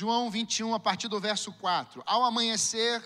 João 0.00 0.30
21, 0.30 0.74
a 0.74 0.78
partir 0.78 1.08
do 1.08 1.18
verso 1.18 1.50
4. 1.54 2.04
Ao 2.06 2.22
amanhecer, 2.22 3.04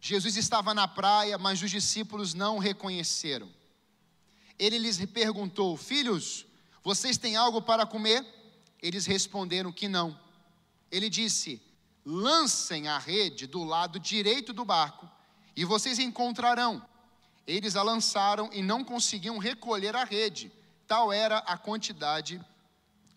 Jesus 0.00 0.36
estava 0.36 0.72
na 0.72 0.86
praia, 0.86 1.36
mas 1.36 1.60
os 1.60 1.68
discípulos 1.68 2.34
não 2.34 2.54
o 2.54 2.60
reconheceram. 2.60 3.52
Ele 4.56 4.78
lhes 4.78 5.04
perguntou: 5.06 5.76
Filhos, 5.76 6.46
vocês 6.84 7.18
têm 7.18 7.34
algo 7.34 7.60
para 7.60 7.84
comer? 7.84 8.24
Eles 8.80 9.06
responderam 9.06 9.72
que 9.72 9.88
não. 9.88 10.16
Ele 10.88 11.10
disse: 11.10 11.60
Lancem 12.06 12.86
a 12.86 12.96
rede 12.96 13.48
do 13.48 13.64
lado 13.64 13.98
direito 13.98 14.52
do 14.52 14.64
barco 14.64 15.10
e 15.56 15.64
vocês 15.64 15.98
encontrarão. 15.98 16.80
Eles 17.44 17.74
a 17.74 17.82
lançaram 17.82 18.48
e 18.52 18.62
não 18.62 18.84
conseguiam 18.84 19.36
recolher 19.38 19.96
a 19.96 20.04
rede, 20.04 20.52
tal 20.86 21.12
era 21.12 21.38
a 21.38 21.58
quantidade 21.58 22.40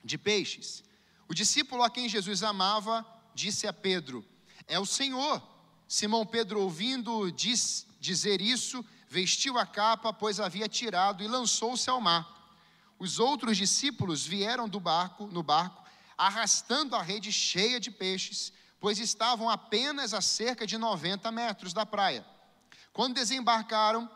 de 0.04 0.18
peixes. 0.18 0.84
O 1.30 1.34
discípulo 1.34 1.84
a 1.84 1.89
quem 1.89 2.07
Jesus 2.07 2.44
amava 2.44 3.05
disse 3.34 3.68
a 3.68 3.73
Pedro: 3.73 4.26
É 4.68 4.80
o 4.80 4.85
Senhor. 4.85 5.41
Simão 5.88 6.26
Pedro, 6.26 6.62
ouvindo 6.62 7.31
diz, 7.31 7.88
dizer 7.99 8.41
isso, 8.41 8.84
vestiu 9.08 9.58
a 9.58 9.66
capa, 9.66 10.12
pois 10.12 10.40
havia 10.40 10.68
tirado, 10.68 11.23
e 11.23 11.27
lançou-se 11.27 11.90
ao 11.90 12.02
mar. 12.02 12.35
Os 12.99 13.20
outros 13.20 13.55
discípulos 13.55 14.26
vieram 14.26 14.68
do 14.68 14.80
barco, 14.80 15.27
no 15.27 15.41
barco, 15.41 15.84
arrastando 16.18 16.95
a 16.95 17.02
rede 17.02 17.32
cheia 17.32 17.80
de 17.80 17.91
peixes, 17.91 18.52
pois 18.80 18.99
estavam 18.99 19.49
apenas 19.49 20.13
a 20.13 20.21
cerca 20.21 20.66
de 20.66 20.77
90 20.77 21.32
metros 21.32 21.73
da 21.73 21.85
praia. 21.85 22.26
Quando 22.91 23.16
desembarcaram, 23.16 24.09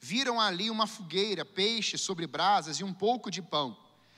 viram 0.00 0.40
ali 0.40 0.70
uma 0.70 0.86
fogueira, 0.86 1.44
peixe 1.44 1.96
sobre 1.98 2.26
brasas 2.26 2.78
e 2.80 2.84
um 2.84 2.92
pouco 2.92 3.30
de 3.30 3.42
pão. 3.42 3.76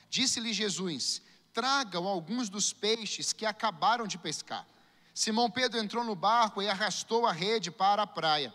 Disse-lhe 0.09 0.53
Jesus: 0.53 1.21
Tragam 1.57 2.07
alguns 2.07 2.51
dos 2.51 2.75
peixes 2.75 3.33
que 3.33 3.47
acabaram 3.47 4.07
de 4.07 4.19
pescar. 4.19 4.69
Simão 5.15 5.51
Pedro 5.51 5.81
entrou 5.81 6.05
no 6.05 6.15
barco 6.15 6.61
e 6.61 6.69
arrastou 6.69 7.25
a 7.25 7.33
rede 7.33 7.71
para 7.71 8.03
a 8.03 8.07
praia. 8.07 8.53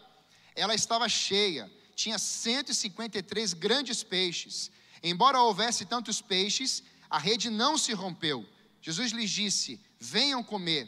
Ela 0.55 0.75
estava 0.75 1.09
cheia, 1.09 1.67
tinha 1.95 2.19
153 2.19 3.53
grandes 3.55 4.03
peixes. 4.03 4.69
Embora 5.01 5.41
houvesse 5.41 5.83
tantos 5.83 6.21
peixes, 6.21 6.83
a 7.09 7.17
rede 7.17 7.49
não 7.49 7.75
se 7.75 7.91
rompeu. 7.91 8.47
Jesus 8.83 9.11
lhes 9.11 9.31
disse: 9.31 9.81
Venham 9.99 10.43
comer. 10.43 10.87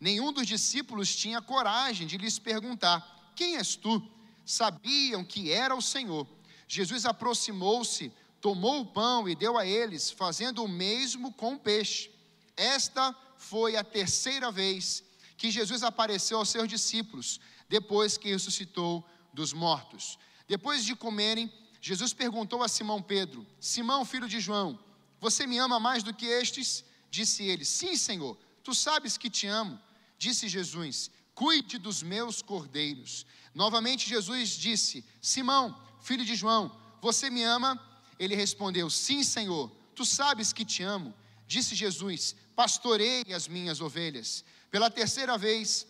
Nenhum 0.00 0.32
dos 0.32 0.46
discípulos 0.46 1.14
tinha 1.14 1.42
coragem 1.42 2.06
de 2.06 2.16
lhes 2.16 2.38
perguntar: 2.38 3.32
Quem 3.36 3.56
és 3.56 3.76
tu? 3.76 4.02
Sabiam 4.46 5.22
que 5.22 5.52
era 5.52 5.74
o 5.74 5.82
Senhor. 5.82 6.26
Jesus 6.66 7.04
aproximou-se, 7.04 8.10
tomou 8.40 8.80
o 8.80 8.86
pão 8.86 9.28
e 9.28 9.34
deu 9.34 9.58
a 9.58 9.66
eles, 9.66 10.10
fazendo 10.10 10.64
o 10.64 10.68
mesmo 10.68 11.32
com 11.32 11.54
o 11.54 11.58
peixe. 11.58 12.10
Esta 12.56 13.14
foi 13.36 13.76
a 13.76 13.84
terceira 13.84 14.50
vez 14.50 15.02
que 15.36 15.50
Jesus 15.50 15.82
apareceu 15.82 16.38
aos 16.38 16.50
seus 16.50 16.68
discípulos, 16.68 17.40
depois 17.68 18.16
que 18.16 18.30
ressuscitou 18.30 19.04
dos 19.32 19.52
mortos. 19.52 20.18
Depois 20.46 20.84
de 20.84 20.94
comerem, 20.94 21.52
Jesus 21.80 22.12
perguntou 22.12 22.62
a 22.62 22.68
Simão 22.68 23.00
Pedro: 23.00 23.46
Simão, 23.58 24.04
filho 24.04 24.28
de 24.28 24.40
João, 24.40 24.78
você 25.20 25.46
me 25.46 25.58
ama 25.58 25.80
mais 25.80 26.02
do 26.02 26.12
que 26.12 26.26
estes? 26.26 26.84
Disse 27.10 27.44
ele: 27.44 27.64
Sim, 27.64 27.96
Senhor, 27.96 28.36
tu 28.62 28.74
sabes 28.74 29.16
que 29.16 29.30
te 29.30 29.46
amo. 29.46 29.78
Disse 30.18 30.48
Jesus: 30.48 31.10
Cuide 31.34 31.78
dos 31.78 32.02
meus 32.02 32.42
cordeiros. 32.42 33.24
Novamente 33.54 34.08
Jesus 34.08 34.50
disse: 34.50 35.04
Simão, 35.20 35.74
filho 36.00 36.24
de 36.24 36.34
João, 36.34 36.70
você 37.00 37.30
me 37.30 37.42
ama? 37.42 37.80
Ele 38.20 38.36
respondeu: 38.36 38.90
Sim, 38.90 39.24
Senhor, 39.24 39.72
tu 39.94 40.04
sabes 40.04 40.52
que 40.52 40.62
te 40.62 40.82
amo. 40.82 41.14
Disse 41.46 41.74
Jesus: 41.74 42.36
Pastorei 42.54 43.24
as 43.32 43.48
minhas 43.48 43.80
ovelhas. 43.80 44.44
Pela 44.70 44.90
terceira 44.90 45.38
vez, 45.38 45.86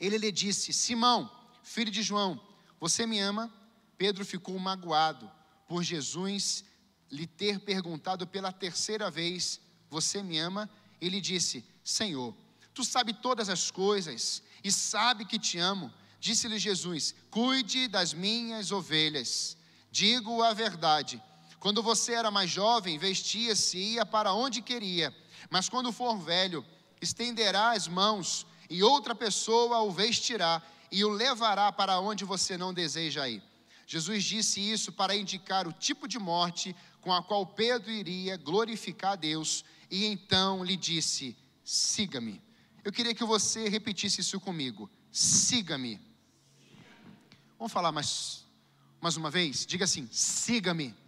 ele 0.00 0.18
lhe 0.18 0.32
disse: 0.32 0.72
Simão, 0.72 1.30
filho 1.62 1.90
de 1.90 2.02
João, 2.02 2.40
você 2.80 3.06
me 3.06 3.20
ama? 3.20 3.50
Pedro 3.96 4.26
ficou 4.26 4.58
magoado 4.58 5.30
por 5.68 5.84
Jesus 5.84 6.64
lhe 7.10 7.26
ter 7.26 7.60
perguntado 7.60 8.26
pela 8.26 8.50
terceira 8.50 9.08
vez: 9.08 9.60
Você 9.88 10.24
me 10.24 10.38
ama? 10.38 10.68
Ele 11.00 11.20
disse: 11.20 11.64
Senhor, 11.84 12.36
tu 12.74 12.84
sabe 12.84 13.14
todas 13.14 13.48
as 13.48 13.70
coisas 13.70 14.42
e 14.64 14.72
sabe 14.72 15.24
que 15.24 15.38
te 15.38 15.58
amo. 15.58 15.94
Disse-lhe 16.18 16.58
Jesus: 16.58 17.14
Cuide 17.30 17.86
das 17.86 18.12
minhas 18.12 18.72
ovelhas. 18.72 19.56
Digo 19.92 20.42
a 20.42 20.52
verdade. 20.52 21.22
Quando 21.66 21.82
você 21.82 22.12
era 22.12 22.30
mais 22.30 22.48
jovem, 22.48 22.96
vestia-se 22.96 23.76
e 23.76 23.94
ia 23.94 24.06
para 24.06 24.32
onde 24.32 24.62
queria. 24.62 25.12
Mas 25.50 25.68
quando 25.68 25.90
for 25.90 26.16
velho, 26.16 26.64
estenderá 27.02 27.72
as 27.72 27.88
mãos 27.88 28.46
e 28.70 28.84
outra 28.84 29.16
pessoa 29.16 29.80
o 29.82 29.90
vestirá 29.90 30.62
e 30.92 31.04
o 31.04 31.08
levará 31.08 31.72
para 31.72 31.98
onde 31.98 32.24
você 32.24 32.56
não 32.56 32.72
deseja 32.72 33.28
ir. 33.28 33.42
Jesus 33.84 34.22
disse 34.22 34.60
isso 34.60 34.92
para 34.92 35.16
indicar 35.16 35.66
o 35.66 35.72
tipo 35.72 36.06
de 36.06 36.20
morte 36.20 36.72
com 37.00 37.12
a 37.12 37.20
qual 37.20 37.44
Pedro 37.44 37.90
iria 37.90 38.36
glorificar 38.36 39.14
a 39.14 39.16
Deus, 39.16 39.64
e 39.90 40.06
então 40.06 40.62
lhe 40.62 40.76
disse: 40.76 41.36
Siga-me. 41.64 42.40
Eu 42.84 42.92
queria 42.92 43.12
que 43.12 43.24
você 43.24 43.68
repetisse 43.68 44.20
isso 44.20 44.38
comigo: 44.38 44.88
Siga-me. 45.10 46.00
Vamos 47.58 47.72
falar 47.72 47.90
mais, 47.90 48.44
mais 49.00 49.16
uma 49.16 49.32
vez? 49.32 49.66
Diga 49.66 49.84
assim: 49.84 50.08
Siga-me. 50.12 51.05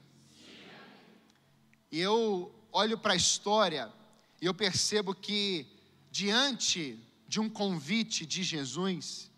E 1.91 1.99
eu 2.01 2.55
olho 2.73 2.99
para 2.99 3.15
a 3.15 3.17
história 3.17 3.93
e 4.41 4.47
eu 4.47 4.55
percebo 4.55 5.15
que, 5.15 5.67
diante 6.11 6.99
de 7.27 7.41
um 7.41 7.49
convite 7.49 8.25
de 8.25 8.43
Jesus, 8.43 9.31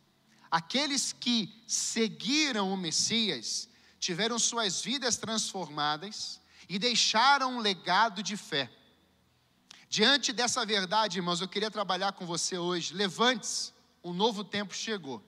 aqueles 0.50 1.12
que 1.12 1.62
seguiram 1.66 2.72
o 2.72 2.76
Messias 2.76 3.68
tiveram 3.98 4.38
suas 4.38 4.82
vidas 4.82 5.16
transformadas 5.16 6.40
e 6.68 6.78
deixaram 6.78 7.56
um 7.56 7.60
legado 7.60 8.22
de 8.22 8.36
fé. 8.36 8.70
Diante 9.88 10.32
dessa 10.32 10.64
verdade, 10.64 11.18
irmãos, 11.18 11.40
eu 11.40 11.48
queria 11.48 11.70
trabalhar 11.70 12.12
com 12.12 12.24
você 12.24 12.56
hoje. 12.56 12.94
Levante-se, 12.94 13.72
um 14.04 14.12
novo 14.12 14.44
tempo 14.44 14.72
chegou. 14.72 15.22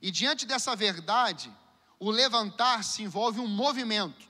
E 0.00 0.10
diante 0.10 0.46
dessa 0.46 0.74
verdade, 0.74 1.52
o 1.98 2.10
levantar-se 2.10 3.02
envolve 3.02 3.40
um 3.40 3.46
movimento. 3.46 4.26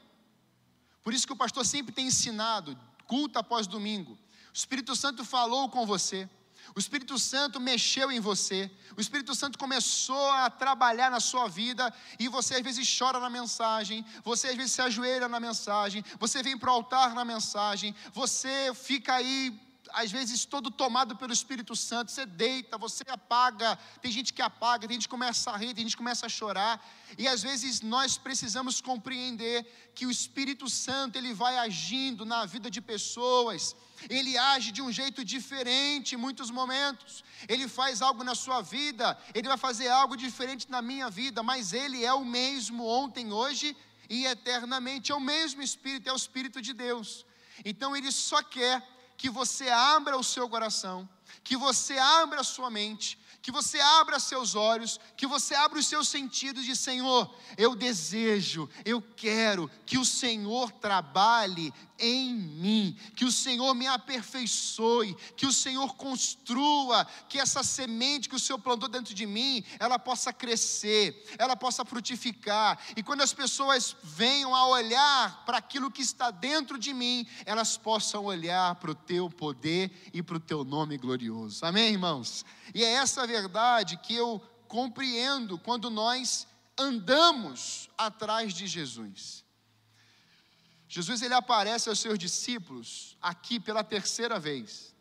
Por 1.05 1.13
isso 1.13 1.27
que 1.27 1.33
o 1.33 1.37
pastor 1.37 1.65
sempre 1.67 1.95
tem 1.95 2.07
ensinado, 2.07 2.77
culto 3.07 3.39
após 3.39 3.67
domingo. 3.67 4.13
O 4.13 4.19
Espírito 4.57 4.97
Santo 4.97 5.25
falou 5.25 5.69
com 5.69 5.85
você. 5.85 6.29
O 6.75 6.79
Espírito 6.79 7.19
Santo 7.19 7.61
mexeu 7.61 8.11
em 8.11 8.21
você, 8.21 8.71
o 8.97 9.01
Espírito 9.01 9.35
Santo 9.35 9.59
começou 9.59 10.31
a 10.31 10.49
trabalhar 10.49 11.11
na 11.11 11.21
sua 11.21 11.47
vida 11.47 11.93
e 12.19 12.27
você 12.27 12.55
às 12.55 12.63
vezes 12.63 12.99
chora 12.99 13.21
na 13.21 13.29
mensagem, 13.29 14.05
você 14.25 14.49
às 14.49 14.57
vezes 14.57 14.73
se 14.73 14.81
ajoelha 14.81 15.29
na 15.29 15.39
mensagem, 15.39 16.03
você 16.19 16.43
vem 16.43 16.57
para 16.57 16.71
o 16.71 16.75
altar 16.75 17.15
na 17.15 17.25
mensagem, 17.25 17.95
você 18.13 18.73
fica 18.75 19.15
aí 19.15 19.61
às 19.95 20.11
vezes 20.11 20.45
todo 20.45 20.71
tomado 20.71 21.17
pelo 21.17 21.33
Espírito 21.33 21.75
Santo, 21.77 22.11
você 22.11 22.27
deita, 22.27 22.77
você 22.77 23.05
apaga, 23.09 23.79
tem 24.03 24.11
gente 24.11 24.33
que 24.33 24.43
apaga, 24.43 24.87
tem 24.89 24.97
gente 24.97 25.09
que 25.09 25.17
começa 25.17 25.51
a 25.51 25.57
rir, 25.57 25.73
tem 25.75 25.85
gente 25.85 25.93
que 25.93 26.03
começa 26.05 26.27
a 26.27 26.29
chorar, 26.29 26.85
e 27.17 27.29
às 27.29 27.43
vezes 27.43 27.81
nós 27.81 28.19
precisamos 28.19 28.81
compreender 28.81 29.65
que 29.95 30.05
o 30.07 30.11
Espírito 30.11 30.69
Santo 30.69 31.17
ele 31.17 31.33
vai 31.33 31.57
agindo 31.59 32.25
na 32.25 32.45
vida 32.45 32.71
de 32.71 32.81
pessoas, 32.81 33.77
ele 34.11 34.37
age 34.37 34.73
de 34.73 34.83
um 34.83 34.91
jeito 34.91 35.25
diferente 35.25 36.15
em 36.15 36.19
muitos 36.19 36.51
momentos, 36.51 37.25
ele 37.49 37.69
faz 37.69 38.03
algo 38.03 38.25
na 38.25 38.35
sua 38.35 38.61
vida, 38.61 39.17
ele 39.33 39.49
vai 39.49 39.57
fazer 39.57 39.89
algo 39.89 40.17
diferente 40.17 40.71
na 40.71 40.83
minha 40.83 41.09
vida, 41.09 41.43
mas 41.43 41.73
ele 41.73 42.05
é 42.05 42.13
o 42.13 42.25
mesmo 42.25 42.85
ontem, 42.85 43.33
hoje 43.33 43.77
e 44.11 44.27
eternamente, 44.27 45.13
é 45.13 45.15
o 45.15 45.21
mesmo 45.21 45.63
Espírito, 45.63 46.09
é 46.09 46.13
o 46.13 46.17
Espírito 46.17 46.61
de 46.61 46.73
Deus. 46.73 47.25
Então 47.65 47.97
ele 47.97 48.11
só 48.11 48.43
quer 48.43 48.83
que 49.17 49.31
você 49.31 49.69
abra 49.69 50.17
o 50.17 50.25
seu 50.25 50.49
coração, 50.49 51.09
que 51.43 51.57
você 51.57 51.99
abra 51.99 52.41
a 52.41 52.45
sua 52.45 52.71
mente, 52.71 53.19
que 53.45 53.53
você 53.53 53.79
abra 53.79 54.19
seus 54.19 54.55
olhos, 54.55 54.99
que 55.19 55.27
você 55.27 55.55
abra 55.55 55.79
os 55.79 55.87
seus 55.87 56.09
sentidos 56.09 56.65
de 56.65 56.75
Senhor, 56.75 57.31
eu 57.59 57.77
desejo, 57.77 58.71
eu 58.87 59.03
quero 59.03 59.71
que 59.85 59.99
o 59.99 60.05
Senhor 60.05 60.73
trabalhe 60.73 61.71
em 61.99 62.35
mim, 62.35 62.97
que 63.15 63.25
o 63.25 63.33
Senhor 63.33 63.75
me 63.75 63.87
aperfeiçoe, 63.87 65.15
que 65.37 65.47
o 65.47 65.53
Senhor 65.53 65.95
construa, 65.95 67.07
que 67.29 67.39
essa 67.39 67.63
semente 67.63 68.29
que 68.29 68.35
o 68.35 68.41
Senhor 68.41 68.59
plantou 68.59 68.89
dentro 68.89 69.15
de 69.15 69.27
mim, 69.27 69.65
ela 69.79 69.99
possa 69.99 70.33
crescer, 70.33 71.25
ela 71.39 71.57
possa 71.57 71.85
frutificar, 71.85 72.79
e 72.97 73.03
quando 73.03 73.23
as 73.23 73.33
pessoas 73.33 73.97
venham 74.03 74.55
a 74.55 74.67
olhar 74.67 75.45
para 75.45 75.59
aquilo 75.59 75.91
que 75.91 76.03
está 76.03 76.31
dentro 76.31 76.79
de 76.79 76.93
mim, 76.93 77.27
elas 77.45 77.77
possam 77.77 78.25
olhar 78.25 78.75
para 78.77 78.91
o 78.91 78.95
teu 78.95 79.31
poder 79.31 79.91
e 80.13 80.23
para 80.23 80.37
o 80.37 80.41
teu 80.41 80.65
nome 80.65 80.99
glorioso. 80.99 81.65
Amém, 81.65 81.93
irmãos? 81.93 82.45
E 82.75 82.83
é 82.83 82.93
essa 82.95 83.27
verdade 83.27 83.97
que 83.99 84.15
eu 84.15 84.43
compreendo 84.67 85.59
quando 85.59 85.91
nós 85.91 86.47
andamos 86.77 87.89
atrás 87.97 88.53
de 88.53 88.67
Jesus. 88.67 89.44
Jesus 90.89 91.23
ele 91.23 91.35
aparece 91.35 91.89
aos 91.89 91.99
seus 91.99 92.19
discípulos 92.19 93.17
aqui 93.21 93.59
pela 93.59 93.83
terceira 93.83 94.39
vez. 94.39 94.95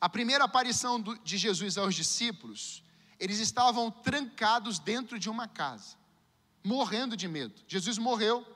A 0.00 0.08
primeira 0.08 0.44
aparição 0.44 1.02
de 1.02 1.36
Jesus 1.36 1.76
aos 1.76 1.94
discípulos, 1.94 2.82
eles 3.18 3.38
estavam 3.38 3.90
trancados 3.90 4.78
dentro 4.78 5.18
de 5.18 5.28
uma 5.28 5.46
casa, 5.46 5.96
morrendo 6.64 7.16
de 7.16 7.28
medo. 7.28 7.62
Jesus 7.68 7.98
morreu. 7.98 8.46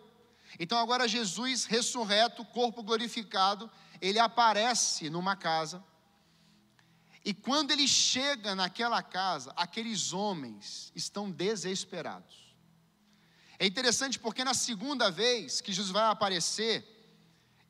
Então 0.58 0.78
agora 0.78 1.06
Jesus 1.08 1.64
ressurreto, 1.64 2.44
corpo 2.46 2.82
glorificado, 2.82 3.70
ele 4.00 4.18
aparece 4.18 5.10
numa 5.10 5.36
casa. 5.36 5.84
E 7.24 7.34
quando 7.34 7.70
ele 7.70 7.88
chega 7.88 8.54
naquela 8.54 9.02
casa, 9.02 9.52
aqueles 9.56 10.12
homens 10.12 10.92
estão 10.94 11.30
desesperados. 11.30 12.43
É 13.58 13.66
interessante 13.66 14.18
porque 14.18 14.44
na 14.44 14.54
segunda 14.54 15.10
vez 15.10 15.60
que 15.60 15.72
Jesus 15.72 15.90
vai 15.90 16.04
aparecer, 16.04 16.84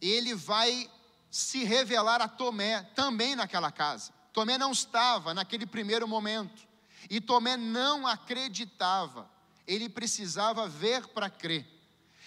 ele 0.01 0.35
vai 0.35 0.91
se 1.31 1.65
revelar 1.65 2.21
a 2.21 2.29
Tomé 2.29 2.83
também 2.95 3.35
naquela 3.35 3.71
casa. 3.71 4.13
Tomé 4.33 4.59
não 4.59 4.73
estava 4.73 5.35
naquele 5.35 5.67
primeiro 5.67 6.09
momento. 6.09 6.67
E 7.11 7.21
Tomé 7.21 7.57
não 7.57 8.07
acreditava. 8.07 9.31
Ele 9.67 9.89
precisava 9.89 10.69
ver 10.69 11.07
para 11.09 11.31
crer. 11.31 11.67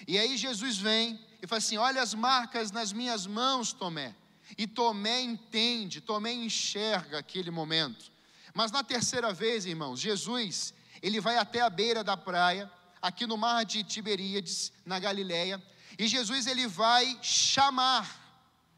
E 0.07 0.17
aí 0.17 0.37
Jesus 0.37 0.77
vem 0.77 1.19
e 1.41 1.47
fala 1.47 1.57
assim: 1.57 1.77
Olha 1.77 2.01
as 2.01 2.13
marcas 2.13 2.71
nas 2.71 2.91
minhas 2.93 3.25
mãos, 3.25 3.73
Tomé. 3.73 4.15
E 4.57 4.67
Tomé 4.67 5.21
entende, 5.21 6.01
Tomé 6.01 6.33
enxerga 6.33 7.19
aquele 7.19 7.51
momento. 7.51 8.11
Mas 8.53 8.71
na 8.71 8.83
terceira 8.83 9.33
vez, 9.33 9.65
irmãos, 9.65 9.99
Jesus, 9.99 10.73
ele 11.01 11.19
vai 11.19 11.37
até 11.37 11.61
a 11.61 11.69
beira 11.69 12.03
da 12.03 12.15
praia, 12.15 12.71
aqui 13.01 13.25
no 13.25 13.37
mar 13.37 13.65
de 13.65 13.83
Tiberíades, 13.83 14.71
na 14.85 14.99
Galileia, 14.99 15.61
e 15.97 16.07
Jesus 16.07 16.47
ele 16.47 16.67
vai 16.67 17.17
chamar, 17.21 18.07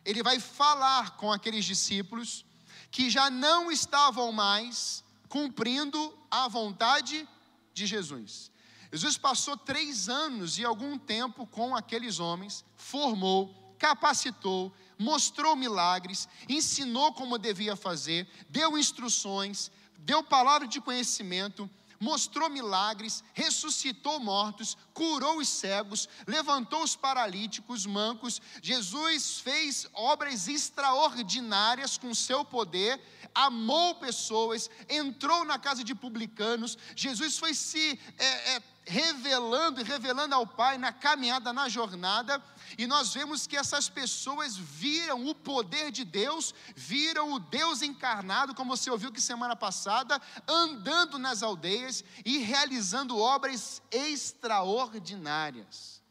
ele 0.06 0.24
vai 0.24 0.39
falar 0.39 1.18
com 1.18 1.31
aqueles 1.31 1.66
discípulos 1.66 2.45
que 2.92 3.10
já 3.10 3.30
não 3.30 3.71
estavam 3.71 4.31
mais 4.31 5.04
cumprindo 5.27 6.18
a 6.30 6.48
vontade 6.48 7.27
de 7.74 7.86
Jesus. 7.86 8.51
Jesus 8.92 9.18
passou 9.18 9.56
três 9.56 10.10
anos 10.10 10.57
e 10.57 10.65
algum 10.65 10.98
tempo 10.98 11.45
com 11.45 11.75
aqueles 11.75 12.19
homens, 12.19 12.65
formou, 12.75 13.75
capacitou, 13.77 14.74
mostrou 14.98 15.56
milagres, 15.56 16.27
ensinou 16.48 17.13
como 17.13 17.38
devia 17.38 17.75
fazer, 17.75 18.27
deu 18.50 18.77
instruções, 18.77 19.72
deu 20.00 20.24
palavra 20.24 20.68
de 20.68 20.81
conhecimento, 20.81 21.69
mostrou 22.00 22.50
milagres, 22.50 23.24
ressuscitou 23.34 24.19
mortos, 24.19 24.78
curou 24.94 25.38
os 25.38 25.50
cegos, 25.50 26.07
levantou 26.25 26.84
os 26.84 26.96
paralíticos, 26.96 27.86
mancos. 27.86 28.42
Jesus 28.62 29.40
fez 29.40 29.88
obras 29.94 30.48
extraordinárias 30.48 31.98
com 31.98 32.13
seu 32.13 32.46
poder, 32.46 33.01
amou 33.36 33.96
pessoas, 33.96 34.69
entrou 34.88 35.44
na 35.44 35.60
casa 35.60 35.84
de 35.84 35.94
publicanos. 35.94 36.78
Jesus 36.96 37.38
foi 37.38 37.54
se 37.54 38.00
é, 38.18 38.56
é, 38.56 38.63
revelando 38.86 39.81
e 39.81 39.84
revelando 39.84 40.34
ao 40.34 40.48
Pai 40.48 40.78
na 40.78 40.92
caminhada, 40.92 41.54
na 41.54 41.69
jornada, 41.69 42.42
e 42.77 42.86
nós 42.86 43.13
vemos 43.13 43.48
que 43.48 43.57
essas 43.57 43.89
pessoas 43.89 44.56
viram 44.56 45.27
o 45.27 45.36
poder 45.36 45.92
de 45.92 46.04
Deus, 46.04 46.54
viram 46.75 47.33
o 47.33 47.39
Deus 47.39 47.81
encarnado, 47.81 48.54
como 48.54 48.75
você 48.75 48.92
ouviu 48.92 49.12
que 49.12 49.21
semana 49.21 49.56
passada, 49.56 50.21
andando 50.48 51.18
nas 51.18 51.42
aldeias 51.42 52.04
e 52.25 52.39
realizando 52.39 53.18
obras 53.18 53.81
extraordinárias. 53.92 56.01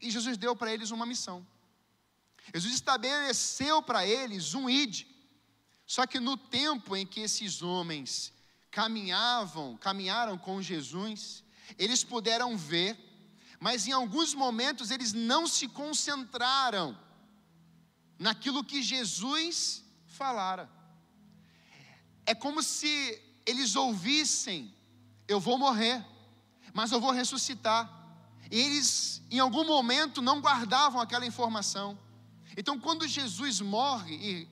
E 0.00 0.10
Jesus 0.10 0.36
deu 0.36 0.56
para 0.56 0.72
eles 0.72 0.90
uma 0.90 1.04
missão. 1.04 1.46
Jesus 2.54 2.74
estabeleceu 2.74 3.82
para 3.82 4.06
eles 4.06 4.54
um 4.54 4.68
id. 4.68 5.06
Só 5.86 6.06
que 6.06 6.20
no 6.20 6.36
tempo 6.36 6.96
em 6.96 7.06
que 7.06 7.20
esses 7.20 7.62
homens 7.62 8.32
caminhavam, 8.70 9.76
caminharam 9.76 10.38
com 10.38 10.62
Jesus, 10.62 11.42
eles 11.78 12.04
puderam 12.04 12.56
ver, 12.56 12.96
mas 13.60 13.86
em 13.86 13.92
alguns 13.92 14.32
momentos 14.32 14.90
eles 14.90 15.12
não 15.12 15.46
se 15.46 15.68
concentraram 15.68 16.98
naquilo 18.18 18.64
que 18.64 18.82
Jesus 18.82 19.84
falara. 20.06 20.68
É 22.24 22.34
como 22.34 22.62
se 22.62 23.22
eles 23.44 23.76
ouvissem: 23.76 24.74
eu 25.28 25.38
vou 25.38 25.58
morrer, 25.58 26.04
mas 26.72 26.90
eu 26.90 27.00
vou 27.00 27.10
ressuscitar. 27.10 27.98
E 28.50 28.58
eles, 28.58 29.22
em 29.30 29.38
algum 29.38 29.64
momento, 29.64 30.22
não 30.22 30.40
guardavam 30.40 31.00
aquela 31.00 31.26
informação. 31.26 31.98
Então, 32.56 32.80
quando 32.80 33.06
Jesus 33.06 33.60
morre 33.60 34.14
e 34.14 34.48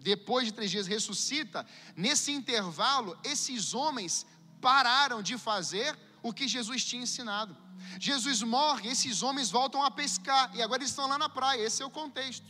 depois 0.00 0.46
de 0.46 0.52
três 0.52 0.70
dias 0.70 0.86
ressuscita, 0.86 1.64
nesse 1.96 2.32
intervalo, 2.32 3.16
esses 3.22 3.72
homens 3.72 4.26
pararam 4.60 5.22
de 5.22 5.38
fazer 5.38 5.96
o 6.22 6.32
que 6.32 6.46
Jesus 6.48 6.84
tinha 6.84 7.04
ensinado. 7.04 7.56
Jesus 7.98 8.42
morre, 8.42 8.88
esses 8.88 9.22
homens 9.22 9.50
voltam 9.50 9.82
a 9.82 9.90
pescar, 9.90 10.50
e 10.54 10.62
agora 10.62 10.82
eles 10.82 10.90
estão 10.90 11.08
lá 11.08 11.18
na 11.18 11.28
praia, 11.28 11.62
esse 11.62 11.82
é 11.82 11.86
o 11.86 11.90
contexto. 11.90 12.46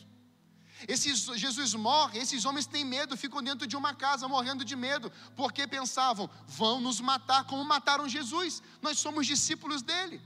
Esses, 0.89 1.25
Jesus 1.39 1.75
morre, 1.75 2.19
esses 2.19 2.45
homens 2.45 2.67
têm 2.67 2.85
medo, 2.85 3.17
ficam 3.17 3.43
dentro 3.43 3.67
de 3.67 3.77
uma 3.77 3.95
casa 3.95 4.27
morrendo 4.27 4.65
de 4.65 4.75
medo, 4.75 5.13
porque 5.37 5.67
pensavam, 5.67 6.29
vão 6.47 6.81
nos 6.81 7.01
matar 7.01 7.45
como 7.45 7.65
mataram 7.65 8.09
Jesus, 8.09 8.63
nós 8.81 8.99
somos 8.99 9.27
discípulos 9.27 9.83
dele. 9.83 10.21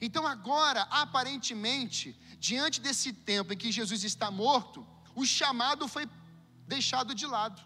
Então 0.00 0.26
agora, 0.26 0.82
aparentemente, 0.90 2.18
diante 2.38 2.80
desse 2.80 3.12
tempo 3.12 3.52
em 3.52 3.56
que 3.56 3.70
Jesus 3.72 4.04
está 4.04 4.30
morto, 4.30 4.86
o 5.14 5.24
chamado 5.24 5.88
foi 5.88 6.08
deixado 6.66 7.14
de 7.14 7.26
lado. 7.26 7.62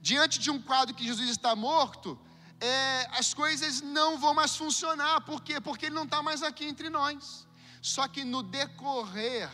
Diante 0.00 0.38
de 0.38 0.50
um 0.50 0.60
quadro 0.60 0.94
que 0.94 1.04
Jesus 1.04 1.28
está 1.28 1.54
morto, 1.54 2.18
é, 2.62 3.08
as 3.18 3.34
coisas 3.34 3.80
não 3.80 4.18
vão 4.18 4.32
mais 4.32 4.56
funcionar. 4.56 5.20
Por 5.22 5.42
quê? 5.42 5.60
Porque 5.60 5.86
Ele 5.86 5.96
não 5.96 6.04
está 6.04 6.22
mais 6.22 6.42
aqui 6.42 6.64
entre 6.64 6.88
nós. 6.88 7.46
Só 7.80 8.06
que 8.06 8.24
no 8.24 8.42
decorrer 8.42 9.50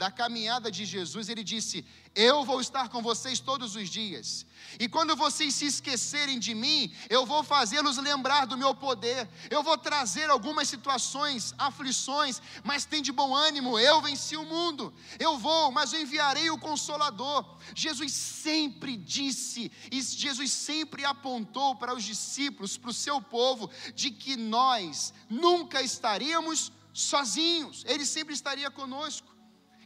da 0.00 0.10
caminhada 0.10 0.70
de 0.70 0.86
Jesus, 0.86 1.28
ele 1.28 1.44
disse: 1.44 1.84
Eu 2.14 2.42
vou 2.42 2.58
estar 2.58 2.88
com 2.88 3.02
vocês 3.02 3.38
todos 3.38 3.76
os 3.76 3.86
dias. 3.90 4.46
E 4.78 4.88
quando 4.88 5.14
vocês 5.14 5.54
se 5.54 5.66
esquecerem 5.66 6.38
de 6.38 6.54
mim, 6.54 6.90
eu 7.10 7.26
vou 7.26 7.42
fazê-los 7.44 7.98
lembrar 7.98 8.46
do 8.46 8.56
meu 8.56 8.74
poder. 8.74 9.28
Eu 9.50 9.62
vou 9.62 9.76
trazer 9.76 10.30
algumas 10.30 10.68
situações, 10.68 11.54
aflições, 11.58 12.40
mas 12.64 12.86
tem 12.86 13.02
de 13.02 13.12
bom 13.12 13.34
ânimo, 13.34 13.78
eu 13.78 14.00
venci 14.00 14.38
o 14.38 14.44
mundo. 14.46 14.90
Eu 15.18 15.36
vou, 15.36 15.70
mas 15.70 15.92
eu 15.92 16.00
enviarei 16.00 16.48
o 16.48 16.56
consolador. 16.56 17.44
Jesus 17.74 18.12
sempre 18.12 18.96
disse, 18.96 19.70
e 19.92 20.00
Jesus 20.00 20.50
sempre 20.50 21.04
apontou 21.04 21.76
para 21.76 21.94
os 21.94 22.04
discípulos, 22.04 22.78
para 22.78 22.88
o 22.88 22.94
seu 22.94 23.20
povo, 23.20 23.70
de 23.94 24.10
que 24.10 24.34
nós 24.34 25.12
nunca 25.28 25.82
estaríamos 25.82 26.72
sozinhos. 26.90 27.84
Ele 27.86 28.06
sempre 28.06 28.32
estaria 28.32 28.70
conosco. 28.70 29.29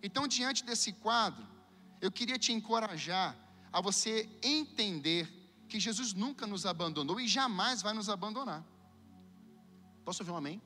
Então, 0.06 0.28
diante 0.28 0.62
desse 0.68 0.92
quadro, 0.92 1.44
eu 1.99 2.11
queria 2.12 2.38
te 2.38 2.52
encorajar 2.52 3.34
a 3.73 3.80
você 3.80 4.28
entender 4.42 5.23
que 5.66 5.80
Jesus 5.80 6.12
nunca 6.12 6.46
nos 6.46 6.66
abandonou 6.66 7.18
e 7.18 7.26
jamais 7.26 7.80
vai 7.80 7.94
nos 7.94 8.11
abandonar. 8.11 8.62
Posso 10.04 10.23
ouvir 10.23 10.32
um 10.32 10.37
amém? 10.37 10.61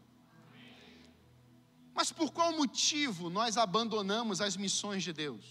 Mas 1.95 2.11
por 2.11 2.33
qual 2.33 2.51
motivo 2.63 3.31
nós 3.31 3.57
abandonamos 3.57 4.41
as 4.41 4.57
missões 4.57 5.05
de 5.05 5.13
Deus? 5.13 5.47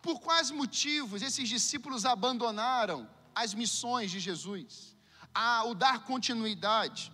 Por 0.00 0.18
quais 0.18 0.50
motivos 0.50 1.20
esses 1.20 1.46
discípulos 1.48 2.06
abandonaram 2.06 3.06
as 3.34 3.52
missões 3.52 4.10
de 4.10 4.18
Jesus? 4.18 4.96
A 5.34 5.64
o 5.64 5.74
dar 5.74 6.06
continuidade. 6.06 7.12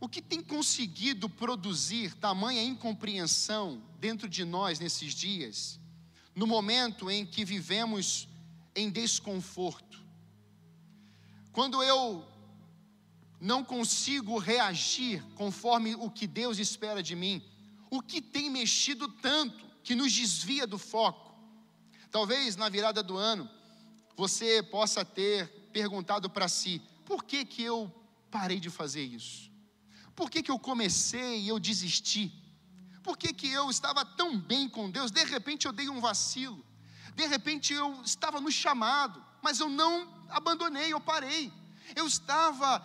O 0.00 0.08
que 0.08 0.22
tem 0.22 0.42
conseguido 0.42 1.28
produzir 1.28 2.14
tamanha 2.14 2.62
incompreensão 2.62 3.82
dentro 4.00 4.26
de 4.26 4.46
nós 4.46 4.80
nesses 4.80 5.12
dias, 5.12 5.78
no 6.34 6.46
momento 6.46 7.10
em 7.10 7.26
que 7.26 7.44
vivemos 7.44 8.26
em 8.74 8.88
desconforto? 8.88 10.02
Quando 11.52 11.82
eu 11.82 12.26
não 13.38 13.62
consigo 13.62 14.38
reagir 14.38 15.22
conforme 15.34 15.94
o 15.94 16.10
que 16.10 16.26
Deus 16.26 16.58
espera 16.58 17.02
de 17.02 17.14
mim, 17.14 17.42
o 17.90 18.00
que 18.00 18.22
tem 18.22 18.48
mexido 18.48 19.06
tanto 19.06 19.66
que 19.84 19.94
nos 19.94 20.10
desvia 20.10 20.66
do 20.66 20.78
foco? 20.78 21.38
Talvez 22.10 22.56
na 22.56 22.70
virada 22.70 23.02
do 23.02 23.18
ano 23.18 23.48
você 24.16 24.62
possa 24.62 25.04
ter 25.04 25.46
perguntado 25.72 26.30
para 26.30 26.48
si: 26.48 26.80
por 27.04 27.22
que, 27.22 27.44
que 27.44 27.62
eu 27.62 27.92
parei 28.30 28.58
de 28.58 28.70
fazer 28.70 29.02
isso? 29.02 29.49
Por 30.20 30.28
que, 30.30 30.42
que 30.42 30.50
eu 30.50 30.58
comecei 30.58 31.40
e 31.40 31.48
eu 31.48 31.58
desisti? 31.58 32.30
Por 33.02 33.16
que, 33.16 33.32
que 33.32 33.50
eu 33.50 33.70
estava 33.70 34.04
tão 34.04 34.38
bem 34.38 34.68
com 34.68 34.90
Deus? 34.90 35.10
De 35.10 35.24
repente 35.24 35.64
eu 35.64 35.72
dei 35.72 35.88
um 35.88 35.98
vacilo. 35.98 36.62
De 37.14 37.24
repente 37.26 37.72
eu 37.72 38.02
estava 38.02 38.38
no 38.38 38.52
chamado, 38.52 39.24
mas 39.40 39.60
eu 39.60 39.70
não 39.70 40.06
abandonei, 40.28 40.92
eu 40.92 41.00
parei. 41.00 41.50
Eu 41.96 42.06
estava 42.06 42.84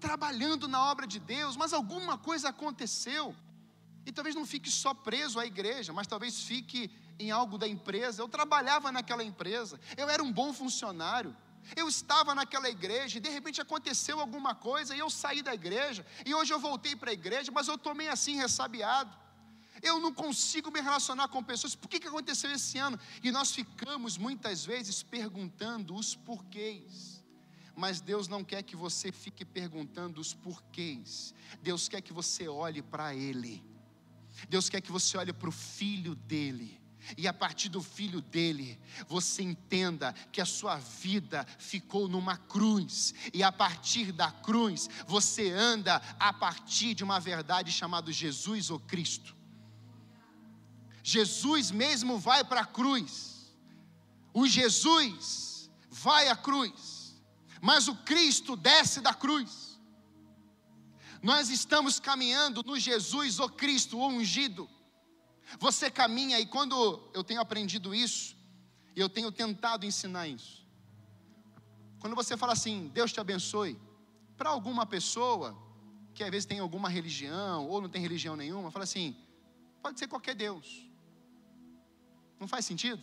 trabalhando 0.00 0.66
na 0.66 0.82
obra 0.90 1.06
de 1.06 1.20
Deus, 1.20 1.56
mas 1.56 1.72
alguma 1.72 2.18
coisa 2.18 2.48
aconteceu. 2.48 3.32
E 4.04 4.10
talvez 4.10 4.34
não 4.34 4.44
fique 4.44 4.68
só 4.68 4.92
preso 4.92 5.38
à 5.38 5.46
igreja, 5.46 5.92
mas 5.92 6.08
talvez 6.08 6.40
fique 6.40 6.90
em 7.16 7.30
algo 7.30 7.58
da 7.58 7.68
empresa, 7.68 8.20
eu 8.20 8.28
trabalhava 8.28 8.90
naquela 8.90 9.22
empresa, 9.22 9.78
eu 9.96 10.10
era 10.10 10.20
um 10.20 10.32
bom 10.32 10.52
funcionário. 10.52 11.32
Eu 11.76 11.88
estava 11.88 12.34
naquela 12.34 12.68
igreja 12.68 13.18
e 13.18 13.20
de 13.20 13.28
repente 13.28 13.60
aconteceu 13.60 14.20
alguma 14.20 14.54
coisa 14.54 14.94
e 14.94 14.98
eu 14.98 15.08
saí 15.08 15.42
da 15.42 15.54
igreja 15.54 16.04
e 16.26 16.34
hoje 16.34 16.52
eu 16.52 16.58
voltei 16.58 16.94
para 16.96 17.10
a 17.10 17.12
igreja, 17.12 17.50
mas 17.52 17.68
eu 17.68 17.78
tomei 17.78 18.08
assim 18.08 18.36
ressabiado. 18.36 19.22
Eu 19.80 19.98
não 19.98 20.12
consigo 20.12 20.70
me 20.70 20.80
relacionar 20.80 21.28
com 21.28 21.42
pessoas. 21.42 21.74
Por 21.74 21.88
que, 21.88 21.98
que 21.98 22.08
aconteceu 22.08 22.50
esse 22.52 22.78
ano? 22.78 22.98
E 23.22 23.30
nós 23.30 23.52
ficamos 23.52 24.18
muitas 24.18 24.64
vezes 24.64 25.02
perguntando 25.02 25.94
os 25.94 26.14
porquês. 26.14 27.24
Mas 27.74 28.00
Deus 28.00 28.28
não 28.28 28.44
quer 28.44 28.62
que 28.62 28.76
você 28.76 29.10
fique 29.10 29.44
perguntando 29.44 30.20
os 30.20 30.34
porquês. 30.34 31.34
Deus 31.62 31.88
quer 31.88 32.02
que 32.02 32.12
você 32.12 32.48
olhe 32.48 32.82
para 32.82 33.14
Ele. 33.14 33.64
Deus 34.48 34.68
quer 34.68 34.80
que 34.80 34.92
você 34.92 35.16
olhe 35.16 35.32
para 35.32 35.48
o 35.48 35.52
Filho 35.52 36.14
dele. 36.14 36.81
E 37.16 37.26
a 37.26 37.32
partir 37.32 37.68
do 37.68 37.82
filho 37.82 38.20
dele, 38.20 38.78
você 39.06 39.42
entenda 39.42 40.12
que 40.30 40.40
a 40.40 40.46
sua 40.46 40.76
vida 40.76 41.46
ficou 41.58 42.08
numa 42.08 42.36
cruz, 42.36 43.14
e 43.32 43.42
a 43.42 43.50
partir 43.50 44.12
da 44.12 44.30
cruz, 44.30 44.88
você 45.06 45.50
anda 45.50 45.96
a 46.18 46.32
partir 46.32 46.94
de 46.94 47.04
uma 47.04 47.18
verdade 47.18 47.70
chamada 47.70 48.12
Jesus 48.12 48.70
ou 48.70 48.78
Cristo. 48.78 49.36
Jesus 51.02 51.70
mesmo 51.70 52.18
vai 52.18 52.44
para 52.44 52.60
a 52.60 52.66
cruz, 52.66 53.52
o 54.32 54.46
Jesus 54.46 55.70
vai 55.90 56.28
à 56.28 56.36
cruz, 56.36 57.20
mas 57.60 57.88
o 57.88 57.96
Cristo 57.96 58.56
desce 58.56 59.00
da 59.00 59.12
cruz. 59.12 59.80
Nós 61.22 61.50
estamos 61.50 62.00
caminhando 62.00 62.62
no 62.64 62.78
Jesus 62.78 63.38
ou 63.38 63.48
Cristo, 63.48 63.98
o 63.98 64.08
ungido 64.08 64.68
você 65.58 65.90
caminha 65.90 66.38
e 66.40 66.46
quando 66.46 67.02
eu 67.14 67.22
tenho 67.22 67.40
aprendido 67.40 67.94
isso, 67.94 68.36
eu 68.94 69.08
tenho 69.08 69.30
tentado 69.30 69.86
ensinar 69.86 70.28
isso. 70.28 70.66
Quando 72.00 72.16
você 72.16 72.36
fala 72.36 72.52
assim, 72.52 72.90
Deus 72.92 73.12
te 73.12 73.20
abençoe, 73.20 73.78
para 74.36 74.50
alguma 74.50 74.84
pessoa 74.84 75.56
que 76.14 76.22
às 76.24 76.30
vezes 76.30 76.46
tem 76.46 76.58
alguma 76.58 76.88
religião 76.88 77.68
ou 77.68 77.80
não 77.80 77.88
tem 77.88 78.02
religião 78.02 78.36
nenhuma, 78.36 78.70
fala 78.70 78.84
assim, 78.84 79.16
pode 79.80 79.98
ser 79.98 80.08
qualquer 80.08 80.34
Deus. 80.34 80.88
Não 82.40 82.48
faz 82.48 82.64
sentido? 82.64 83.02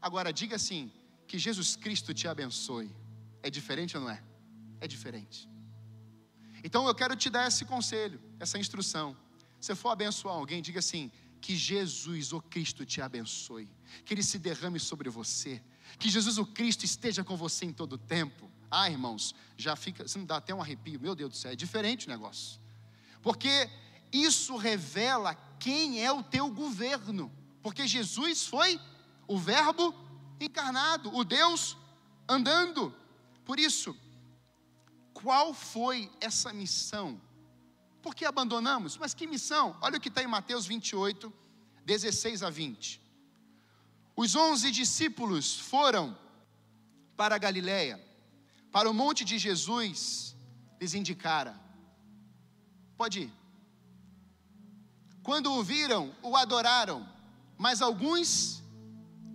Agora 0.00 0.32
diga 0.32 0.56
assim, 0.56 0.90
que 1.26 1.38
Jesus 1.38 1.76
Cristo 1.76 2.12
te 2.12 2.26
abençoe. 2.28 2.90
É 3.42 3.48
diferente 3.48 3.96
ou 3.96 4.02
não 4.02 4.10
é? 4.10 4.22
É 4.80 4.86
diferente. 4.86 5.48
Então 6.64 6.86
eu 6.86 6.94
quero 6.94 7.16
te 7.16 7.30
dar 7.30 7.48
esse 7.48 7.64
conselho, 7.64 8.20
essa 8.38 8.58
instrução. 8.58 9.16
Se 9.60 9.74
for 9.74 9.90
abençoar 9.90 10.34
alguém, 10.34 10.60
diga 10.60 10.80
assim: 10.80 11.10
que 11.42 11.56
Jesus, 11.56 12.32
o 12.32 12.40
Cristo, 12.40 12.86
te 12.86 13.02
abençoe, 13.02 13.68
que 14.04 14.14
Ele 14.14 14.22
se 14.22 14.38
derrame 14.38 14.78
sobre 14.78 15.10
você, 15.10 15.60
que 15.98 16.08
Jesus, 16.08 16.38
o 16.38 16.46
Cristo, 16.46 16.84
esteja 16.84 17.24
com 17.24 17.36
você 17.36 17.66
em 17.66 17.72
todo 17.72 17.94
o 17.94 17.98
tempo. 17.98 18.48
Ah, 18.70 18.88
irmãos, 18.88 19.34
já 19.56 19.74
fica, 19.74 20.06
você 20.06 20.16
não 20.18 20.24
dá 20.24 20.36
até 20.36 20.54
um 20.54 20.62
arrepio, 20.62 21.00
meu 21.00 21.16
Deus 21.16 21.30
do 21.30 21.36
céu, 21.36 21.50
é 21.50 21.56
diferente 21.56 22.06
o 22.06 22.10
negócio, 22.10 22.60
porque 23.20 23.68
isso 24.12 24.56
revela 24.56 25.34
quem 25.58 26.02
é 26.02 26.12
o 26.12 26.22
teu 26.22 26.48
governo, 26.48 27.30
porque 27.60 27.88
Jesus 27.88 28.46
foi 28.46 28.80
o 29.26 29.36
Verbo 29.36 29.92
encarnado, 30.40 31.12
o 31.14 31.24
Deus 31.24 31.76
andando. 32.28 32.94
Por 33.44 33.58
isso, 33.58 33.96
qual 35.12 35.52
foi 35.52 36.08
essa 36.20 36.52
missão 36.52 37.20
por 38.02 38.14
que 38.14 38.24
abandonamos? 38.24 38.96
Mas 38.96 39.14
que 39.14 39.26
missão? 39.26 39.76
Olha 39.80 39.96
o 39.96 40.00
que 40.00 40.08
está 40.08 40.22
em 40.22 40.26
Mateus 40.26 40.66
28, 40.66 41.32
16 41.84 42.42
a 42.42 42.50
20. 42.50 43.00
Os 44.16 44.34
onze 44.34 44.70
discípulos 44.70 45.58
foram 45.58 46.16
para 47.16 47.36
a 47.36 47.38
Galiléia, 47.38 48.02
para 48.70 48.90
o 48.90 48.94
monte 48.94 49.24
de 49.24 49.38
Jesus, 49.38 50.34
lhes 50.80 50.94
indicara. 50.94 51.58
Pode 52.96 53.20
ir. 53.20 53.32
Quando 55.22 55.52
o 55.52 55.62
viram, 55.62 56.14
o 56.22 56.36
adoraram, 56.36 57.08
mas 57.56 57.80
alguns 57.80 58.62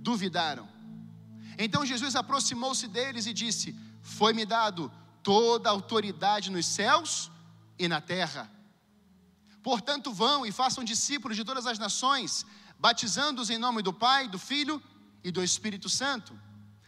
duvidaram. 0.09 0.67
Então 1.57 1.85
Jesus 1.85 2.15
aproximou-se 2.15 2.87
deles 2.87 3.25
e 3.25 3.33
disse: 3.33 3.73
Foi-me 4.01 4.45
dado 4.45 4.91
toda 5.23 5.69
a 5.69 5.71
autoridade 5.71 6.51
nos 6.51 6.65
céus 6.65 7.31
e 7.79 7.87
na 7.87 8.01
terra. 8.01 8.56
Portanto, 9.67 10.13
vão 10.13 10.45
e 10.45 10.51
façam 10.53 10.81
discípulos 10.81 11.35
de 11.35 11.43
todas 11.43 11.65
as 11.67 11.77
nações, 11.77 12.45
batizando-os 12.79 13.49
em 13.49 13.57
nome 13.57 13.81
do 13.81 13.91
Pai, 13.91 14.25
do 14.29 14.39
Filho 14.39 14.81
e 15.21 15.29
do 15.29 15.43
Espírito 15.43 15.89
Santo, 15.89 16.31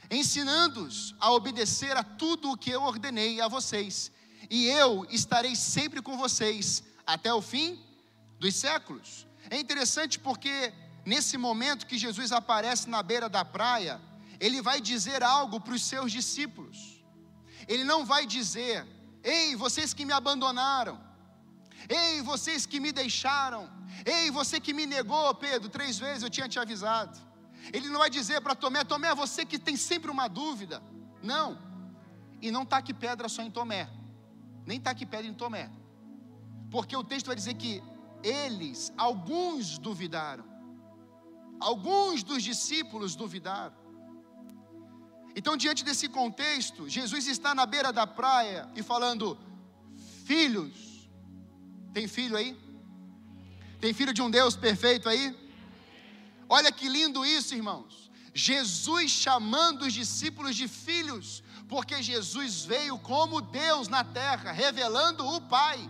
ensinando-os 0.10 1.14
a 1.20 1.30
obedecer 1.34 1.98
a 1.98 2.04
tudo 2.04 2.50
o 2.50 2.58
que 2.58 2.72
eu 2.72 2.82
ordenei 2.82 3.42
a 3.42 3.50
vocês, 3.50 4.10
e 4.50 4.68
eu 4.68 5.06
estarei 5.10 5.58
sempre 5.58 6.02
com 6.02 6.18
vocês 6.18 6.82
até 7.06 7.34
o 7.34 7.42
fim 7.42 7.78
dos 8.40 8.56
séculos. 8.56 9.28
É 9.50 9.60
interessante 9.60 10.18
porque 10.18 10.74
nesse 11.06 11.38
momento 11.38 11.86
que 11.86 11.98
Jesus 11.98 12.32
aparece 12.32 12.90
na 12.90 13.04
beira 13.04 13.28
da 13.28 13.44
praia, 13.44 14.00
ele 14.40 14.62
vai 14.62 14.80
dizer 14.80 15.22
algo 15.22 15.60
para 15.60 15.74
os 15.74 15.84
seus 15.84 16.14
discípulos. 16.14 17.04
Ele 17.68 17.84
não 17.84 18.06
vai 18.06 18.26
dizer: 18.26 18.88
"Ei, 19.22 19.54
vocês 19.54 19.94
que 19.94 20.06
me 20.06 20.14
abandonaram, 20.14 21.09
Ei, 21.88 22.22
vocês 22.22 22.66
que 22.66 22.80
me 22.80 22.92
deixaram. 22.92 23.70
Ei, 24.06 24.30
você 24.32 24.60
que 24.60 24.74
me 24.74 24.86
negou, 24.86 25.34
Pedro, 25.36 25.70
três 25.70 25.98
vezes 25.98 26.24
eu 26.24 26.30
tinha 26.30 26.50
te 26.50 26.60
avisado. 26.60 27.18
Ele 27.72 27.90
não 27.90 28.00
vai 28.00 28.10
dizer 28.10 28.42
para 28.42 28.56
Tomé: 28.56 28.84
Tomé, 28.84 29.14
você 29.14 29.46
que 29.46 29.60
tem 29.60 29.76
sempre 29.76 30.10
uma 30.12 30.28
dúvida. 30.28 30.82
Não. 31.22 31.58
E 32.42 32.52
não 32.52 32.64
está 32.64 32.78
aqui 32.78 32.94
pedra 32.94 33.28
só 33.30 33.42
em 33.42 33.52
Tomé. 33.52 33.90
Nem 34.66 34.78
está 34.78 34.92
aqui 34.92 35.06
pedra 35.06 35.28
em 35.28 35.34
Tomé. 35.34 35.70
Porque 36.72 36.96
o 36.96 37.04
texto 37.04 37.28
vai 37.28 37.36
dizer 37.36 37.56
que 37.56 37.84
eles, 38.24 38.94
alguns 38.98 39.78
duvidaram. 39.78 40.46
Alguns 41.60 42.24
dos 42.24 42.42
discípulos 42.44 43.16
duvidaram. 43.16 43.76
Então, 45.36 45.56
diante 45.56 45.84
desse 45.84 46.08
contexto, 46.08 46.88
Jesus 46.90 47.28
está 47.28 47.54
na 47.54 47.66
beira 47.66 47.92
da 47.92 48.08
praia 48.08 48.70
e 48.76 48.82
falando: 48.82 49.38
Filhos, 50.26 50.99
tem 51.94 52.08
filho 52.08 52.36
aí? 52.36 52.58
Tem 53.80 53.94
filho 53.94 54.14
de 54.14 54.22
um 54.22 54.30
Deus 54.30 54.56
perfeito 54.56 55.08
aí? 55.08 55.36
Olha 56.48 56.72
que 56.72 56.90
lindo 56.90 57.26
isso, 57.26 57.56
irmãos. 57.56 58.10
Jesus 58.34 59.12
chamando 59.12 59.84
os 59.84 59.94
discípulos 59.94 60.56
de 60.56 60.68
filhos, 60.68 61.44
porque 61.68 62.02
Jesus 62.02 62.64
veio 62.66 62.98
como 63.00 63.42
Deus 63.42 63.88
na 63.88 64.04
terra, 64.04 64.52
revelando 64.52 65.26
o 65.26 65.42
Pai. 65.42 65.90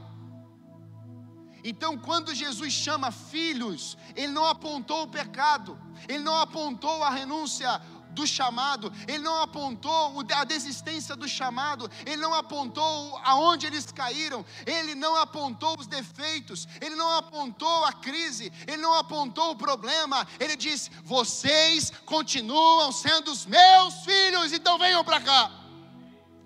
Então, 1.63 1.97
quando 1.97 2.33
Jesus 2.33 2.71
chama 2.71 3.11
filhos, 3.11 3.97
Ele 4.15 4.31
não 4.31 4.45
apontou 4.45 5.03
o 5.03 5.07
pecado, 5.07 5.77
Ele 6.07 6.23
não 6.23 6.37
apontou 6.37 7.03
a 7.03 7.09
renúncia 7.09 7.81
do 8.11 8.25
chamado, 8.25 8.91
ele 9.07 9.19
não 9.19 9.41
apontou 9.41 10.23
a 10.33 10.43
desistência 10.43 11.15
do 11.15 11.27
chamado, 11.27 11.89
ele 12.05 12.17
não 12.17 12.33
apontou 12.33 13.17
aonde 13.23 13.67
eles 13.67 13.91
caíram, 13.91 14.45
ele 14.65 14.95
não 14.95 15.15
apontou 15.15 15.77
os 15.79 15.87
defeitos, 15.87 16.67
ele 16.81 16.95
não 16.95 17.15
apontou 17.15 17.85
a 17.85 17.93
crise, 17.93 18.51
ele 18.67 18.77
não 18.77 18.93
apontou 18.93 19.51
o 19.51 19.55
problema, 19.55 20.27
ele 20.39 20.55
disse: 20.55 20.89
vocês 21.03 21.91
continuam 22.05 22.91
sendo 22.91 23.31
os 23.31 23.45
meus 23.45 23.95
filhos, 24.03 24.51
então 24.51 24.77
venham 24.77 25.03
para 25.03 25.21
cá. 25.21 25.51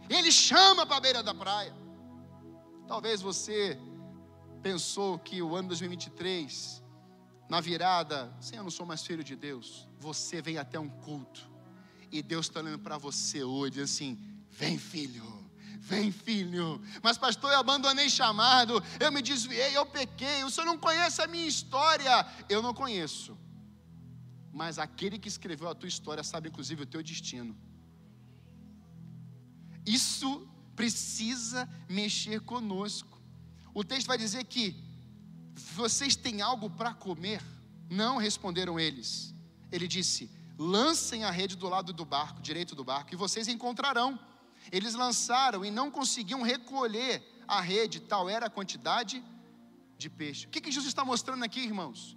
Ele 0.09 0.31
chama 0.31 0.85
para 0.85 0.97
a 0.97 0.99
beira 0.99 1.23
da 1.23 1.33
praia. 1.33 1.73
Talvez 2.87 3.21
você 3.21 3.79
pensou 4.61 5.17
que 5.17 5.41
o 5.41 5.55
ano 5.55 5.69
2023, 5.69 6.83
na 7.49 7.61
virada, 7.61 8.33
sim, 8.39 8.57
eu 8.57 8.63
não 8.63 8.69
sou 8.69 8.85
mais 8.85 9.01
filho 9.05 9.23
de 9.23 9.35
Deus, 9.35 9.87
você 9.99 10.41
vem 10.41 10.57
até 10.57 10.79
um 10.79 10.89
culto 10.89 11.52
e 12.13 12.21
Deus 12.21 12.45
está 12.45 12.59
olhando 12.59 12.77
para 12.77 12.97
você 12.97 13.43
hoje 13.43 13.81
assim: 13.81 14.19
vem 14.51 14.77
filho, 14.77 15.27
vem 15.79 16.11
filho. 16.11 16.79
Mas 17.01 17.17
pastor, 17.17 17.51
eu 17.51 17.59
abandonei 17.59 18.07
chamado, 18.07 18.81
eu 18.99 19.11
me 19.11 19.21
desviei, 19.21 19.75
eu 19.75 19.85
pequei. 19.85 20.43
O 20.43 20.51
senhor 20.51 20.67
não 20.67 20.77
conhece 20.77 21.21
a 21.23 21.27
minha 21.27 21.47
história? 21.47 22.25
Eu 22.47 22.61
não 22.61 22.71
conheço. 22.71 23.35
Mas 24.53 24.77
aquele 24.77 25.17
que 25.17 25.27
escreveu 25.27 25.67
a 25.67 25.73
tua 25.73 25.89
história 25.89 26.23
sabe 26.23 26.49
inclusive 26.49 26.83
o 26.83 26.85
teu 26.85 27.01
destino. 27.01 27.57
Isso 29.83 30.47
precisa 30.75 31.67
mexer 31.89 32.41
conosco. 32.41 33.19
O 33.73 33.83
texto 33.83 34.05
vai 34.05 34.19
dizer 34.19 34.43
que 34.43 34.75
vocês 35.55 36.15
têm 36.15 36.41
algo 36.41 36.69
para 36.69 36.93
comer? 36.93 37.41
Não 37.89 38.17
responderam 38.17 38.79
eles. 38.79 39.33
Ele 39.71 39.87
disse: 39.87 40.29
lancem 40.57 41.23
a 41.23 41.31
rede 41.31 41.55
do 41.55 41.67
lado 41.67 41.93
do 41.93 42.05
barco, 42.05 42.41
direito 42.41 42.75
do 42.75 42.83
barco, 42.83 43.13
e 43.13 43.17
vocês 43.17 43.47
encontrarão. 43.47 44.19
Eles 44.71 44.93
lançaram 44.93 45.65
e 45.65 45.71
não 45.71 45.91
conseguiam 45.91 46.41
recolher 46.41 47.21
a 47.47 47.59
rede, 47.59 47.99
tal 47.99 48.29
era 48.29 48.45
a 48.45 48.49
quantidade 48.49 49.23
de 49.97 50.09
peixe. 50.09 50.47
O 50.47 50.49
que, 50.49 50.61
que 50.61 50.71
Jesus 50.71 50.89
está 50.89 51.03
mostrando 51.03 51.43
aqui, 51.43 51.59
irmãos? 51.59 52.15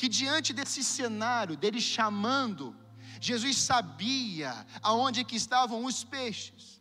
que 0.00 0.08
diante 0.08 0.52
desse 0.52 0.82
cenário, 0.82 1.56
dele 1.56 1.78
chamando, 1.78 2.74
Jesus 3.20 3.58
sabia 3.58 4.66
aonde 4.82 5.24
que 5.24 5.36
estavam 5.36 5.84
os 5.84 6.02
peixes. 6.02 6.80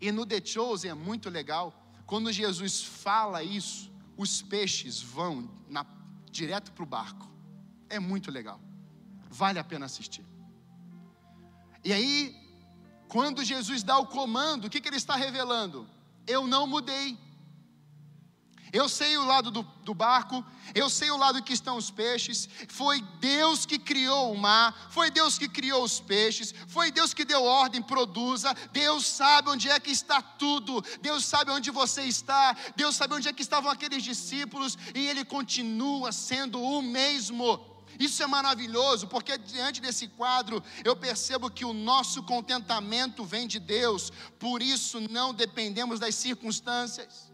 E 0.00 0.12
no 0.12 0.24
The 0.24 0.40
Chosen 0.44 0.90
é 0.90 0.94
muito 0.94 1.28
legal, 1.28 1.92
quando 2.06 2.30
Jesus 2.30 2.82
fala 2.82 3.42
isso, 3.42 3.90
os 4.16 4.42
peixes 4.42 5.00
vão 5.00 5.50
na, 5.68 5.84
direto 6.30 6.70
para 6.70 6.84
o 6.84 6.86
barco. 6.86 7.28
É 7.88 7.98
muito 7.98 8.30
legal, 8.30 8.60
vale 9.32 9.58
a 9.58 9.64
pena 9.64 9.86
assistir. 9.86 10.24
E 11.82 11.92
aí, 11.92 12.36
quando 13.08 13.42
Jesus 13.42 13.82
dá 13.82 13.98
o 13.98 14.06
comando, 14.06 14.66
o 14.66 14.70
que, 14.70 14.80
que 14.80 14.88
ele 14.88 14.96
está 14.96 15.16
revelando? 15.16 15.88
Eu 16.26 16.46
não 16.46 16.66
mudei. 16.66 17.18
Eu 18.72 18.88
sei 18.88 19.18
o 19.18 19.24
lado 19.26 19.50
do, 19.50 19.62
do, 19.84 19.92
barco, 19.92 20.42
eu 20.74 20.88
sei 20.88 21.10
o 21.10 21.16
lado 21.18 21.42
que 21.42 21.52
estão 21.52 21.76
os 21.76 21.90
peixes. 21.90 22.48
Foi 22.68 23.02
Deus 23.20 23.66
que 23.66 23.78
criou 23.78 24.32
o 24.32 24.38
mar, 24.38 24.88
foi 24.90 25.10
Deus 25.10 25.36
que 25.36 25.46
criou 25.46 25.84
os 25.84 26.00
peixes, 26.00 26.54
foi 26.68 26.90
Deus 26.90 27.12
que 27.12 27.24
deu 27.24 27.42
ordem, 27.42 27.82
produza. 27.82 28.54
Deus 28.72 29.06
sabe 29.06 29.50
onde 29.50 29.68
é 29.68 29.78
que 29.78 29.90
está 29.90 30.22
tudo, 30.22 30.82
Deus 31.02 31.24
sabe 31.24 31.50
onde 31.50 31.70
você 31.70 32.02
está, 32.02 32.56
Deus 32.74 32.96
sabe 32.96 33.12
onde 33.14 33.28
é 33.28 33.32
que 33.32 33.42
estavam 33.42 33.70
aqueles 33.70 34.02
discípulos, 34.02 34.78
e 34.94 35.06
Ele 35.06 35.24
continua 35.24 36.10
sendo 36.12 36.62
o 36.62 36.80
mesmo. 36.80 37.71
Isso 37.98 38.22
é 38.22 38.26
maravilhoso, 38.26 39.06
porque 39.06 39.36
diante 39.38 39.80
desse 39.80 40.08
quadro 40.08 40.62
eu 40.84 40.96
percebo 40.96 41.50
que 41.50 41.64
o 41.64 41.72
nosso 41.72 42.22
contentamento 42.22 43.24
vem 43.24 43.46
de 43.46 43.58
Deus, 43.58 44.12
por 44.38 44.62
isso 44.62 45.00
não 45.00 45.34
dependemos 45.34 46.00
das 46.00 46.14
circunstâncias. 46.14 47.32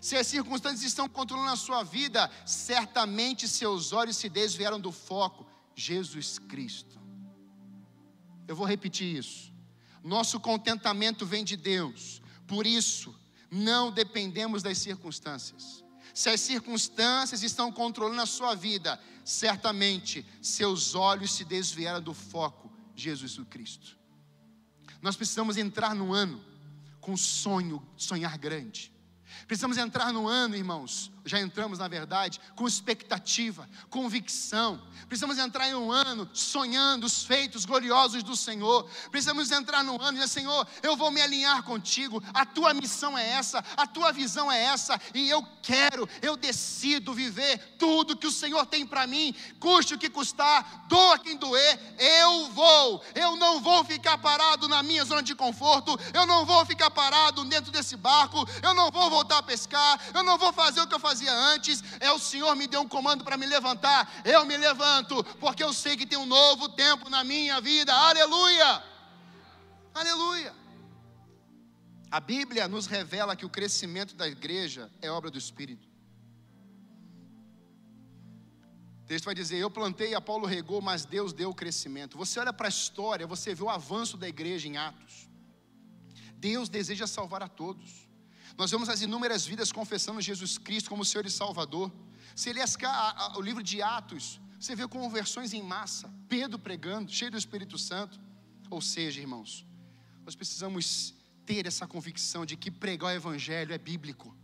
Se 0.00 0.16
as 0.16 0.26
circunstâncias 0.26 0.82
estão 0.82 1.08
controlando 1.08 1.52
a 1.52 1.56
sua 1.56 1.82
vida, 1.82 2.30
certamente 2.44 3.48
seus 3.48 3.92
olhos 3.92 4.16
se 4.16 4.28
desviaram 4.28 4.80
do 4.80 4.92
foco: 4.92 5.46
Jesus 5.74 6.38
Cristo. 6.38 7.00
Eu 8.46 8.54
vou 8.54 8.66
repetir 8.66 9.16
isso. 9.16 9.52
Nosso 10.02 10.38
contentamento 10.38 11.26
vem 11.26 11.44
de 11.44 11.56
Deus, 11.56 12.22
por 12.46 12.66
isso 12.66 13.12
não 13.50 13.90
dependemos 13.90 14.62
das 14.62 14.78
circunstâncias. 14.78 15.84
Se 16.16 16.30
as 16.30 16.40
circunstâncias 16.40 17.42
estão 17.42 17.70
controlando 17.70 18.22
a 18.22 18.24
sua 18.24 18.54
vida, 18.54 18.98
certamente 19.22 20.24
seus 20.40 20.94
olhos 20.94 21.34
se 21.34 21.44
desviaram 21.44 22.00
do 22.00 22.14
foco, 22.14 22.72
Jesus 22.94 23.38
Cristo. 23.50 23.98
Nós 25.02 25.14
precisamos 25.14 25.58
entrar 25.58 25.94
no 25.94 26.14
ano 26.14 26.42
com 27.02 27.18
sonho, 27.18 27.86
sonhar 27.98 28.38
grande. 28.38 28.90
Precisamos 29.46 29.76
entrar 29.76 30.10
no 30.10 30.26
ano, 30.26 30.56
irmãos, 30.56 31.12
já 31.26 31.40
entramos 31.40 31.78
na 31.78 31.88
verdade, 31.88 32.40
com 32.54 32.66
expectativa, 32.66 33.68
convicção. 33.90 34.80
Precisamos 35.08 35.38
entrar 35.38 35.68
em 35.68 35.74
um 35.74 35.90
ano 35.90 36.28
sonhando 36.32 37.04
os 37.04 37.24
feitos 37.24 37.64
gloriosos 37.64 38.22
do 38.22 38.36
Senhor. 38.36 38.88
Precisamos 39.10 39.50
entrar 39.50 39.82
no 39.82 40.00
ano 40.00 40.18
e 40.18 40.20
dizer: 40.20 40.28
Senhor, 40.28 40.66
eu 40.82 40.96
vou 40.96 41.10
me 41.10 41.20
alinhar 41.20 41.62
contigo. 41.64 42.22
A 42.32 42.46
tua 42.46 42.72
missão 42.72 43.18
é 43.18 43.28
essa, 43.28 43.62
a 43.76 43.86
tua 43.86 44.12
visão 44.12 44.50
é 44.50 44.64
essa, 44.64 45.00
e 45.12 45.28
eu 45.28 45.42
quero, 45.62 46.08
eu 46.22 46.36
decido 46.36 47.12
viver 47.12 47.58
tudo 47.78 48.16
que 48.16 48.26
o 48.26 48.32
Senhor 48.32 48.64
tem 48.66 48.86
para 48.86 49.06
mim, 49.06 49.34
custe 49.58 49.94
o 49.94 49.98
que 49.98 50.08
custar, 50.08 50.86
doa 50.88 51.18
quem 51.18 51.36
doer. 51.36 51.78
Eu 51.98 52.50
vou, 52.50 53.02
eu 53.14 53.36
não 53.36 53.60
vou 53.60 53.84
ficar 53.84 54.18
parado 54.18 54.68
na 54.68 54.82
minha 54.82 55.04
zona 55.04 55.22
de 55.22 55.34
conforto, 55.34 55.98
eu 56.14 56.24
não 56.26 56.44
vou 56.44 56.64
ficar 56.64 56.90
parado 56.90 57.44
dentro 57.44 57.72
desse 57.72 57.96
barco, 57.96 58.48
eu 58.62 58.74
não 58.74 58.90
vou 58.90 59.10
voltar 59.10 59.38
a 59.38 59.42
pescar, 59.42 60.00
eu 60.14 60.22
não 60.22 60.38
vou 60.38 60.52
fazer 60.52 60.80
o 60.80 60.86
que 60.86 60.94
eu 60.94 61.00
fazia 61.00 61.15
fazia 61.16 61.32
antes, 61.32 61.82
é 61.98 62.12
o 62.12 62.18
Senhor 62.18 62.54
me 62.54 62.66
deu 62.66 62.82
um 62.82 62.88
comando 62.88 63.24
para 63.24 63.36
me 63.36 63.46
levantar, 63.46 64.22
eu 64.24 64.44
me 64.44 64.56
levanto, 64.56 65.24
porque 65.40 65.64
eu 65.64 65.72
sei 65.72 65.96
que 65.96 66.06
tem 66.06 66.18
um 66.18 66.26
novo 66.26 66.68
tempo 66.68 67.08
na 67.08 67.24
minha 67.24 67.60
vida, 67.60 67.92
aleluia! 67.94 68.82
Aleluia! 69.94 70.54
A 72.10 72.20
Bíblia 72.20 72.68
nos 72.68 72.86
revela 72.86 73.34
que 73.34 73.46
o 73.46 73.50
crescimento 73.50 74.14
da 74.14 74.28
igreja 74.28 74.90
é 75.00 75.10
obra 75.10 75.30
do 75.30 75.38
Espírito. 75.38 75.88
O 79.02 79.06
texto 79.06 79.24
vai 79.24 79.34
dizer: 79.34 79.56
Eu 79.56 79.70
plantei, 79.70 80.14
a 80.14 80.20
Paulo 80.20 80.46
regou, 80.46 80.80
mas 80.80 81.04
Deus 81.04 81.32
deu 81.32 81.50
o 81.50 81.54
crescimento. 81.54 82.18
Você 82.18 82.38
olha 82.38 82.52
para 82.52 82.68
a 82.68 82.68
história, 82.68 83.26
você 83.26 83.54
vê 83.54 83.62
o 83.62 83.70
avanço 83.70 84.16
da 84.16 84.28
igreja 84.28 84.68
em 84.68 84.76
Atos. 84.76 85.28
Deus 86.34 86.68
deseja 86.68 87.06
salvar 87.06 87.42
a 87.42 87.48
todos. 87.48 88.05
Nós 88.56 88.70
vemos 88.70 88.88
as 88.88 89.02
inúmeras 89.02 89.44
vidas 89.44 89.70
confessando 89.70 90.20
Jesus 90.20 90.56
Cristo 90.56 90.88
como 90.88 91.04
Senhor 91.04 91.26
e 91.26 91.30
Salvador. 91.30 91.92
Se 92.34 92.50
ele 92.50 92.60
o 93.36 93.40
livro 93.40 93.62
de 93.62 93.82
Atos, 93.82 94.40
você 94.58 94.74
vê 94.74 94.88
conversões 94.88 95.52
em 95.52 95.62
massa, 95.62 96.12
Pedro 96.28 96.58
pregando, 96.58 97.12
cheio 97.12 97.30
do 97.30 97.36
Espírito 97.36 97.76
Santo. 97.76 98.18
Ou 98.70 98.80
seja, 98.80 99.20
irmãos, 99.20 99.66
nós 100.24 100.34
precisamos 100.34 101.14
ter 101.44 101.66
essa 101.66 101.86
convicção 101.86 102.44
de 102.44 102.56
que 102.56 102.70
pregar 102.70 103.12
o 103.12 103.16
Evangelho 103.16 103.72
é 103.72 103.78
bíblico. 103.78 104.34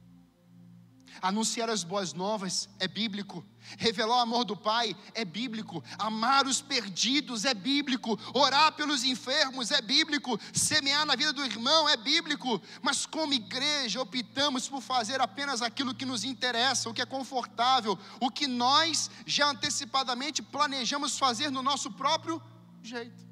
Anunciar 1.21 1.69
as 1.69 1.85
boas 1.85 2.13
novas 2.13 2.69
é 2.79 2.89
bíblico. 2.89 3.45
Revelar 3.79 4.17
o 4.17 4.21
amor 4.21 4.45
do 4.45 4.57
Pai 4.57 4.97
é 5.15 5.25
bíblico. 5.25 5.83
Amar 5.99 6.47
os 6.47 6.61
perdidos 6.61 7.45
é 7.45 7.55
bíblico. 7.55 8.19
Orar 8.35 8.73
pelos 8.73 9.05
enfermos 9.05 9.71
é 9.71 9.81
bíblico. 9.81 10.39
Semear 10.53 11.07
na 11.07 11.15
vida 11.15 11.33
do 11.33 11.45
irmão 11.45 11.89
é 11.89 11.97
bíblico. 11.97 12.61
Mas 12.81 13.07
como 13.07 13.35
igreja 13.35 14.01
optamos 14.01 14.69
por 14.69 14.81
fazer 14.81 15.21
apenas 15.21 15.63
aquilo 15.63 15.95
que 15.95 16.05
nos 16.05 16.25
interessa, 16.25 16.89
o 16.89 16.95
que 16.95 17.03
é 17.03 17.07
confortável, 17.07 17.99
o 18.21 18.31
que 18.31 18.47
nós 18.47 19.11
já 19.27 19.49
antecipadamente 19.49 20.43
planejamos 20.43 21.19
fazer 21.19 21.51
no 21.51 21.63
nosso 21.63 21.91
próprio 21.91 22.43
jeito. 22.83 23.23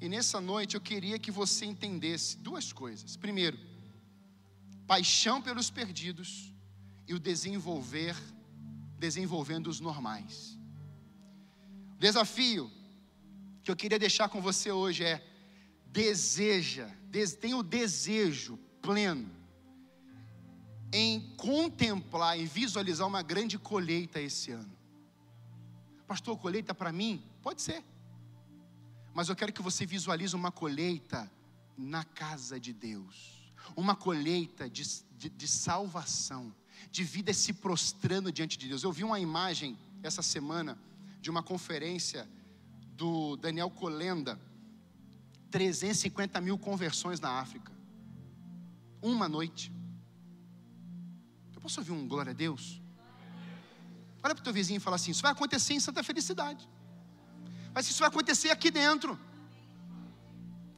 E 0.00 0.08
nessa 0.08 0.40
noite 0.40 0.74
eu 0.74 0.80
queria 0.80 1.16
que 1.18 1.30
você 1.30 1.64
entendesse 1.64 2.36
duas 2.38 2.72
coisas. 2.72 3.16
Primeiro, 3.16 3.56
paixão 4.92 5.40
pelos 5.40 5.70
perdidos 5.70 6.52
e 7.08 7.14
o 7.14 7.18
desenvolver, 7.18 8.14
desenvolvendo 8.98 9.68
os 9.68 9.80
normais. 9.80 10.58
O 11.96 11.98
desafio 11.98 12.70
que 13.64 13.70
eu 13.70 13.74
queria 13.74 13.98
deixar 13.98 14.28
com 14.28 14.42
você 14.42 14.70
hoje 14.70 15.02
é: 15.02 15.26
deseja, 15.86 16.90
des, 17.08 17.34
tenha 17.34 17.56
o 17.56 17.62
desejo 17.62 18.58
pleno 18.82 19.30
em 20.92 21.34
contemplar 21.38 22.38
e 22.38 22.44
visualizar 22.44 23.08
uma 23.08 23.22
grande 23.22 23.58
colheita 23.58 24.20
esse 24.20 24.50
ano. 24.50 24.76
Pastor, 26.06 26.36
colheita 26.36 26.74
para 26.74 26.92
mim? 26.92 27.24
Pode 27.40 27.62
ser. 27.62 27.82
Mas 29.14 29.30
eu 29.30 29.34
quero 29.34 29.54
que 29.54 29.62
você 29.62 29.86
visualize 29.86 30.36
uma 30.36 30.52
colheita 30.52 31.32
na 31.78 32.04
casa 32.04 32.60
de 32.60 32.74
Deus 32.74 33.41
uma 33.76 33.94
colheita 33.94 34.68
de, 34.68 34.84
de, 35.16 35.28
de 35.28 35.48
salvação, 35.48 36.54
de 36.90 37.04
vida 37.04 37.32
se 37.32 37.52
prostrando 37.52 38.32
diante 38.32 38.58
de 38.58 38.68
Deus. 38.68 38.82
Eu 38.82 38.92
vi 38.92 39.04
uma 39.04 39.20
imagem 39.20 39.78
essa 40.02 40.22
semana 40.22 40.78
de 41.20 41.30
uma 41.30 41.42
conferência 41.42 42.28
do 42.96 43.36
Daniel 43.36 43.70
Colenda, 43.70 44.38
350 45.50 46.40
mil 46.40 46.58
conversões 46.58 47.20
na 47.20 47.30
África, 47.30 47.72
uma 49.00 49.28
noite. 49.28 49.72
Eu 51.54 51.60
posso 51.60 51.80
ouvir 51.80 51.92
um 51.92 52.06
glória 52.06 52.30
a 52.30 52.34
Deus? 52.34 52.80
Olha 54.22 54.34
para 54.34 54.40
o 54.40 54.44
teu 54.44 54.52
vizinho 54.52 54.76
e 54.76 54.80
fala 54.80 54.96
assim: 54.96 55.10
Isso 55.10 55.22
vai 55.22 55.32
acontecer 55.32 55.74
em 55.74 55.80
Santa 55.80 56.02
Felicidade, 56.02 56.68
mas 57.74 57.88
isso 57.88 58.00
vai 58.00 58.08
acontecer 58.08 58.50
aqui 58.50 58.70
dentro 58.70 59.18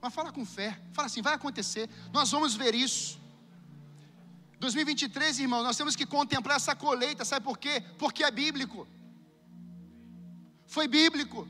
mas 0.05 0.13
fala 0.13 0.31
com 0.31 0.45
fé. 0.45 0.79
Fala 0.93 1.07
assim: 1.07 1.23
vai 1.23 1.33
acontecer. 1.33 1.89
Nós 2.13 2.31
vamos 2.31 2.55
ver 2.55 2.75
isso. 2.75 3.19
2023, 4.61 5.39
irmão, 5.39 5.63
nós 5.63 5.79
temos 5.79 5.97
que 5.97 6.05
contemplar 6.05 6.57
essa 6.57 6.77
colheita, 6.77 7.25
sabe 7.25 7.43
por 7.43 7.57
quê? 7.57 7.83
Porque 7.99 8.23
é 8.23 8.31
bíblico. 8.31 8.87
Foi 10.67 10.87
bíblico. 10.87 11.49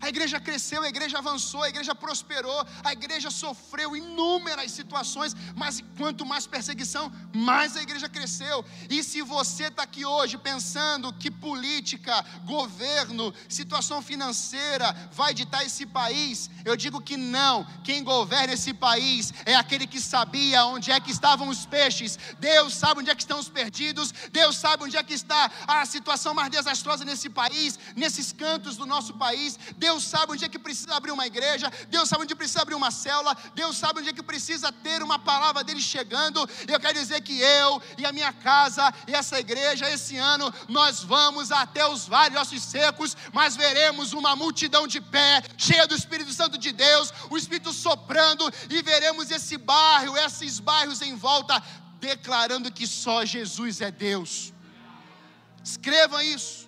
A 0.00 0.08
igreja 0.08 0.38
cresceu, 0.38 0.82
a 0.82 0.88
igreja 0.88 1.18
avançou, 1.18 1.62
a 1.62 1.68
igreja 1.68 1.94
prosperou, 1.94 2.64
a 2.84 2.92
igreja 2.92 3.30
sofreu 3.30 3.96
inúmeras 3.96 4.70
situações, 4.70 5.34
mas 5.56 5.82
quanto 5.96 6.24
mais 6.24 6.46
perseguição, 6.46 7.12
mais 7.34 7.76
a 7.76 7.82
igreja 7.82 8.08
cresceu. 8.08 8.64
E 8.88 9.02
se 9.02 9.22
você 9.22 9.64
está 9.64 9.82
aqui 9.82 10.04
hoje 10.04 10.38
pensando 10.38 11.12
que 11.12 11.30
política, 11.30 12.24
governo, 12.44 13.34
situação 13.48 14.00
financeira 14.00 14.94
vai 15.12 15.34
ditar 15.34 15.64
esse 15.64 15.84
país, 15.84 16.48
eu 16.64 16.76
digo 16.76 17.00
que 17.00 17.16
não. 17.16 17.66
Quem 17.82 18.04
governa 18.04 18.54
esse 18.54 18.72
país 18.72 19.32
é 19.44 19.54
aquele 19.54 19.86
que 19.86 20.00
sabia 20.00 20.64
onde 20.66 20.92
é 20.92 21.00
que 21.00 21.10
estavam 21.10 21.48
os 21.48 21.66
peixes. 21.66 22.18
Deus 22.38 22.74
sabe 22.74 23.00
onde 23.00 23.10
é 23.10 23.14
que 23.14 23.22
estão 23.22 23.38
os 23.38 23.48
perdidos, 23.48 24.12
Deus 24.30 24.56
sabe 24.56 24.84
onde 24.84 24.96
é 24.96 25.02
que 25.02 25.14
está 25.14 25.50
a 25.66 25.84
situação 25.84 26.34
mais 26.34 26.50
desastrosa 26.50 27.04
nesse 27.04 27.28
país, 27.28 27.78
nesses 27.96 28.32
cantos 28.32 28.76
do 28.76 28.86
nosso 28.86 29.14
país. 29.14 29.58
Deus 29.76 29.87
Deus 29.88 30.04
sabe 30.04 30.32
onde 30.34 30.44
é 30.44 30.48
que 30.50 30.58
precisa 30.58 30.94
abrir 30.94 31.12
uma 31.12 31.26
igreja, 31.26 31.72
Deus 31.88 32.10
sabe 32.10 32.22
onde 32.24 32.34
precisa 32.34 32.60
abrir 32.60 32.74
uma 32.74 32.90
célula, 32.90 33.34
Deus 33.54 33.74
sabe 33.78 34.00
onde 34.00 34.10
é 34.10 34.12
que 34.12 34.22
precisa 34.22 34.70
ter 34.70 35.02
uma 35.02 35.18
palavra 35.18 35.64
dele 35.64 35.80
chegando. 35.80 36.46
Eu 36.66 36.78
quero 36.78 36.92
dizer 36.92 37.22
que 37.22 37.40
eu 37.40 37.80
e 37.96 38.04
a 38.04 38.12
minha 38.12 38.30
casa 38.30 38.92
e 39.06 39.14
essa 39.14 39.40
igreja, 39.40 39.88
esse 39.88 40.18
ano, 40.18 40.52
nós 40.68 41.02
vamos 41.02 41.50
até 41.50 41.86
os 41.86 42.06
vales 42.06 42.38
ossos 42.38 42.62
secos, 42.62 43.16
mas 43.32 43.56
veremos 43.56 44.12
uma 44.12 44.36
multidão 44.36 44.86
de 44.86 45.00
pé, 45.00 45.42
cheia 45.56 45.86
do 45.86 45.94
Espírito 45.94 46.34
Santo 46.34 46.58
de 46.58 46.70
Deus, 46.70 47.10
o 47.30 47.38
Espírito 47.38 47.72
soprando, 47.72 48.44
e 48.68 48.82
veremos 48.82 49.30
esse 49.30 49.56
bairro, 49.56 50.18
esses 50.18 50.60
bairros 50.60 51.00
em 51.00 51.16
volta, 51.16 51.62
declarando 51.98 52.70
que 52.70 52.86
só 52.86 53.24
Jesus 53.24 53.80
é 53.80 53.90
Deus. 53.90 54.52
Escreva 55.64 56.22
isso. 56.22 56.67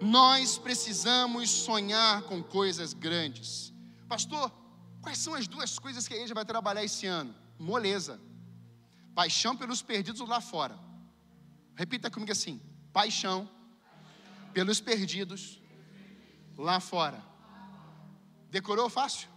Nós 0.00 0.58
precisamos 0.58 1.50
sonhar 1.50 2.22
com 2.22 2.42
coisas 2.42 2.92
grandes. 2.92 3.72
Pastor, 4.08 4.52
quais 5.00 5.18
são 5.18 5.34
as 5.34 5.46
duas 5.46 5.78
coisas 5.78 6.06
que 6.06 6.14
a 6.14 6.16
igreja 6.16 6.34
vai 6.34 6.44
trabalhar 6.44 6.84
esse 6.84 7.06
ano? 7.06 7.34
Moleza. 7.58 8.20
Paixão 9.14 9.56
pelos 9.56 9.80
perdidos 9.80 10.28
lá 10.28 10.40
fora. 10.40 10.78
Repita 11.74 12.10
comigo 12.10 12.30
assim: 12.30 12.60
paixão 12.92 13.48
pelos 14.52 14.80
perdidos 14.80 15.60
lá 16.56 16.78
fora. 16.78 17.22
Decorou 18.50 18.90
fácil? 18.90 19.28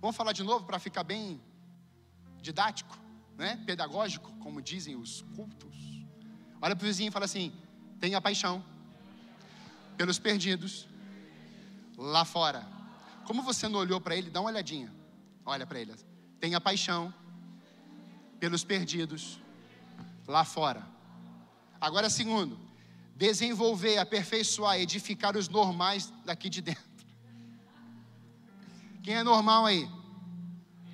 Vamos 0.00 0.16
falar 0.16 0.32
de 0.32 0.42
novo 0.42 0.64
para 0.64 0.78
ficar 0.78 1.02
bem 1.02 1.40
didático, 2.40 2.96
né? 3.36 3.62
pedagógico, 3.66 4.32
como 4.38 4.62
dizem 4.62 4.96
os 4.96 5.22
cultos. 5.36 5.76
Olha 6.62 6.74
para 6.76 6.84
o 6.84 6.86
vizinho 6.86 7.08
e 7.08 7.12
fala 7.12 7.24
assim: 7.24 7.52
tenha 7.98 8.20
paixão 8.20 8.64
pelos 10.00 10.18
perdidos 10.18 10.88
lá 11.98 12.24
fora. 12.24 12.66
Como 13.26 13.42
você 13.42 13.68
não 13.68 13.80
olhou 13.80 14.00
para 14.00 14.16
ele, 14.16 14.30
dá 14.30 14.40
uma 14.40 14.48
olhadinha. 14.48 14.90
Olha 15.44 15.66
para 15.66 15.78
ele. 15.78 15.94
Tenha 16.40 16.58
paixão 16.58 17.12
pelos 18.38 18.64
perdidos 18.64 19.38
lá 20.26 20.42
fora. 20.42 20.82
Agora, 21.78 22.08
segundo, 22.08 22.58
desenvolver, 23.14 23.98
aperfeiçoar, 23.98 24.80
edificar 24.80 25.36
os 25.36 25.50
normais 25.50 26.10
daqui 26.24 26.48
de 26.48 26.62
dentro. 26.62 27.04
Quem 29.02 29.16
é 29.16 29.22
normal 29.22 29.66
aí? 29.66 29.86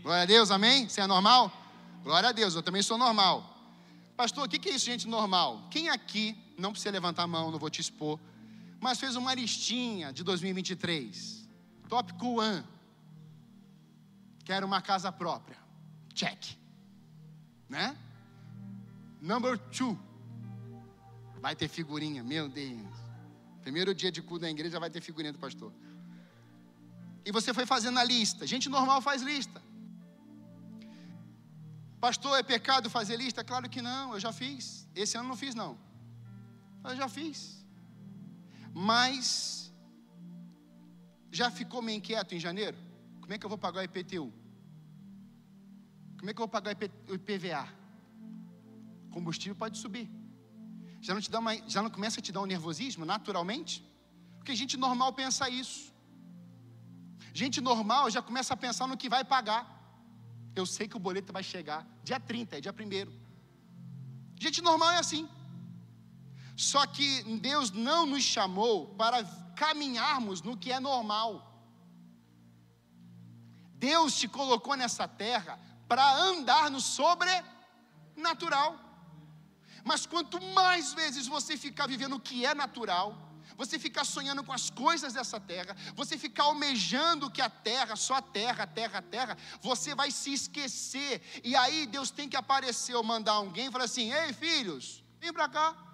Glória 0.02 0.24
a 0.24 0.26
Deus, 0.26 0.50
amém? 0.50 0.88
Você 0.88 1.00
é 1.00 1.06
normal? 1.06 1.52
Glória 2.02 2.30
a 2.30 2.32
Deus, 2.32 2.56
eu 2.56 2.62
também 2.62 2.82
sou 2.82 2.98
normal. 2.98 3.56
Pastor, 4.16 4.46
o 4.46 4.48
que 4.48 4.68
é 4.68 4.72
isso, 4.72 4.84
gente 4.84 5.06
normal? 5.06 5.68
Quem 5.70 5.90
aqui, 5.90 6.36
não 6.58 6.72
precisa 6.72 6.90
levantar 6.90 7.22
a 7.22 7.28
mão, 7.28 7.52
não 7.52 7.58
vou 7.60 7.70
te 7.70 7.80
expor, 7.80 8.18
mas 8.86 9.00
fez 9.00 9.16
uma 9.16 9.34
listinha 9.34 10.12
de 10.12 10.22
2023. 10.22 11.48
Tópico 11.88 12.40
1. 12.40 12.62
Quero 14.44 14.64
uma 14.64 14.80
casa 14.80 15.10
própria. 15.10 15.58
Check. 16.14 16.56
Né? 17.68 17.96
Number 19.20 19.58
2. 19.58 19.98
Vai 21.40 21.56
ter 21.56 21.66
figurinha, 21.66 22.22
meu 22.22 22.48
Deus. 22.48 22.94
Primeiro 23.60 23.92
dia 23.92 24.12
de 24.12 24.22
culto 24.22 24.42
da 24.42 24.50
igreja 24.50 24.78
vai 24.78 24.88
ter 24.88 25.00
figurinha 25.00 25.32
do 25.32 25.40
pastor. 25.40 25.72
E 27.24 27.32
você 27.32 27.52
foi 27.52 27.66
fazendo 27.66 27.98
a 27.98 28.04
lista. 28.04 28.46
Gente 28.46 28.68
normal 28.68 29.02
faz 29.02 29.20
lista. 29.20 29.60
Pastor, 32.00 32.38
é 32.38 32.42
pecado 32.44 32.88
fazer 32.88 33.16
lista? 33.16 33.42
Claro 33.42 33.68
que 33.68 33.82
não, 33.82 34.14
eu 34.14 34.20
já 34.20 34.32
fiz. 34.32 34.88
Esse 34.94 35.18
ano 35.18 35.28
não 35.30 35.36
fiz, 35.36 35.56
não. 35.56 35.76
Eu 36.84 36.94
já 36.94 37.08
fiz. 37.08 37.65
Mas 38.78 39.72
já 41.32 41.50
ficou 41.50 41.80
meio 41.80 41.96
inquieto 41.96 42.34
em 42.34 42.40
janeiro? 42.46 42.76
Como 43.22 43.32
é 43.32 43.38
que 43.38 43.46
eu 43.46 43.48
vou 43.48 43.56
pagar 43.56 43.80
o 43.80 43.84
IPTU? 43.84 44.30
Como 46.18 46.28
é 46.28 46.34
que 46.34 46.38
eu 46.38 46.46
vou 46.46 46.48
pagar 46.48 46.76
o 47.08 47.14
IPVA? 47.14 47.66
Combustível 49.10 49.56
pode 49.56 49.78
subir. 49.78 50.10
Já 51.00 51.14
não, 51.14 51.22
te 51.22 51.30
dá 51.30 51.38
uma, 51.38 51.54
já 51.66 51.80
não 51.80 51.88
começa 51.88 52.20
a 52.20 52.22
te 52.22 52.30
dar 52.30 52.42
um 52.42 52.46
nervosismo 52.54 53.06
naturalmente? 53.06 53.82
Porque 54.36 54.54
gente 54.54 54.76
normal 54.76 55.10
pensa 55.14 55.48
isso. 55.48 55.90
Gente 57.32 57.62
normal 57.62 58.10
já 58.10 58.20
começa 58.20 58.52
a 58.52 58.58
pensar 58.58 58.86
no 58.86 58.98
que 58.98 59.08
vai 59.08 59.24
pagar. 59.24 59.62
Eu 60.54 60.66
sei 60.66 60.86
que 60.86 60.98
o 60.98 61.04
boleto 61.06 61.32
vai 61.32 61.42
chegar 61.42 61.86
dia 62.04 62.20
30, 62.20 62.58
é 62.58 62.60
dia 62.60 62.74
1. 62.74 63.10
Gente 64.38 64.60
normal 64.60 64.90
é 64.90 64.98
assim. 64.98 65.26
Só 66.56 66.86
que 66.86 67.22
Deus 67.38 67.70
não 67.70 68.06
nos 68.06 68.24
chamou 68.24 68.94
para 68.94 69.22
caminharmos 69.54 70.40
no 70.40 70.56
que 70.56 70.72
é 70.72 70.80
normal. 70.80 71.52
Deus 73.74 74.16
te 74.16 74.26
colocou 74.26 74.74
nessa 74.74 75.06
terra 75.06 75.60
para 75.86 76.16
andar 76.16 76.70
no 76.70 76.80
sobrenatural. 76.80 78.80
Mas 79.84 80.06
quanto 80.06 80.40
mais 80.54 80.94
vezes 80.94 81.26
você 81.26 81.58
ficar 81.58 81.86
vivendo 81.86 82.16
o 82.16 82.20
que 82.20 82.46
é 82.46 82.54
natural, 82.54 83.26
você 83.56 83.78
ficar 83.78 84.04
sonhando 84.04 84.42
com 84.42 84.52
as 84.52 84.70
coisas 84.70 85.12
dessa 85.12 85.38
terra, 85.38 85.76
você 85.94 86.18
ficar 86.18 86.44
almejando 86.44 87.30
que 87.30 87.42
a 87.42 87.50
terra, 87.50 87.96
só 87.96 88.14
a 88.14 88.22
terra, 88.22 88.64
a 88.64 88.66
terra, 88.66 88.98
a 88.98 89.02
terra, 89.02 89.38
você 89.60 89.94
vai 89.94 90.10
se 90.10 90.32
esquecer. 90.32 91.22
E 91.44 91.54
aí 91.54 91.86
Deus 91.86 92.10
tem 92.10 92.28
que 92.28 92.36
aparecer 92.36 92.94
ou 92.94 93.04
mandar 93.04 93.32
alguém 93.32 93.66
e 93.66 93.70
falar 93.70 93.84
assim: 93.84 94.12
ei 94.12 94.32
filhos, 94.32 95.04
vem 95.20 95.32
para 95.32 95.48
cá. 95.48 95.85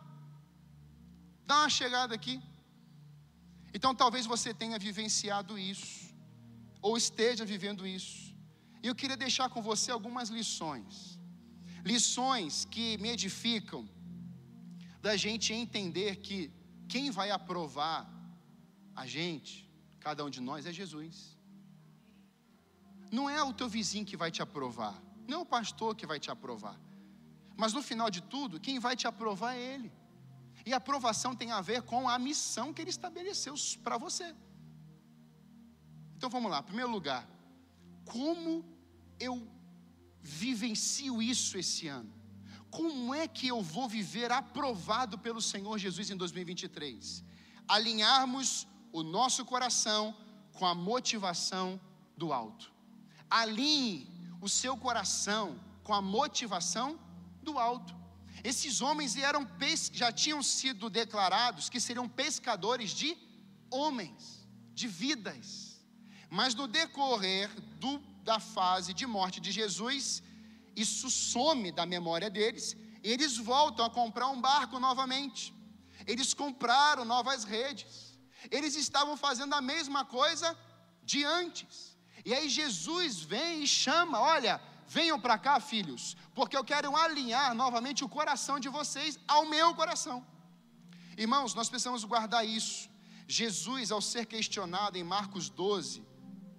Dá 1.47 1.61
uma 1.61 1.71
chegada 1.71 2.15
aqui. 2.15 2.41
Então 3.75 3.95
talvez 3.95 4.27
você 4.27 4.53
tenha 4.53 4.79
vivenciado 4.79 5.59
isso, 5.59 6.15
ou 6.81 6.97
esteja 6.97 7.45
vivendo 7.45 7.87
isso. 7.87 8.35
E 8.83 8.87
eu 8.89 8.95
queria 8.95 9.17
deixar 9.17 9.49
com 9.49 9.63
você 9.63 9.91
algumas 9.91 10.29
lições. 10.29 11.19
Lições 11.85 12.65
que 12.65 12.99
me 12.99 13.09
edificam, 13.09 13.89
da 15.01 15.17
gente 15.17 15.53
entender 15.53 16.17
que 16.17 16.53
quem 16.89 17.11
vai 17.11 17.31
aprovar 17.31 18.09
a 18.95 19.07
gente, 19.07 19.69
cada 19.99 20.25
um 20.25 20.31
de 20.31 20.41
nós, 20.41 20.67
é 20.67 20.73
Jesus. 20.73 21.37
Não 23.11 23.29
é 23.29 23.43
o 23.43 23.53
teu 23.53 23.69
vizinho 23.69 24.07
que 24.07 24.17
vai 24.17 24.31
te 24.31 24.43
aprovar, 24.43 24.95
não 25.27 25.39
é 25.39 25.43
o 25.43 25.47
pastor 25.47 25.95
que 25.97 26.07
vai 26.07 26.21
te 26.21 26.31
aprovar. 26.31 26.79
Mas 27.57 27.73
no 27.73 27.83
final 27.83 28.11
de 28.11 28.23
tudo, 28.23 28.61
quem 28.61 28.79
vai 28.79 28.95
te 28.97 29.07
aprovar 29.07 29.55
é 29.55 29.61
Ele. 29.75 29.93
E 30.65 30.73
a 30.73 30.77
aprovação 30.77 31.35
tem 31.35 31.51
a 31.51 31.61
ver 31.61 31.83
com 31.83 32.09
a 32.09 32.19
missão 32.19 32.73
que 32.73 32.81
ele 32.81 32.91
estabeleceu 32.91 33.55
para 33.83 33.99
você. 33.99 34.35
Então 36.17 36.31
vamos 36.31 36.51
lá, 36.51 36.63
primeiro 36.63 36.91
lugar, 36.91 37.29
como 38.05 38.65
eu 39.19 39.49
vivencio 40.21 41.21
isso 41.21 41.59
esse 41.59 41.89
ano? 41.89 42.13
Como 42.71 43.15
é 43.15 43.27
que 43.29 43.49
eu 43.49 43.61
vou 43.61 43.89
viver 43.89 44.33
aprovado 44.33 45.19
pelo 45.19 45.43
Senhor 45.43 45.77
Jesus 45.79 46.11
em 46.11 46.17
2023? 46.17 47.25
Alinharmos 47.69 48.67
o 48.93 49.03
nosso 49.03 49.45
coração 49.45 50.17
com 50.53 50.65
a 50.65 50.75
motivação 50.75 51.81
do 52.17 52.33
alto. 52.33 52.73
Alinhe 53.29 54.09
o 54.41 54.49
seu 54.49 54.77
coração 54.77 55.59
com 55.83 55.93
a 55.93 56.01
motivação 56.01 56.99
do 57.43 57.59
alto. 57.59 57.95
Esses 58.43 58.81
homens 58.81 59.17
eram 59.17 59.49
já 59.93 60.11
tinham 60.11 60.43
sido 60.43 60.91
declarados 60.91 61.69
que 61.69 61.81
seriam 61.81 62.09
pescadores 62.09 62.91
de 62.91 63.17
homens, 63.71 64.47
de 64.75 64.89
vidas. 64.89 65.81
Mas 66.29 66.55
no 66.55 66.67
decorrer 66.67 67.49
do, 67.79 67.99
da 68.25 68.41
fase 68.41 68.93
de 68.93 69.07
morte 69.07 69.41
de 69.41 69.53
Jesus, 69.53 70.23
isso 70.75 71.11
some 71.11 71.71
da 71.71 71.87
memória 71.87 72.29
deles, 72.29 72.77
e 73.03 73.11
eles 73.11 73.37
voltam 73.37 73.85
a 73.85 73.91
comprar 73.91 74.29
um 74.29 74.41
barco 74.41 74.79
novamente. 74.81 75.55
Eles 76.07 76.35
compraram 76.35 77.05
novas 77.05 77.45
redes. 77.45 78.19
Eles 78.51 78.75
estavam 78.75 79.17
fazendo 79.17 79.55
a 79.55 79.61
mesma 79.61 80.05
coisa 80.05 80.57
de 81.05 81.25
antes. 81.25 81.97
E 82.25 82.35
aí 82.35 82.49
Jesus 82.49 83.21
vem 83.21 83.63
e 83.63 83.69
chama: 83.69 84.21
olha, 84.21 84.61
Venham 84.97 85.19
para 85.25 85.39
cá, 85.39 85.55
filhos, 85.59 86.03
porque 86.35 86.57
eu 86.57 86.65
quero 86.71 86.95
alinhar 86.95 87.55
novamente 87.55 88.05
o 88.05 88.09
coração 88.17 88.57
de 88.65 88.69
vocês 88.69 89.19
ao 89.27 89.47
meu 89.55 89.69
coração. 89.75 90.19
Irmãos, 91.17 91.55
nós 91.55 91.71
precisamos 91.71 92.05
guardar 92.05 92.47
isso. 92.47 92.91
Jesus, 93.27 93.91
ao 93.91 94.03
ser 94.03 94.27
questionado 94.27 94.99
em 94.99 95.05
Marcos 95.15 95.49
12, 95.49 96.05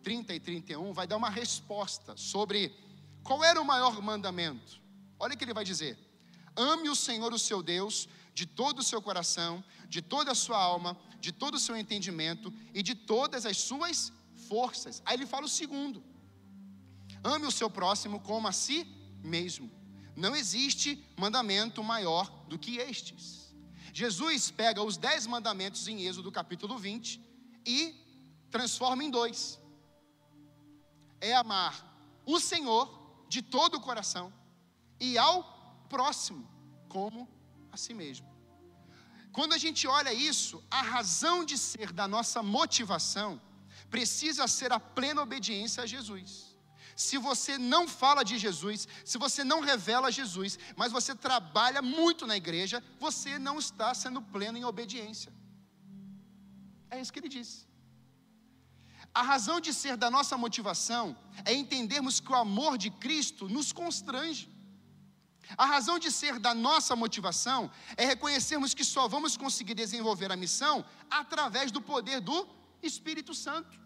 30 0.01 0.33
e 0.33 0.39
31, 0.39 0.93
vai 0.93 1.05
dar 1.05 1.17
uma 1.17 1.29
resposta 1.29 2.17
sobre 2.17 2.75
qual 3.23 3.43
era 3.43 3.61
o 3.61 3.65
maior 3.73 4.01
mandamento. 4.01 4.81
Olha 5.19 5.35
o 5.35 5.37
que 5.37 5.43
ele 5.43 5.53
vai 5.53 5.63
dizer: 5.63 5.95
Ame 6.55 6.89
o 6.89 6.95
Senhor, 6.95 7.31
o 7.33 7.37
seu 7.37 7.61
Deus, 7.61 8.09
de 8.33 8.47
todo 8.47 8.79
o 8.79 8.83
seu 8.91 8.99
coração, 8.99 9.63
de 9.87 10.01
toda 10.01 10.31
a 10.31 10.35
sua 10.35 10.57
alma, 10.57 10.97
de 11.19 11.31
todo 11.31 11.53
o 11.53 11.59
seu 11.59 11.77
entendimento 11.77 12.51
e 12.73 12.81
de 12.81 12.95
todas 12.95 13.45
as 13.45 13.57
suas 13.57 14.11
forças. 14.49 15.03
Aí 15.05 15.17
ele 15.17 15.27
fala 15.27 15.45
o 15.45 15.55
segundo: 15.61 16.03
Ame 17.23 17.45
o 17.45 17.51
seu 17.51 17.69
próximo 17.69 18.19
como 18.19 18.47
a 18.47 18.51
si 18.51 18.85
mesmo. 19.23 19.71
Não 20.15 20.35
existe 20.35 21.03
mandamento 21.17 21.83
maior 21.83 22.29
do 22.47 22.59
que 22.59 22.77
estes. 22.77 23.53
Jesus 23.93 24.51
pega 24.51 24.83
os 24.83 24.97
dez 24.97 25.25
mandamentos 25.25 25.87
em 25.87 26.01
Êxodo 26.01 26.31
capítulo 26.31 26.77
20 26.77 27.21
e 27.65 27.95
transforma 28.51 29.03
em 29.03 29.09
dois. 29.09 29.59
É 31.21 31.33
amar 31.33 31.73
o 32.25 32.39
Senhor 32.39 33.25
de 33.29 33.41
todo 33.41 33.75
o 33.75 33.81
coração 33.81 34.31
e 34.99 35.17
ao 35.17 35.85
próximo 35.89 36.47
como 36.89 37.27
a 37.71 37.77
si 37.77 37.93
mesmo. 37.93 38.27
Quando 39.31 39.53
a 39.53 39.57
gente 39.57 39.87
olha 39.87 40.13
isso, 40.13 40.63
a 40.69 40.81
razão 40.81 41.43
de 41.43 41.57
ser 41.57 41.91
da 41.91 42.07
nossa 42.07 42.43
motivação 42.43 43.41
precisa 43.89 44.47
ser 44.47 44.71
a 44.71 44.79
plena 44.79 45.21
obediência 45.21 45.83
a 45.83 45.87
Jesus. 45.87 46.52
Se 46.95 47.17
você 47.17 47.57
não 47.57 47.87
fala 47.87 48.23
de 48.23 48.37
Jesus, 48.37 48.87
se 49.03 49.17
você 49.17 49.43
não 49.43 49.61
revela 49.61 50.11
Jesus, 50.11 50.59
mas 50.75 50.91
você 50.91 51.15
trabalha 51.15 51.81
muito 51.81 52.27
na 52.27 52.37
igreja, 52.37 52.83
você 52.99 53.39
não 53.39 53.57
está 53.57 53.93
sendo 53.93 54.21
pleno 54.21 54.57
em 54.57 54.65
obediência. 54.65 55.33
É 56.89 57.01
isso 57.01 57.11
que 57.11 57.19
ele 57.19 57.29
disse. 57.29 57.67
A 59.13 59.21
razão 59.21 59.59
de 59.59 59.73
ser 59.73 59.95
da 59.95 60.09
nossa 60.09 60.37
motivação 60.37 61.15
é 61.45 61.53
entendermos 61.53 62.19
que 62.19 62.31
o 62.31 62.35
amor 62.35 62.77
de 62.77 62.89
Cristo 62.89 63.47
nos 63.47 63.71
constrange. 63.71 64.49
A 65.57 65.65
razão 65.65 65.99
de 65.99 66.09
ser 66.11 66.39
da 66.39 66.53
nossa 66.53 66.95
motivação 66.95 67.69
é 67.97 68.05
reconhecermos 68.05 68.73
que 68.73 68.83
só 68.83 69.07
vamos 69.07 69.35
conseguir 69.35 69.75
desenvolver 69.75 70.31
a 70.31 70.35
missão 70.35 70.85
através 71.09 71.71
do 71.71 71.81
poder 71.81 72.21
do 72.21 72.47
Espírito 72.81 73.33
Santo. 73.33 73.79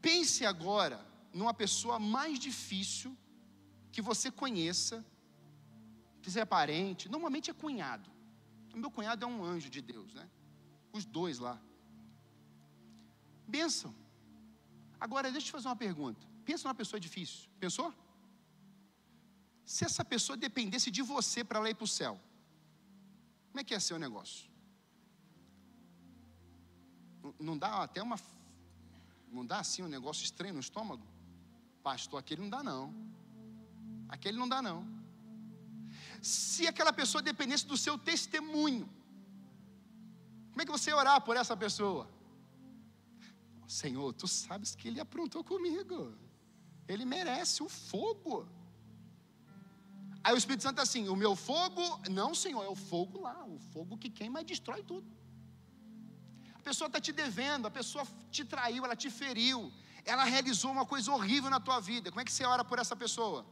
Pense 0.00 0.44
agora 0.44 1.13
numa 1.34 1.52
pessoa 1.52 1.98
mais 1.98 2.38
difícil 2.38 3.16
que 3.90 4.00
você 4.00 4.30
conheça, 4.30 5.04
que 6.22 6.38
é 6.38 6.44
parente, 6.44 7.08
normalmente 7.08 7.50
é 7.50 7.54
cunhado. 7.54 8.08
O 8.72 8.78
meu 8.78 8.90
cunhado 8.90 9.24
é 9.24 9.28
um 9.28 9.44
anjo 9.44 9.68
de 9.68 9.80
Deus, 9.82 10.14
né? 10.14 10.28
Os 10.92 11.04
dois 11.04 11.38
lá. 11.38 11.60
Benção. 13.46 13.94
Agora, 14.98 15.30
deixa 15.30 15.46
eu 15.46 15.48
te 15.48 15.52
fazer 15.52 15.68
uma 15.68 15.76
pergunta. 15.76 16.26
Pensa 16.44 16.66
numa 16.66 16.74
pessoa 16.74 16.98
difícil. 16.98 17.48
Pensou? 17.58 17.92
Se 19.64 19.84
essa 19.84 20.04
pessoa 20.04 20.36
dependesse 20.36 20.90
de 20.90 21.02
você 21.02 21.42
para 21.42 21.58
ela 21.58 21.70
ir 21.70 21.74
para 21.74 21.84
o 21.84 21.88
céu, 21.88 22.20
como 23.48 23.60
é 23.60 23.64
que 23.64 23.74
ia 23.74 23.80
ser 23.80 23.94
o 23.94 23.98
negócio? 23.98 24.50
Não 27.38 27.56
dá 27.56 27.82
até 27.82 28.02
uma. 28.02 28.18
Não 29.30 29.44
dá 29.44 29.58
assim 29.58 29.82
um 29.82 29.88
negócio 29.88 30.24
estranho 30.24 30.54
no 30.54 30.60
estômago? 30.60 31.13
Pastor, 31.88 32.18
aquele 32.18 32.42
não 32.44 32.50
dá 32.56 32.62
não. 32.70 32.82
Aquele 34.14 34.38
não 34.42 34.48
dá 34.54 34.60
não. 34.68 34.78
Se 36.22 36.66
aquela 36.70 36.92
pessoa 37.00 37.20
dependesse 37.30 37.66
do 37.72 37.76
seu 37.84 37.96
testemunho, 38.10 38.86
como 40.50 40.62
é 40.62 40.64
que 40.64 40.76
você 40.76 40.90
ia 40.90 40.96
orar 41.02 41.20
por 41.26 41.36
essa 41.36 41.56
pessoa? 41.64 42.04
Senhor, 43.80 44.08
tu 44.20 44.26
sabes 44.26 44.74
que 44.78 44.88
ele 44.88 45.00
aprontou 45.06 45.42
comigo. 45.52 45.98
Ele 46.92 47.04
merece 47.04 47.62
o 47.62 47.68
fogo. 47.68 48.34
Aí 50.22 50.32
o 50.34 50.40
Espírito 50.42 50.62
Santo 50.66 50.78
é 50.78 50.84
assim: 50.88 51.04
o 51.14 51.16
meu 51.24 51.34
fogo, 51.48 51.84
não, 52.20 52.30
Senhor, 52.44 52.62
é 52.62 52.68
o 52.76 52.80
fogo 52.90 53.20
lá, 53.26 53.36
o 53.56 53.58
fogo 53.72 53.98
que 54.02 54.10
queima 54.18 54.40
e 54.40 54.44
destrói 54.52 54.82
tudo. 54.82 55.06
A 56.54 56.60
pessoa 56.68 56.86
está 56.86 57.00
te 57.06 57.12
devendo, 57.12 57.66
a 57.66 57.70
pessoa 57.80 58.06
te 58.30 58.42
traiu, 58.52 58.84
ela 58.86 58.96
te 58.96 59.10
feriu, 59.10 59.60
ela 60.04 60.24
realizou 60.24 60.70
uma 60.70 60.84
coisa 60.84 61.10
horrível 61.12 61.50
na 61.50 61.60
tua 61.60 61.80
vida. 61.80 62.10
Como 62.10 62.20
é 62.20 62.24
que 62.24 62.32
você 62.32 62.44
ora 62.44 62.64
por 62.64 62.78
essa 62.78 62.94
pessoa? 62.94 63.46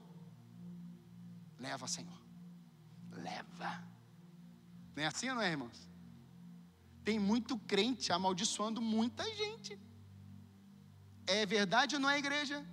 Leva, 1.58 1.86
Senhor, 1.86 2.20
leva. 3.12 3.82
Não 4.94 5.02
é 5.02 5.06
assim, 5.06 5.28
não 5.28 5.40
é, 5.40 5.50
irmãos? 5.50 5.88
Tem 7.04 7.18
muito 7.18 7.56
crente 7.58 8.12
amaldiçoando 8.12 8.80
muita 8.80 9.24
gente. 9.34 9.78
É 11.26 11.46
verdade 11.46 11.94
ou 11.94 12.00
não 12.00 12.10
é, 12.10 12.18
igreja? 12.18 12.64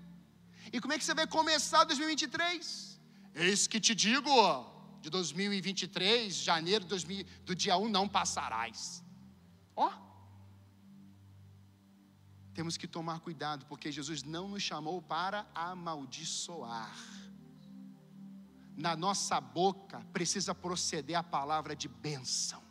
E 0.73 0.81
como 0.81 0.93
é 0.93 0.97
que 0.97 1.03
você 1.03 1.13
vai 1.13 1.25
começar 1.25 1.83
2023? 1.83 2.99
Eis 3.35 3.67
que 3.67 3.79
te 3.79 3.95
digo, 3.95 4.29
de 5.01 5.09
2023, 5.09 6.35
janeiro 6.35 6.85
do 7.45 7.55
dia 7.55 7.77
1 7.77 7.87
não 7.87 8.07
passarás. 8.07 9.03
Ó. 9.75 9.87
Oh. 9.87 10.08
Temos 12.59 12.75
que 12.75 12.89
tomar 12.89 13.21
cuidado, 13.21 13.65
porque 13.67 13.89
Jesus 13.89 14.21
não 14.21 14.49
nos 14.49 14.61
chamou 14.61 15.01
para 15.01 15.47
amaldiçoar. 15.55 16.93
Na 18.75 18.97
nossa 18.97 19.39
boca 19.39 20.05
precisa 20.11 20.53
proceder 20.53 21.15
a 21.15 21.23
palavra 21.23 21.73
de 21.73 21.87
bênção, 21.87 22.61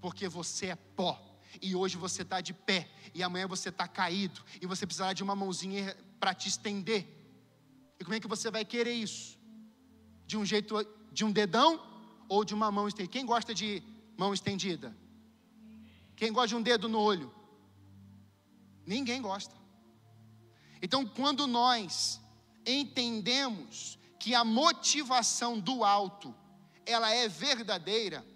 porque 0.00 0.28
você 0.28 0.66
é 0.66 0.76
pó, 0.76 1.20
e 1.60 1.74
hoje 1.74 1.96
você 1.96 2.22
está 2.22 2.40
de 2.40 2.54
pé, 2.54 2.88
e 3.12 3.24
amanhã 3.24 3.48
você 3.48 3.70
está 3.70 3.88
caído, 3.88 4.40
e 4.62 4.66
você 4.66 4.86
precisará 4.86 5.12
de 5.14 5.24
uma 5.24 5.34
mãozinha 5.34 5.96
para 6.20 6.32
te 6.32 6.48
estender. 6.48 7.08
E 7.98 8.04
como 8.04 8.14
é 8.14 8.20
que 8.20 8.28
você 8.28 8.52
vai 8.52 8.64
querer 8.64 8.92
isso? 8.92 9.36
De 10.24 10.36
um 10.36 10.44
jeito, 10.44 10.76
de 11.10 11.24
um 11.24 11.32
dedão 11.32 11.84
ou 12.28 12.44
de 12.44 12.54
uma 12.54 12.70
mão 12.70 12.86
estendida? 12.86 13.12
Quem 13.12 13.26
gosta 13.26 13.52
de 13.52 13.82
mão 14.16 14.32
estendida? 14.32 14.96
Quem 16.14 16.32
gosta 16.32 16.50
de 16.50 16.54
um 16.54 16.62
dedo 16.62 16.88
no 16.88 17.00
olho? 17.00 17.39
Ninguém 18.90 19.22
gosta. 19.22 19.54
Então, 20.82 21.06
quando 21.06 21.46
nós 21.46 22.20
entendemos 22.66 23.96
que 24.18 24.34
a 24.34 24.42
motivação 24.42 25.60
do 25.60 25.84
alto, 25.84 26.34
ela 26.84 27.08
é 27.14 27.28
verdadeira, 27.28 28.26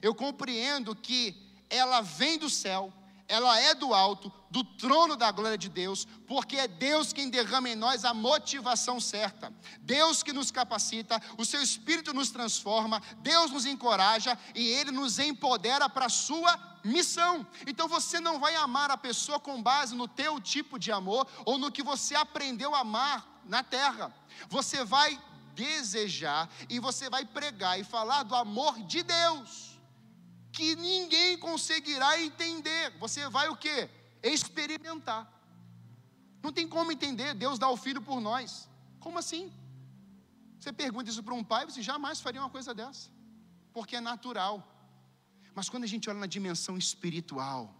eu 0.00 0.14
compreendo 0.14 0.96
que 0.96 1.36
ela 1.68 2.00
vem 2.00 2.38
do 2.38 2.48
céu, 2.48 2.90
ela 3.28 3.60
é 3.60 3.74
do 3.74 3.92
alto, 3.92 4.32
do 4.50 4.64
trono 4.64 5.14
da 5.14 5.30
glória 5.30 5.58
de 5.58 5.68
Deus, 5.68 6.08
porque 6.26 6.56
é 6.56 6.66
Deus 6.66 7.12
quem 7.12 7.28
derrama 7.28 7.68
em 7.68 7.76
nós 7.76 8.06
a 8.06 8.14
motivação 8.14 8.98
certa, 8.98 9.52
Deus 9.82 10.22
que 10.22 10.32
nos 10.32 10.50
capacita, 10.50 11.20
o 11.36 11.44
seu 11.44 11.62
Espírito 11.62 12.14
nos 12.14 12.30
transforma, 12.30 13.02
Deus 13.18 13.50
nos 13.50 13.66
encoraja 13.66 14.38
e 14.54 14.68
Ele 14.68 14.90
nos 14.90 15.18
empodera 15.18 15.86
para 15.86 16.06
a 16.06 16.08
sua 16.08 16.56
missão. 16.84 17.46
Então 17.66 17.88
você 17.88 18.20
não 18.20 18.38
vai 18.38 18.54
amar 18.56 18.90
a 18.90 18.96
pessoa 18.96 19.38
com 19.38 19.62
base 19.62 19.94
no 19.94 20.08
teu 20.08 20.40
tipo 20.40 20.78
de 20.78 20.90
amor 20.92 21.26
ou 21.44 21.58
no 21.58 21.72
que 21.72 21.82
você 21.82 22.14
aprendeu 22.14 22.74
a 22.74 22.80
amar 22.80 23.42
na 23.44 23.62
terra. 23.62 24.14
Você 24.48 24.84
vai 24.84 25.20
desejar 25.54 26.48
e 26.68 26.78
você 26.78 27.10
vai 27.10 27.24
pregar 27.24 27.80
e 27.80 27.84
falar 27.84 28.22
do 28.22 28.34
amor 28.34 28.78
de 28.82 29.02
Deus 29.02 29.78
que 30.52 30.74
ninguém 30.76 31.38
conseguirá 31.38 32.20
entender. 32.20 32.96
Você 32.98 33.28
vai 33.28 33.48
o 33.48 33.56
quê? 33.56 33.88
Experimentar. 34.22 35.32
Não 36.42 36.52
tem 36.52 36.68
como 36.68 36.92
entender, 36.92 37.34
Deus 37.34 37.58
dá 37.58 37.68
o 37.68 37.76
filho 37.76 38.00
por 38.00 38.20
nós. 38.20 38.68
Como 39.00 39.18
assim? 39.18 39.52
Você 40.58 40.72
pergunta 40.72 41.10
isso 41.10 41.22
para 41.22 41.34
um 41.34 41.44
pai, 41.44 41.64
você 41.64 41.82
jamais 41.82 42.20
faria 42.20 42.40
uma 42.40 42.50
coisa 42.50 42.74
dessa, 42.74 43.10
porque 43.72 43.96
é 43.96 44.00
natural. 44.00 44.54
Mas 45.58 45.68
quando 45.68 45.82
a 45.82 45.88
gente 45.88 46.08
olha 46.08 46.20
na 46.20 46.26
dimensão 46.26 46.78
espiritual, 46.78 47.74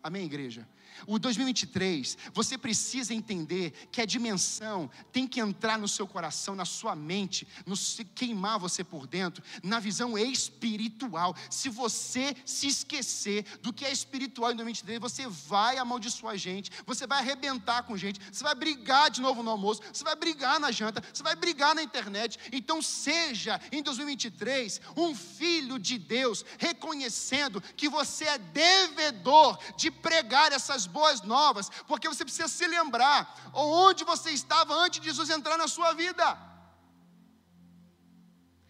amém, 0.00 0.24
igreja? 0.26 0.62
O 1.06 1.18
2023, 1.18 2.16
você 2.32 2.56
precisa 2.56 3.12
entender 3.12 3.72
que 3.90 4.00
a 4.00 4.06
dimensão 4.06 4.90
tem 5.12 5.26
que 5.26 5.40
entrar 5.40 5.78
no 5.78 5.88
seu 5.88 6.06
coração, 6.06 6.54
na 6.54 6.64
sua 6.64 6.94
mente, 6.94 7.46
no 7.64 7.76
queimar 8.14 8.58
você 8.58 8.82
por 8.82 9.06
dentro, 9.06 9.42
na 9.62 9.78
visão 9.80 10.16
espiritual. 10.16 11.34
Se 11.50 11.68
você 11.68 12.34
se 12.44 12.66
esquecer 12.66 13.44
do 13.62 13.72
que 13.72 13.84
é 13.84 13.92
espiritual 13.92 14.52
em 14.52 14.56
2023, 14.56 15.00
você 15.00 15.26
vai 15.26 15.78
amaldiçoar 15.78 16.36
gente, 16.36 16.70
você 16.86 17.06
vai 17.06 17.18
arrebentar 17.18 17.82
com 17.82 17.96
gente, 17.96 18.20
você 18.32 18.42
vai 18.42 18.54
brigar 18.54 19.10
de 19.10 19.20
novo 19.20 19.42
no 19.42 19.50
almoço, 19.50 19.82
você 19.92 20.04
vai 20.04 20.16
brigar 20.16 20.58
na 20.58 20.70
janta, 20.70 21.02
você 21.12 21.22
vai 21.22 21.36
brigar 21.36 21.74
na 21.74 21.82
internet. 21.82 22.38
Então 22.52 22.80
seja 22.80 23.60
em 23.70 23.82
2023 23.82 24.80
um 24.96 25.14
filho 25.14 25.78
de 25.78 25.98
Deus, 25.98 26.44
reconhecendo 26.58 27.60
que 27.76 27.88
você 27.88 28.24
é 28.24 28.38
devedor 28.38 29.58
de 29.76 29.90
pregar 29.90 30.52
essas 30.52 30.85
boas 30.86 31.22
novas, 31.22 31.70
porque 31.86 32.08
você 32.08 32.24
precisa 32.24 32.48
se 32.48 32.66
lembrar 32.66 33.50
onde 33.52 34.04
você 34.04 34.30
estava 34.30 34.74
antes 34.74 35.00
de 35.00 35.06
Jesus 35.06 35.30
entrar 35.30 35.56
na 35.56 35.68
sua 35.68 35.92
vida. 35.92 36.38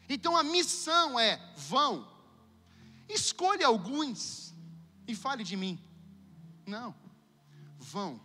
Então 0.09 0.37
a 0.37 0.42
missão 0.42 1.18
é: 1.18 1.40
vão, 1.57 2.07
escolha 3.09 3.66
alguns 3.66 4.55
e 5.07 5.14
fale 5.14 5.44
de 5.44 5.57
mim. 5.57 5.79
Não, 6.66 6.94
vão. 7.79 8.20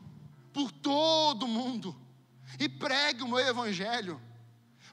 Por 0.53 0.71
todo 0.71 1.47
mundo. 1.47 1.95
E 2.59 2.67
pregue 2.67 3.23
o 3.23 3.27
meu 3.27 3.39
evangelho, 3.39 4.21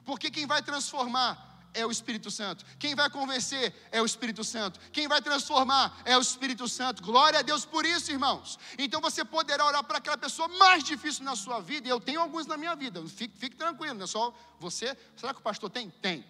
porque 0.05 0.31
quem 0.31 0.47
vai 0.47 0.61
transformar 0.63 1.48
é 1.73 1.85
o 1.85 1.91
Espírito 1.91 2.29
Santo. 2.31 2.65
Quem 2.77 2.95
vai 2.95 3.09
convencer 3.09 3.73
é 3.91 4.01
o 4.01 4.05
Espírito 4.05 4.43
Santo. 4.43 4.79
Quem 4.91 5.07
vai 5.07 5.21
transformar 5.21 6.01
é 6.05 6.17
o 6.17 6.21
Espírito 6.21 6.67
Santo. 6.67 7.03
Glória 7.03 7.39
a 7.39 7.41
Deus 7.41 7.65
por 7.65 7.85
isso, 7.85 8.11
irmãos. 8.11 8.57
Então 8.77 9.01
você 9.01 9.23
poderá 9.23 9.65
orar 9.65 9.83
para 9.83 9.97
aquela 9.97 10.17
pessoa 10.17 10.47
mais 10.47 10.83
difícil 10.83 11.23
na 11.23 11.35
sua 11.35 11.59
vida. 11.59 11.87
E 11.87 11.91
eu 11.91 11.99
tenho 11.99 12.21
alguns 12.21 12.45
na 12.45 12.57
minha 12.57 12.75
vida. 12.75 13.05
Fique, 13.07 13.37
fique 13.37 13.55
tranquilo, 13.55 13.95
não 13.95 14.03
é 14.03 14.07
só 14.07 14.33
você. 14.59 14.97
Será 15.15 15.33
que 15.33 15.39
o 15.39 15.43
pastor 15.43 15.69
tem? 15.69 15.89
Tem. 15.89 16.25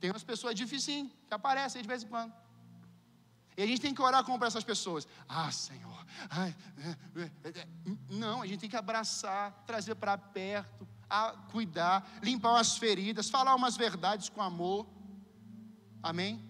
Tem 0.00 0.10
umas 0.10 0.24
pessoas 0.24 0.54
difíceis 0.54 1.06
que 1.28 1.34
aparecem 1.34 1.82
de 1.82 1.88
vez 1.88 2.02
em 2.02 2.06
quando. 2.06 2.32
E 3.56 3.62
a 3.62 3.66
gente 3.66 3.80
tem 3.82 3.94
que 3.94 4.00
orar 4.00 4.24
como 4.24 4.38
para 4.38 4.48
essas 4.48 4.64
pessoas. 4.64 5.06
Ah, 5.28 5.52
Senhor. 5.52 6.06
Ai, 6.30 6.56
é, 6.78 7.48
é, 7.48 7.60
é. 7.60 7.68
Não, 8.08 8.40
a 8.40 8.46
gente 8.46 8.60
tem 8.60 8.70
que 8.70 8.76
abraçar, 8.76 9.52
trazer 9.66 9.94
para 9.96 10.16
perto, 10.16 10.88
a 11.10 11.32
cuidar, 11.50 12.08
limpar 12.22 12.60
as 12.60 12.78
feridas, 12.78 13.28
falar 13.28 13.54
umas 13.54 13.76
verdades 13.76 14.28
com 14.28 14.40
amor. 14.40 14.86
Amém? 16.02 16.42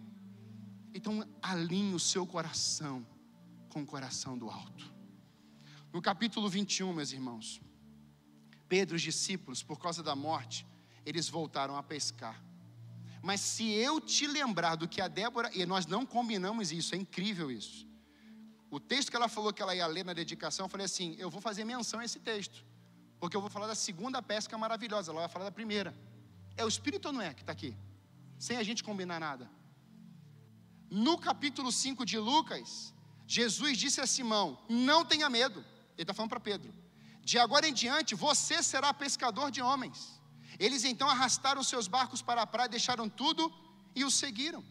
Então, 0.94 1.26
alinhe 1.40 1.94
o 1.94 1.98
seu 1.98 2.26
coração 2.26 3.06
com 3.70 3.82
o 3.82 3.86
coração 3.86 4.36
do 4.36 4.50
alto. 4.50 4.92
No 5.92 6.02
capítulo 6.02 6.48
21, 6.48 6.92
meus 6.92 7.12
irmãos, 7.12 7.60
Pedro 8.68 8.94
e 8.94 8.98
os 8.98 9.02
discípulos, 9.02 9.62
por 9.62 9.78
causa 9.80 10.02
da 10.02 10.14
morte, 10.14 10.66
eles 11.04 11.28
voltaram 11.28 11.76
a 11.76 11.82
pescar. 11.82 12.40
Mas 13.22 13.40
se 13.40 13.70
eu 13.70 14.00
te 14.00 14.26
lembrar 14.26 14.76
do 14.76 14.88
que 14.88 15.00
a 15.00 15.08
Débora, 15.08 15.50
e 15.54 15.64
nós 15.66 15.86
não 15.86 16.06
combinamos 16.06 16.70
isso, 16.72 16.94
é 16.94 16.98
incrível 16.98 17.50
isso. 17.50 17.86
O 18.70 18.78
texto 18.78 19.10
que 19.10 19.16
ela 19.16 19.28
falou 19.28 19.52
que 19.52 19.60
ela 19.60 19.74
ia 19.74 19.86
ler 19.86 20.04
na 20.04 20.12
dedicação, 20.12 20.66
eu 20.66 20.70
falei 20.70 20.86
assim: 20.86 21.16
eu 21.18 21.28
vou 21.28 21.40
fazer 21.40 21.64
menção 21.64 22.00
a 22.00 22.04
esse 22.04 22.20
texto, 22.20 22.64
porque 23.20 23.36
eu 23.36 23.42
vou 23.44 23.50
falar 23.50 23.66
da 23.66 23.74
segunda 23.74 24.20
pesca 24.32 24.56
maravilhosa, 24.64 25.12
ela 25.12 25.20
vai 25.20 25.28
falar 25.28 25.44
da 25.44 25.56
primeira. 25.60 25.94
É 26.56 26.64
o 26.64 26.68
Espírito 26.74 27.08
ou 27.08 27.12
não 27.16 27.22
é 27.28 27.32
que 27.34 27.42
está 27.42 27.52
aqui? 27.52 27.76
Sem 28.46 28.56
a 28.56 28.64
gente 28.68 28.82
combinar 28.82 29.20
nada. 29.20 29.48
No 30.90 31.14
capítulo 31.18 31.70
5 31.70 32.04
de 32.10 32.18
Lucas, 32.18 32.94
Jesus 33.26 33.76
disse 33.78 34.00
a 34.00 34.06
Simão: 34.06 34.46
Não 34.68 35.04
tenha 35.04 35.28
medo. 35.28 35.60
Ele 35.96 36.02
está 36.04 36.14
falando 36.14 36.30
para 36.30 36.40
Pedro: 36.40 36.72
De 37.22 37.38
agora 37.38 37.68
em 37.68 37.74
diante, 37.82 38.14
você 38.14 38.62
será 38.62 38.92
pescador 39.04 39.50
de 39.50 39.60
homens. 39.60 39.98
Eles 40.58 40.82
então 40.84 41.08
arrastaram 41.08 41.62
seus 41.62 41.86
barcos 41.86 42.22
para 42.22 42.42
a 42.42 42.46
praia, 42.46 42.68
deixaram 42.68 43.08
tudo 43.08 43.52
e 43.94 44.02
o 44.04 44.10
seguiram. 44.10 44.64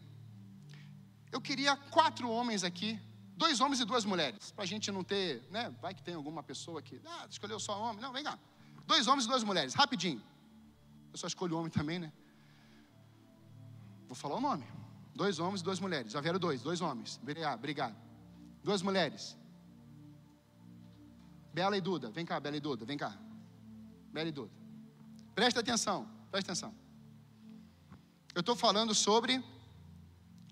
Eu 1.32 1.40
queria 1.40 1.76
quatro 1.76 2.28
homens 2.28 2.62
aqui, 2.64 3.00
dois 3.40 3.58
homens 3.58 3.80
e 3.80 3.86
duas 3.86 4.04
mulheres, 4.04 4.52
para 4.52 4.64
a 4.64 4.66
gente 4.66 4.92
não 4.92 5.02
ter, 5.02 5.42
né? 5.50 5.74
Vai 5.80 5.94
que 5.94 6.02
tem 6.02 6.14
alguma 6.14 6.42
pessoa 6.42 6.82
que, 6.82 7.00
ah, 7.06 7.26
escolheu 7.28 7.58
só 7.58 7.72
homem. 7.82 8.00
Não, 8.02 8.12
vem 8.12 8.22
cá. 8.22 8.38
Dois 8.86 9.08
homens 9.08 9.24
e 9.24 9.28
duas 9.28 9.42
mulheres, 9.42 9.72
rapidinho. 9.72 10.22
Eu 11.10 11.18
só 11.18 11.26
escolho 11.26 11.56
homem 11.56 11.70
também, 11.70 11.98
né? 11.98 12.12
Vou 14.06 14.14
falar 14.14 14.36
o 14.36 14.40
nome. 14.42 14.66
Dois 15.14 15.38
homens 15.38 15.62
e 15.62 15.64
duas 15.64 15.80
mulheres. 15.80 16.12
Já 16.12 16.20
vieram 16.20 16.38
dois, 16.38 16.60
dois 16.60 16.82
homens. 16.82 17.18
Obrigado. 17.22 17.96
Duas 18.62 18.82
mulheres. 18.82 19.36
Bela 21.54 21.76
e 21.78 21.80
Duda. 21.80 22.10
Vem 22.10 22.26
cá, 22.26 22.38
Bela 22.38 22.58
e 22.58 22.60
Duda. 22.60 22.84
Vem 22.84 22.98
cá. 22.98 23.16
Bela 24.12 24.28
e 24.28 24.32
Duda. 24.32 24.52
Presta 25.34 25.60
atenção. 25.60 26.06
Presta 26.30 26.52
atenção. 26.52 26.74
Eu 28.34 28.40
estou 28.40 28.54
falando 28.54 28.94
sobre 28.94 29.42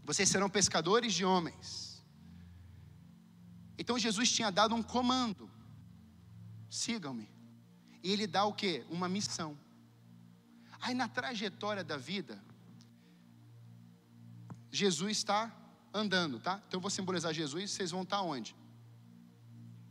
vocês 0.05 0.29
serão 0.29 0.49
pescadores 0.49 1.13
de 1.13 1.25
homens. 1.25 1.88
Então 3.79 3.99
Jesus 3.99 4.31
tinha 4.31 4.51
dado 4.51 4.75
um 4.75 4.83
comando. 4.83 5.49
Sigam-me. 6.69 7.31
E 8.03 8.11
ele 8.11 8.27
dá 8.27 8.45
o 8.45 8.53
que? 8.53 8.85
Uma 8.91 9.09
missão. 9.09 9.57
Aí 10.81 10.95
na 10.95 11.09
trajetória 11.09 11.85
da 11.85 11.97
vida, 11.97 12.43
Jesus 14.71 15.19
está 15.19 15.55
andando, 15.95 16.39
tá? 16.39 16.61
Então 16.67 16.79
eu 16.79 16.81
vou 16.83 16.91
simbolizar 16.91 17.33
Jesus, 17.33 17.71
vocês 17.71 17.91
vão 17.91 18.03
estar 18.03 18.21
onde? 18.23 18.55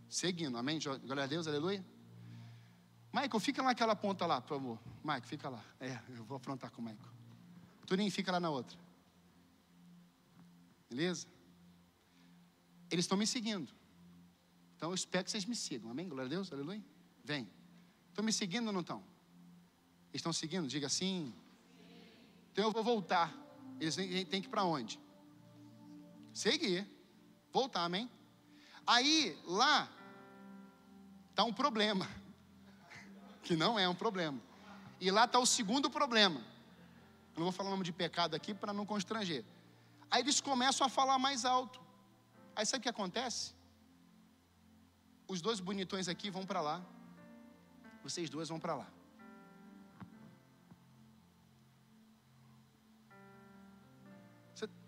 Seguindo, 0.10 0.58
amém? 0.58 0.80
Glória 0.80 1.24
a 1.24 1.28
Deus, 1.28 1.48
aleluia. 1.48 1.84
Michael, 3.12 3.40
fica 3.40 3.64
naquela 3.64 3.96
ponta 3.96 4.26
lá, 4.26 4.40
por 4.40 4.50
favor. 4.50 4.80
Michael, 5.04 5.24
fica 5.24 5.50
lá. 5.50 5.64
É, 5.80 6.00
eu 6.10 6.24
vou 6.24 6.38
afrontar 6.38 6.72
com 6.72 6.82
o 6.82 6.86
Michael. 6.86 7.12
Turinho, 7.86 8.12
fica 8.12 8.32
lá 8.32 8.40
na 8.40 8.50
outra. 8.50 8.78
Beleza? 10.90 11.28
Eles 12.90 13.06
estão 13.06 13.18
me 13.18 13.28
seguindo. 13.28 13.72
Então 14.76 14.90
eu 14.90 14.96
espero 14.96 15.24
que 15.26 15.32
vocês 15.32 15.46
me 15.46 15.56
sigam. 15.56 15.90
Amém? 15.90 16.08
Glória 16.08 16.26
a 16.26 16.30
Deus, 16.30 16.52
aleluia. 16.52 16.84
Vem. 17.24 17.50
Estão 18.10 18.24
me 18.24 18.32
seguindo 18.32 18.68
ou 18.68 18.74
não 18.74 18.82
estão? 18.82 19.04
Estão 20.14 20.32
seguindo? 20.32 20.68
Diga 20.68 20.88
assim. 20.88 21.34
Então 22.52 22.66
eu 22.66 22.72
vou 22.72 22.84
voltar. 22.84 23.34
Eles 23.80 23.96
têm 23.96 24.42
que 24.42 24.48
ir 24.48 24.50
para 24.50 24.64
onde? 24.64 25.00
Seguir. 26.34 26.88
Voltar, 27.52 27.84
amém? 27.86 28.10
Aí, 28.86 29.38
lá, 29.46 29.90
está 31.30 31.44
um 31.44 31.54
problema. 31.54 32.08
Que 33.44 33.56
não 33.56 33.80
é 33.80 33.88
um 33.88 33.96
problema. 33.96 34.42
E 35.00 35.10
lá 35.10 35.24
está 35.24 35.40
o 35.40 35.46
segundo 35.46 35.90
problema. 35.90 36.42
Eu 37.34 37.40
não 37.40 37.44
vou 37.44 37.52
falar 37.52 37.70
o 37.70 37.72
nome 37.72 37.86
de 37.86 37.94
pecado 37.94 38.36
aqui 38.36 38.54
para 38.54 38.74
não 38.74 38.86
constranger. 38.86 39.46
Aí 40.12 40.22
eles 40.22 40.42
começam 40.42 40.86
a 40.86 40.90
falar 40.90 41.18
mais 41.18 41.46
alto. 41.46 41.80
Aí 42.58 42.66
sabe 42.66 42.80
o 42.80 42.86
que 42.86 42.90
acontece? 42.90 43.54
Os 45.34 45.42
dois 45.48 45.60
bonitões 45.60 46.08
aqui 46.14 46.30
vão 46.38 46.46
para 46.52 46.62
lá. 46.68 46.78
Vocês 48.06 48.30
dois 48.36 48.50
vão 48.50 48.60
para 48.60 48.74
lá. 48.82 48.88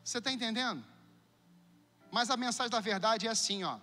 Você 0.04 0.18
está 0.18 0.32
entendendo? 0.32 0.84
Mas 2.12 2.32
a 2.32 2.38
mensagem 2.46 2.72
da 2.72 2.80
verdade 2.80 3.28
é 3.28 3.30
assim, 3.30 3.64
ó. 3.64 3.80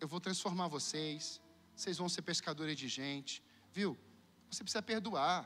Eu 0.00 0.08
vou 0.08 0.18
transformar 0.18 0.68
vocês, 0.68 1.42
vocês 1.76 1.98
vão 1.98 2.08
ser 2.08 2.22
pescadores 2.22 2.76
de 2.82 2.88
gente, 2.88 3.42
viu? 3.70 3.98
Você 4.50 4.64
precisa 4.64 4.82
perdoar. 4.82 5.38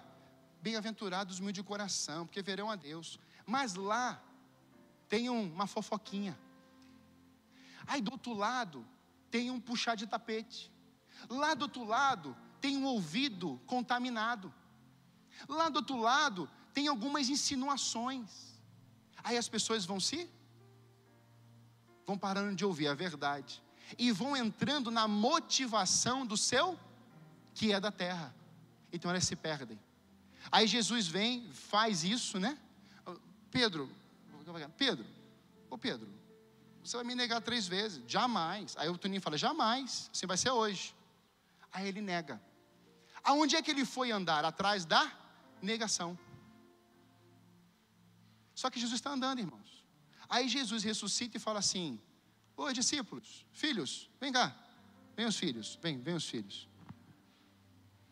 Bem-aventurados 0.62 1.40
os 1.40 1.52
de 1.52 1.62
coração, 1.64 2.24
porque 2.26 2.40
verão 2.40 2.70
a 2.70 2.76
Deus. 2.76 3.18
Mas 3.44 3.74
lá 3.74 4.22
tem 5.08 5.28
uma 5.28 5.66
fofoquinha. 5.66 6.38
Aí 7.86 8.00
do 8.00 8.12
outro 8.12 8.32
lado 8.32 8.86
tem 9.30 9.50
um 9.50 9.60
puxar 9.60 9.94
de 9.94 10.06
tapete. 10.06 10.72
Lá 11.28 11.54
do 11.54 11.62
outro 11.62 11.84
lado 11.84 12.36
tem 12.60 12.76
um 12.76 12.84
ouvido 12.84 13.60
contaminado. 13.66 14.52
Lá 15.48 15.68
do 15.68 15.76
outro 15.76 15.96
lado 15.96 16.48
tem 16.72 16.88
algumas 16.88 17.28
insinuações. 17.28 18.58
Aí 19.22 19.36
as 19.36 19.48
pessoas 19.48 19.84
vão 19.84 20.00
se 20.00 20.28
vão 22.06 22.16
parando 22.16 22.54
de 22.54 22.64
ouvir 22.64 22.86
a 22.86 22.94
verdade 22.94 23.60
e 23.98 24.12
vão 24.12 24.36
entrando 24.36 24.90
na 24.90 25.08
motivação 25.08 26.24
do 26.24 26.36
seu 26.36 26.78
que 27.52 27.72
é 27.72 27.80
da 27.80 27.90
terra. 27.90 28.34
Então 28.92 29.10
elas 29.10 29.24
se 29.24 29.34
perdem. 29.34 29.78
Aí 30.50 30.66
Jesus 30.66 31.08
vem, 31.08 31.50
faz 31.52 32.04
isso, 32.04 32.38
né? 32.38 32.56
Pedro, 33.50 33.90
Pedro, 34.76 35.04
ô 35.68 35.76
Pedro, 35.76 36.08
você 36.86 36.96
vai 36.96 37.04
me 37.04 37.14
negar 37.14 37.40
três 37.40 37.66
vezes, 37.66 38.02
jamais. 38.06 38.76
Aí 38.76 38.88
o 38.88 38.98
Toninho 38.98 39.20
fala, 39.20 39.36
jamais, 39.36 40.10
assim 40.12 40.26
vai 40.26 40.36
ser 40.36 40.50
hoje. 40.50 40.94
Aí 41.72 41.88
ele 41.88 42.00
nega. 42.00 42.40
Aonde 43.22 43.56
é 43.56 43.62
que 43.62 43.70
ele 43.70 43.84
foi 43.84 44.10
andar? 44.10 44.44
Atrás 44.44 44.84
da 44.84 45.10
negação. 45.60 46.18
Só 48.54 48.70
que 48.70 48.80
Jesus 48.80 48.98
está 48.98 49.10
andando, 49.10 49.40
irmãos. 49.40 49.84
Aí 50.28 50.48
Jesus 50.48 50.82
ressuscita 50.82 51.36
e 51.36 51.40
fala 51.40 51.58
assim: 51.58 52.00
Oi, 52.56 52.72
discípulos, 52.72 53.44
filhos, 53.52 54.08
vem 54.20 54.32
cá. 54.32 54.56
Vem 55.16 55.26
os 55.26 55.36
filhos, 55.36 55.78
vem, 55.82 55.98
vem 56.00 56.14
os 56.14 56.28
filhos. 56.28 56.68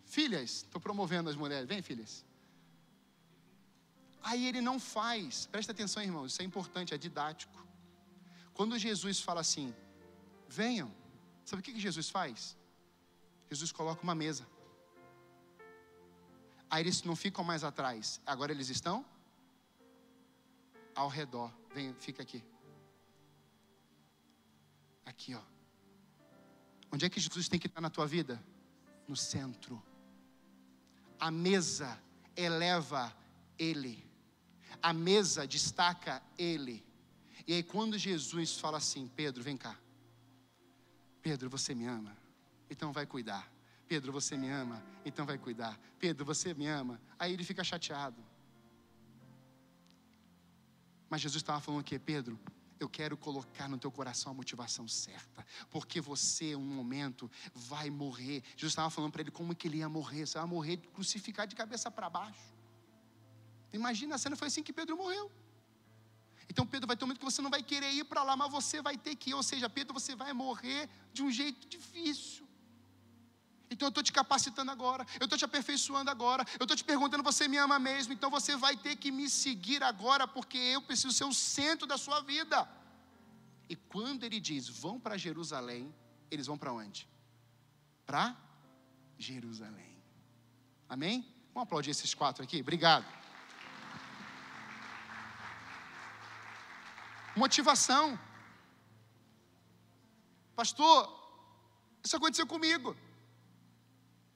Filhas, 0.05 0.51
estou 0.65 0.81
promovendo 0.81 1.31
as 1.31 1.37
mulheres, 1.37 1.69
vem, 1.69 1.81
filhas. 1.81 2.25
Aí 4.23 4.47
ele 4.47 4.61
não 4.61 4.79
faz, 4.79 5.47
presta 5.47 5.73
atenção, 5.73 6.03
irmãos, 6.03 6.33
isso 6.33 6.43
é 6.43 6.45
importante, 6.45 6.95
é 6.95 6.99
didático. 6.99 7.64
Quando 8.55 8.79
Jesus 8.79 9.21
fala 9.21 9.41
assim, 9.41 9.75
venham, 10.49 10.91
sabe 11.45 11.61
o 11.61 11.63
que 11.63 11.79
Jesus 11.79 12.09
faz? 12.09 12.57
Jesus 13.51 13.73
coloca 13.73 14.03
uma 14.03 14.15
mesa. 14.15 14.47
Aí 16.71 16.83
eles 16.83 17.03
não 17.03 17.15
ficam 17.15 17.45
mais 17.45 17.63
atrás, 17.63 18.21
agora 18.25 18.53
eles 18.53 18.69
estão 18.69 19.05
ao 20.95 21.09
redor. 21.09 21.53
Vem, 21.75 21.93
fica 21.95 22.23
aqui. 22.23 22.43
Aqui, 25.05 25.35
ó. 25.35 25.43
Onde 26.93 27.05
é 27.05 27.11
que 27.11 27.21
Jesus 27.21 27.49
tem 27.49 27.59
que 27.59 27.67
estar 27.67 27.81
na 27.81 27.91
tua 27.91 28.07
vida? 28.07 28.43
No 29.09 29.17
centro. 29.17 29.83
A 31.19 31.31
mesa 31.31 32.01
eleva 32.37 33.15
Ele. 33.59 34.09
A 34.81 34.93
mesa 34.93 35.47
destaca 35.47 36.23
Ele. 36.39 36.85
E 37.47 37.53
aí, 37.53 37.63
quando 37.63 37.99
Jesus 37.99 38.59
fala 38.59 38.79
assim: 38.79 39.09
Pedro, 39.09 39.43
vem 39.43 39.57
cá. 39.57 39.79
Pedro, 41.23 41.49
você 41.49 41.75
me 41.75 41.87
ama, 41.87 42.17
então 42.69 42.93
vai 42.93 43.07
cuidar. 43.07 43.51
Pedro, 43.87 44.13
você 44.13 44.37
me 44.37 44.51
ama, 44.51 44.83
então 45.05 45.27
vai 45.27 45.39
cuidar. 45.39 45.79
Pedro, 45.99 46.25
você 46.25 46.55
me 46.55 46.67
ama. 46.67 47.01
Aí 47.19 47.33
ele 47.33 47.45
fica 47.45 47.63
chateado. 47.63 48.23
Mas 51.09 51.21
Jesus 51.21 51.43
estava 51.43 51.61
falando 51.61 51.81
o 51.81 51.85
quê? 51.85 51.99
Pedro, 51.99 52.39
eu 52.81 52.89
quero 52.89 53.17
colocar 53.17 53.69
no 53.69 53.79
teu 53.79 53.91
coração 53.91 54.33
a 54.33 54.35
motivação 54.35 54.89
certa, 54.89 55.47
porque 55.71 56.01
você, 56.01 56.57
um 56.57 56.65
momento, 56.65 57.31
vai 57.55 57.89
morrer. 57.91 58.43
Jesus 58.57 58.73
estava 58.73 58.91
falando 58.91 59.13
para 59.13 59.23
ele 59.23 59.31
como 59.31 59.55
que 59.55 59.69
ele 59.69 59.79
ia 59.79 59.89
morrer. 59.89 60.27
Você 60.27 60.39
vai 60.39 60.47
morrer 60.47 60.77
crucificado 60.77 61.49
de 61.49 61.57
cabeça 61.57 61.91
para 61.91 62.11
baixo. 62.11 62.53
Imagina 63.73 64.15
a 64.15 64.19
cena, 64.19 64.37
foi 64.37 64.49
assim 64.49 64.63
que 64.63 64.73
Pedro 64.73 64.97
morreu. 64.97 65.31
Então 66.49 66.67
Pedro 66.67 66.87
vai 66.87 66.97
ter 66.97 67.05
um 67.05 67.09
momento 67.09 67.21
que 67.21 67.25
você 67.25 67.43
não 67.43 67.51
vai 67.51 67.63
querer 67.63 67.93
ir 67.93 68.05
para 68.05 68.23
lá, 68.23 68.37
mas 68.37 68.51
você 68.51 68.81
vai 68.83 68.97
ter 68.97 69.15
que 69.17 69.31
ir. 69.31 69.35
Ou 69.35 69.43
seja, 69.43 69.69
Pedro, 69.69 69.95
você 69.95 70.15
vai 70.15 70.33
morrer 70.33 70.89
de 71.13 71.23
um 71.23 71.31
jeito 71.31 71.67
difícil. 71.69 72.47
Então 73.71 73.87
eu 73.87 73.91
estou 73.91 74.05
te 74.05 74.13
capacitando 74.13 74.71
agora, 74.71 75.07
eu 75.19 75.25
estou 75.25 75.39
te 75.39 75.45
aperfeiçoando 75.45 76.11
agora, 76.11 76.45
eu 76.61 76.65
estou 76.65 76.77
te 76.77 76.85
perguntando: 76.85 77.25
você 77.25 77.49
me 77.49 77.57
ama 77.57 77.79
mesmo? 77.79 78.13
Então 78.13 78.31
você 78.31 78.57
vai 78.57 78.77
ter 78.77 78.97
que 78.97 79.11
me 79.11 79.29
seguir 79.29 79.83
agora, 79.83 80.29
porque 80.29 80.59
eu 80.59 80.83
preciso 80.83 81.13
ser 81.13 81.25
o 81.25 81.35
centro 81.35 81.87
da 81.87 81.99
sua 81.99 82.21
vida. 82.21 82.69
E 83.69 83.75
quando 83.75 84.25
ele 84.25 84.39
diz: 84.39 84.69
vão 84.69 85.01
para 85.01 85.17
Jerusalém, 85.17 85.93
eles 86.31 86.47
vão 86.47 86.59
para 86.59 86.73
onde? 86.73 87.09
Para 88.07 88.37
Jerusalém. 89.19 89.97
Amém? 90.89 91.27
Vamos 91.53 91.67
aplaudir 91.67 91.91
esses 91.91 92.15
quatro 92.15 92.45
aqui? 92.45 92.61
Obrigado. 92.61 93.24
Motivação. 97.37 98.19
Pastor, 100.55 100.97
isso 102.05 102.17
aconteceu 102.17 102.47
comigo. 102.47 102.97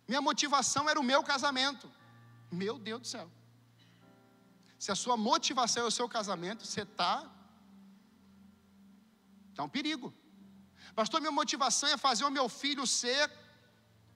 Minha 0.07 0.21
motivação 0.21 0.89
era 0.89 0.99
o 0.99 1.09
meu 1.13 1.23
casamento. 1.23 1.91
Meu 2.51 2.79
Deus 2.79 3.01
do 3.03 3.07
céu. 3.07 3.31
Se 4.79 4.91
a 4.93 4.97
sua 5.03 5.17
motivação 5.17 5.85
é 5.85 5.87
o 5.87 5.97
seu 5.99 6.09
casamento, 6.09 6.65
você 6.67 6.83
está. 6.83 7.15
Está 9.51 9.63
um 9.65 9.69
perigo. 9.69 10.15
Pastor, 10.95 11.21
minha 11.21 11.33
motivação 11.33 11.89
é 11.91 11.97
fazer 11.97 12.25
o 12.25 12.31
meu 12.31 12.49
filho 12.49 12.87
ser 12.87 13.31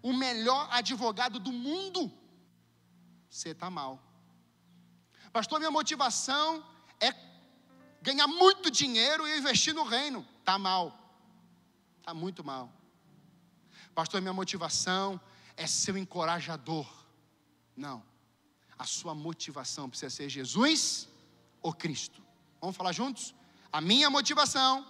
o 0.02 0.12
melhor 0.12 0.68
advogado 0.70 1.38
do 1.38 1.52
mundo. 1.52 2.10
Você 3.28 3.50
está 3.50 3.70
mal. 3.70 4.02
Pastor, 5.32 5.58
minha 5.58 5.70
motivação 5.70 6.64
é 7.00 7.12
ganhar 8.02 8.26
muito 8.26 8.70
dinheiro 8.70 9.26
e 9.26 9.38
investir 9.38 9.72
no 9.72 9.84
reino. 9.84 10.26
Está 10.40 10.58
mal. 10.58 10.98
Está 12.00 12.12
muito 12.12 12.44
mal. 12.44 12.70
Pastor, 13.94 14.20
minha 14.20 14.32
motivação 14.32 15.20
é 15.56 15.66
ser 15.66 15.92
um 15.92 15.98
encorajador. 15.98 16.86
Não. 17.76 18.02
A 18.78 18.84
sua 18.84 19.14
motivação 19.14 19.88
precisa 19.88 20.10
ser 20.10 20.28
Jesus 20.28 21.08
ou 21.62 21.72
Cristo. 21.72 22.20
Vamos 22.60 22.76
falar 22.76 22.92
juntos? 22.92 23.34
A 23.72 23.80
minha 23.80 24.10
motivação 24.10 24.84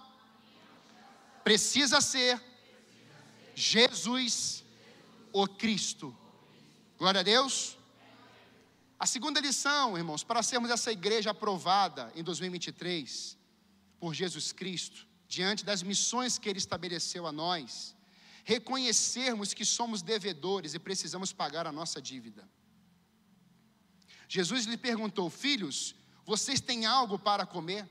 precisa 1.43 2.01
ser 2.01 2.41
Jesus 3.53 4.63
ou 5.31 5.47
Cristo. 5.47 6.15
Glória 6.97 7.19
a 7.19 7.23
Deus. 7.23 7.77
A 9.03 9.05
segunda 9.05 9.41
lição, 9.41 9.97
irmãos, 9.97 10.23
para 10.23 10.41
sermos 10.41 10.69
essa 10.71 10.89
igreja 10.89 11.31
aprovada 11.31 12.09
em 12.15 12.23
2023 12.23 13.37
por 13.99 14.13
Jesus 14.13 14.53
Cristo, 14.53 15.05
diante 15.27 15.65
das 15.65 15.83
missões 15.83 16.37
que 16.37 16.47
Ele 16.47 16.57
estabeleceu 16.57 17.27
a 17.27 17.31
nós, 17.33 17.97
reconhecermos 18.45 19.53
que 19.53 19.65
somos 19.65 20.01
devedores 20.01 20.73
e 20.73 20.79
precisamos 20.79 21.33
pagar 21.33 21.67
a 21.67 21.71
nossa 21.73 22.01
dívida. 22.01 22.49
Jesus 24.29 24.63
lhe 24.65 24.77
perguntou: 24.77 25.29
Filhos, 25.29 25.93
vocês 26.25 26.61
têm 26.61 26.85
algo 26.85 27.19
para 27.19 27.45
comer? 27.45 27.85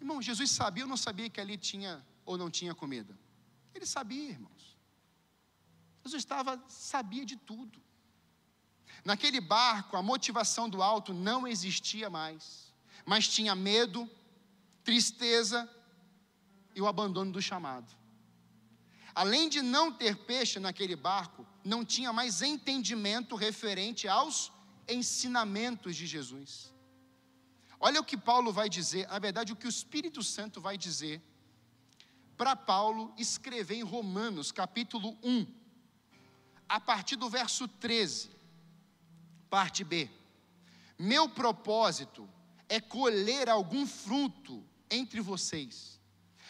Irmão, 0.00 0.20
Jesus 0.20 0.50
sabia 0.50 0.82
ou 0.82 0.88
não 0.88 0.96
sabia 0.96 1.30
que 1.30 1.40
ali 1.40 1.56
tinha 1.56 2.04
ou 2.24 2.36
não 2.36 2.50
tinha 2.50 2.74
comida? 2.74 3.16
Ele 3.72 3.86
sabia, 3.86 4.30
irmãos. 4.30 4.76
Jesus 6.02 6.20
estava, 6.24 6.60
sabia 6.66 7.24
de 7.24 7.36
tudo. 7.36 7.80
Naquele 9.04 9.40
barco, 9.40 9.96
a 9.96 10.02
motivação 10.02 10.68
do 10.68 10.82
alto 10.82 11.12
não 11.12 11.46
existia 11.46 12.08
mais, 12.08 12.72
mas 13.04 13.28
tinha 13.28 13.54
medo, 13.54 14.08
tristeza 14.82 15.68
e 16.74 16.80
o 16.80 16.86
abandono 16.86 17.30
do 17.30 17.42
chamado. 17.42 17.94
Além 19.14 19.48
de 19.48 19.62
não 19.62 19.92
ter 19.92 20.16
peixe 20.16 20.58
naquele 20.58 20.96
barco, 20.96 21.46
não 21.62 21.84
tinha 21.84 22.12
mais 22.12 22.42
entendimento 22.42 23.36
referente 23.36 24.08
aos 24.08 24.50
ensinamentos 24.88 25.94
de 25.94 26.06
Jesus. 26.06 26.72
Olha 27.78 28.00
o 28.00 28.04
que 28.04 28.16
Paulo 28.16 28.52
vai 28.52 28.68
dizer, 28.68 29.06
na 29.08 29.18
verdade, 29.18 29.52
o 29.52 29.56
que 29.56 29.66
o 29.66 29.68
Espírito 29.68 30.22
Santo 30.22 30.60
vai 30.60 30.76
dizer 30.76 31.22
para 32.36 32.56
Paulo 32.56 33.12
escrever 33.16 33.76
em 33.76 33.82
Romanos, 33.82 34.50
capítulo 34.50 35.16
1, 35.22 35.46
a 36.68 36.80
partir 36.80 37.16
do 37.16 37.28
verso 37.28 37.68
13, 37.68 38.30
parte 39.54 39.84
B. 39.84 40.10
Meu 40.98 41.28
propósito 41.28 42.28
é 42.68 42.80
colher 42.80 43.48
algum 43.48 43.86
fruto 43.86 44.66
entre 44.90 45.20
vocês, 45.20 46.00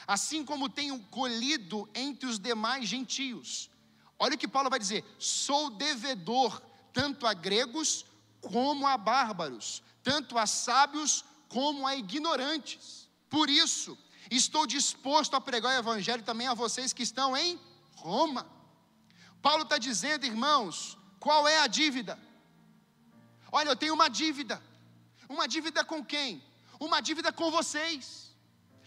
assim 0.06 0.42
como 0.42 0.70
tenho 0.70 0.98
colhido 1.10 1.86
entre 1.94 2.26
os 2.26 2.38
demais 2.38 2.88
gentios. 2.88 3.68
Olha 4.18 4.36
o 4.36 4.38
que 4.38 4.48
Paulo 4.48 4.70
vai 4.70 4.78
dizer: 4.78 5.04
sou 5.18 5.68
devedor 5.68 6.62
tanto 6.94 7.26
a 7.26 7.34
gregos 7.34 8.06
como 8.40 8.86
a 8.86 8.96
bárbaros, 8.96 9.82
tanto 10.02 10.38
a 10.38 10.46
sábios 10.46 11.26
como 11.46 11.86
a 11.86 11.94
ignorantes. 11.94 13.06
Por 13.28 13.50
isso, 13.50 13.98
estou 14.30 14.66
disposto 14.66 15.36
a 15.36 15.42
pregar 15.42 15.76
o 15.76 15.78
evangelho 15.78 16.22
também 16.22 16.46
a 16.46 16.54
vocês 16.54 16.94
que 16.94 17.02
estão 17.02 17.36
em 17.36 17.60
Roma. 17.96 18.46
Paulo 19.42 19.64
está 19.64 19.76
dizendo, 19.76 20.24
irmãos, 20.24 20.96
qual 21.20 21.46
é 21.46 21.58
a 21.58 21.66
dívida? 21.66 22.18
Olha, 23.58 23.70
eu 23.70 23.76
tenho 23.82 23.94
uma 23.98 24.08
dívida. 24.20 24.56
Uma 25.28 25.46
dívida 25.54 25.82
com 25.84 26.00
quem? 26.12 26.42
Uma 26.86 27.00
dívida 27.08 27.32
com 27.32 27.50
vocês. 27.58 28.04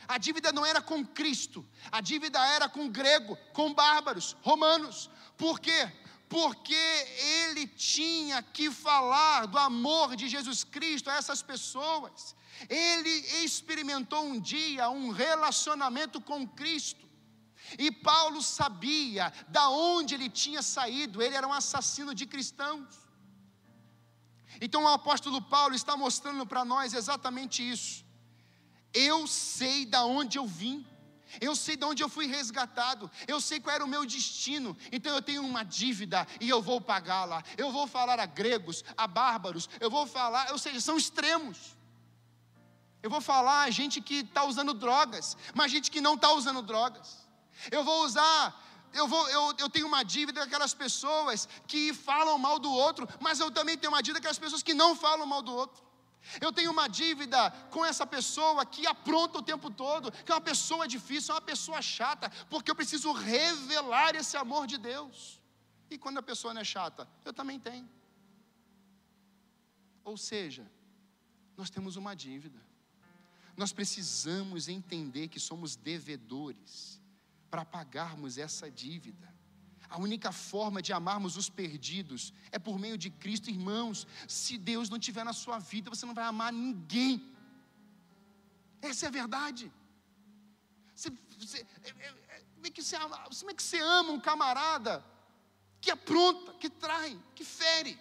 A 0.07 0.18
dívida 0.18 0.51
não 0.57 0.65
era 0.72 0.82
com 0.89 1.05
Cristo, 1.20 1.59
a 1.91 1.99
dívida 1.99 2.39
era 2.55 2.70
com 2.70 2.88
grego, 2.88 3.38
com 3.51 3.74
bárbaros, 3.74 4.38
romanos. 4.41 5.09
Por 5.43 5.59
quê? 5.59 5.82
porque 6.30 6.76
ele 6.76 7.68
tinha 7.68 8.41
que 8.43 8.70
falar 8.70 9.45
do 9.47 9.57
amor 9.57 10.15
de 10.15 10.28
Jesus 10.28 10.63
Cristo 10.63 11.09
a 11.09 11.15
essas 11.15 11.41
pessoas. 11.41 12.36
Ele 12.70 13.09
experimentou 13.45 14.24
um 14.24 14.39
dia 14.39 14.89
um 14.89 15.09
relacionamento 15.09 16.20
com 16.20 16.47
Cristo. 16.47 17.05
E 17.78 17.91
Paulo 17.91 18.41
sabia 18.41 19.32
da 19.47 19.70
onde 19.70 20.15
ele 20.15 20.30
tinha 20.30 20.61
saído, 20.61 21.22
ele 21.22 21.36
era 21.36 21.47
um 21.47 21.53
assassino 21.53 22.13
de 22.13 22.26
cristãos. 22.26 23.07
Então 24.62 24.84
o 24.84 24.88
apóstolo 24.88 25.41
Paulo 25.41 25.76
está 25.76 25.95
mostrando 25.95 26.45
para 26.45 26.66
nós 26.66 26.93
exatamente 26.93 27.68
isso. 27.68 28.05
Eu 28.93 29.28
sei 29.28 29.86
da 29.86 30.05
onde 30.05 30.38
eu 30.38 30.45
vim. 30.45 30.86
Eu 31.41 31.55
sei 31.55 31.76
de 31.76 31.84
onde 31.84 32.01
eu 32.01 32.08
fui 32.08 32.26
resgatado, 32.26 33.12
eu 33.28 33.41
sei 33.41 33.60
qual 33.60 33.76
era 33.76 33.84
o 33.84 33.88
meu 33.88 34.05
destino, 34.05 34.78
então 34.91 35.14
eu 35.14 35.22
tenho 35.22 35.43
uma 35.43 35.64
dívida 35.64 36.26
e 36.39 36.47
eu 36.47 36.62
vou 36.62 36.80
pagá-la. 36.80 37.43
Eu 37.58 37.70
vou 37.70 37.86
falar 37.86 38.18
a 38.18 38.26
gregos, 38.26 38.84
a 38.95 39.05
bárbaros, 39.05 39.70
eu 39.82 39.89
vou 39.89 40.08
falar, 40.08 40.51
ou 40.51 40.58
seja, 40.58 40.80
são 40.80 40.97
extremos. 40.97 41.76
Eu 43.03 43.10
vou 43.10 43.22
falar 43.22 43.64
a 43.64 43.70
gente 43.70 44.01
que 44.01 44.20
está 44.20 44.45
usando 44.45 44.74
drogas, 44.74 45.38
mas 45.53 45.72
gente 45.72 45.91
que 45.91 46.01
não 46.01 46.16
está 46.16 46.32
usando 46.32 46.62
drogas. 46.62 47.18
Eu 47.72 47.84
vou 47.84 48.05
usar 48.05 48.77
eu, 48.94 49.08
vou, 49.08 49.30
eu, 49.30 49.54
eu 49.60 49.70
tenho 49.70 49.88
uma 49.88 50.04
dívida 50.04 50.42
com 50.42 50.48
aquelas 50.48 50.74
pessoas 50.74 51.48
que 51.68 51.94
falam 51.94 52.38
mal 52.38 52.60
do 52.60 52.72
outro, 52.72 53.08
mas 53.20 53.40
eu 53.40 53.52
também 53.52 53.78
tenho 53.78 53.92
uma 53.92 54.02
dívida 54.02 54.20
com 54.20 54.24
aquelas 54.24 54.40
pessoas 54.40 54.64
que 54.64 54.74
não 54.74 54.96
falam 54.96 55.26
mal 55.26 55.42
do 55.42 55.54
outro. 55.54 55.86
Eu 56.42 56.52
tenho 56.52 56.72
uma 56.72 56.88
dívida 56.88 57.52
com 57.72 57.86
essa 57.86 58.06
pessoa 58.06 58.66
que 58.66 58.86
apronta 58.86 59.40
o 59.40 59.42
tempo 59.42 59.70
todo, 59.70 60.12
que 60.12 60.32
é 60.32 60.36
uma 60.36 60.42
pessoa 60.42 60.88
difícil, 60.88 61.32
é 61.32 61.36
uma 61.36 61.42
pessoa 61.42 61.82
chata, 61.82 62.30
porque 62.50 62.70
eu 62.70 62.76
preciso 62.76 63.12
revelar 63.12 64.16
esse 64.16 64.36
amor 64.36 64.68
de 64.68 64.78
Deus. 64.78 65.40
E 65.90 65.98
quando 65.98 66.18
a 66.18 66.24
pessoa 66.24 66.54
não 66.54 66.62
é 66.62 66.66
chata, 66.66 67.08
eu 67.24 67.32
também 67.32 67.60
tenho. 67.60 67.90
Ou 70.04 70.18
seja, 70.18 70.70
nós 71.56 71.70
temos 71.70 71.96
uma 71.96 72.16
dívida. 72.16 72.60
Nós 73.56 73.72
precisamos 73.72 74.68
entender 74.68 75.28
que 75.30 75.40
somos 75.40 75.76
devedores 75.76 76.97
para 77.58 77.66
pagarmos 77.66 78.38
essa 78.38 78.70
dívida. 78.70 79.28
A 79.89 79.97
única 79.97 80.32
forma 80.32 80.80
de 80.80 80.93
amarmos 80.93 81.38
os 81.38 81.49
perdidos 81.49 82.32
é 82.51 82.60
por 82.60 82.78
meio 82.78 82.97
de 82.97 83.10
Cristo, 83.10 83.49
irmãos. 83.49 84.05
Se 84.28 84.58
Deus 84.60 84.89
não 84.91 84.97
estiver 84.97 85.24
na 85.26 85.34
sua 85.34 85.58
vida, 85.58 85.89
você 85.89 86.05
não 86.05 86.14
vai 86.14 86.26
amar 86.26 86.53
ninguém. 86.53 87.36
Essa 88.80 89.05
é 89.05 89.08
a 89.08 89.12
verdade. 89.12 89.72
Você, 90.93 91.10
você, 91.39 91.66
é, 91.84 91.89
é, 91.89 92.10
é, 92.36 92.43
como, 92.53 92.68
é 92.68 92.70
que 92.70 92.84
você 92.84 92.95
ama, 92.95 93.18
como 93.39 93.51
é 93.51 93.53
que 93.55 93.64
você 93.64 93.80
ama 93.80 94.12
um 94.12 94.20
camarada 94.20 95.03
que 95.82 95.89
apronta, 95.89 96.53
que 96.53 96.70
trai, 96.70 97.20
que 97.34 97.43
fere? 97.43 97.99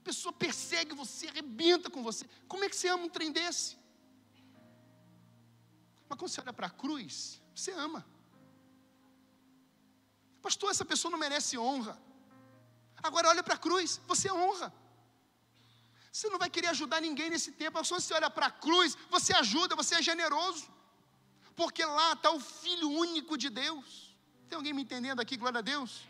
A 0.00 0.04
pessoa 0.04 0.32
persegue 0.32 0.94
você, 0.94 1.26
arrebenta 1.26 1.90
com 1.90 2.04
você. 2.04 2.24
Como 2.46 2.62
é 2.62 2.68
que 2.68 2.76
você 2.76 2.86
ama 2.86 3.04
um 3.04 3.08
trem 3.08 3.32
desse? 3.32 3.79
Mas 6.10 6.18
quando 6.18 6.30
você 6.30 6.40
olha 6.40 6.52
para 6.52 6.66
a 6.66 6.76
cruz, 6.82 7.40
você 7.54 7.70
ama. 7.70 8.04
Pastor, 10.42 10.70
essa 10.72 10.84
pessoa 10.84 11.10
não 11.12 11.18
merece 11.18 11.56
honra. 11.56 11.96
Agora 13.00 13.28
olha 13.28 13.44
para 13.44 13.54
a 13.54 13.62
cruz, 13.66 14.00
você 14.08 14.28
honra. 14.30 14.74
Você 16.12 16.28
não 16.28 16.38
vai 16.38 16.50
querer 16.50 16.66
ajudar 16.66 17.00
ninguém 17.00 17.30
nesse 17.30 17.52
tempo. 17.52 17.84
Só 17.84 18.00
você 18.00 18.12
olha 18.12 18.28
para 18.28 18.46
a 18.46 18.50
cruz, 18.50 18.98
você 19.08 19.32
ajuda, 19.32 19.76
você 19.76 19.94
é 19.94 20.02
generoso. 20.02 20.68
Porque 21.54 21.84
lá 21.84 22.12
está 22.14 22.32
o 22.32 22.40
Filho 22.40 22.90
único 22.90 23.38
de 23.38 23.48
Deus. 23.48 24.16
Tem 24.48 24.56
alguém 24.56 24.72
me 24.72 24.82
entendendo 24.82 25.20
aqui, 25.20 25.36
glória 25.36 25.58
a 25.58 25.62
Deus? 25.62 26.00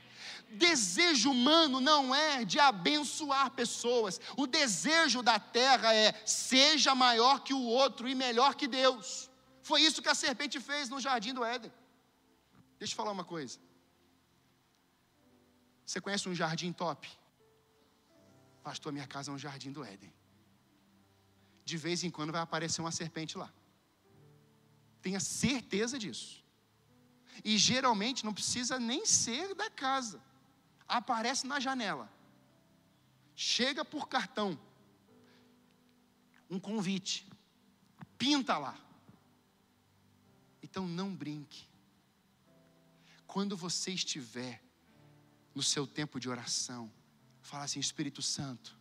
Desejo 0.48 1.30
humano 1.30 1.78
não 1.78 2.14
é 2.14 2.42
de 2.42 2.58
abençoar 2.58 3.50
pessoas. 3.50 4.18
O 4.34 4.46
desejo 4.46 5.22
da 5.22 5.38
terra 5.38 5.94
é 5.94 6.14
seja 6.24 6.94
maior 6.94 7.40
que 7.40 7.52
o 7.52 7.62
outro 7.62 8.08
e 8.08 8.14
melhor 8.14 8.54
que 8.54 8.66
Deus. 8.66 9.29
Foi 9.70 9.80
isso 9.86 10.02
que 10.04 10.12
a 10.12 10.20
serpente 10.24 10.58
fez 10.68 10.88
no 10.92 10.98
jardim 11.06 11.32
do 11.38 11.44
Éden. 11.44 11.72
Deixa 12.80 12.92
eu 12.92 12.96
falar 13.00 13.12
uma 13.18 13.26
coisa. 13.34 13.56
Você 15.86 16.00
conhece 16.04 16.28
um 16.28 16.34
jardim 16.40 16.72
top? 16.72 17.08
Pastor, 18.64 18.90
minha 18.96 19.06
casa 19.06 19.30
é 19.30 19.34
um 19.34 19.38
jardim 19.38 19.70
do 19.76 19.84
Éden. 19.84 20.12
De 21.70 21.76
vez 21.84 22.02
em 22.02 22.10
quando 22.10 22.32
vai 22.36 22.42
aparecer 22.42 22.80
uma 22.80 22.90
serpente 22.90 23.38
lá. 23.38 23.48
Tenha 25.00 25.20
certeza 25.20 25.96
disso. 26.04 26.44
E 27.44 27.56
geralmente 27.56 28.24
não 28.24 28.34
precisa 28.34 28.76
nem 28.90 29.06
ser 29.06 29.54
da 29.54 29.70
casa. 29.70 30.20
Aparece 31.00 31.46
na 31.46 31.60
janela. 31.60 32.12
Chega 33.36 33.84
por 33.84 34.08
cartão. 34.08 34.58
Um 36.50 36.58
convite. 36.58 37.24
Pinta 38.18 38.58
lá. 38.58 38.76
Então 40.62 40.86
não 40.86 41.14
brinque. 41.14 41.68
Quando 43.26 43.56
você 43.56 43.92
estiver 43.92 44.62
no 45.54 45.62
seu 45.62 45.86
tempo 45.86 46.18
de 46.18 46.28
oração, 46.28 46.92
fala 47.42 47.64
assim: 47.64 47.80
Espírito 47.80 48.22
Santo, 48.22 48.78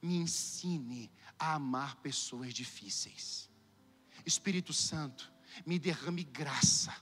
me 0.00 0.16
ensine 0.16 1.10
a 1.38 1.54
amar 1.54 1.96
pessoas 1.96 2.52
difíceis. 2.52 3.50
Espírito 4.24 4.72
Santo, 4.72 5.32
me 5.66 5.78
derrame 5.78 6.24
graça. 6.24 6.94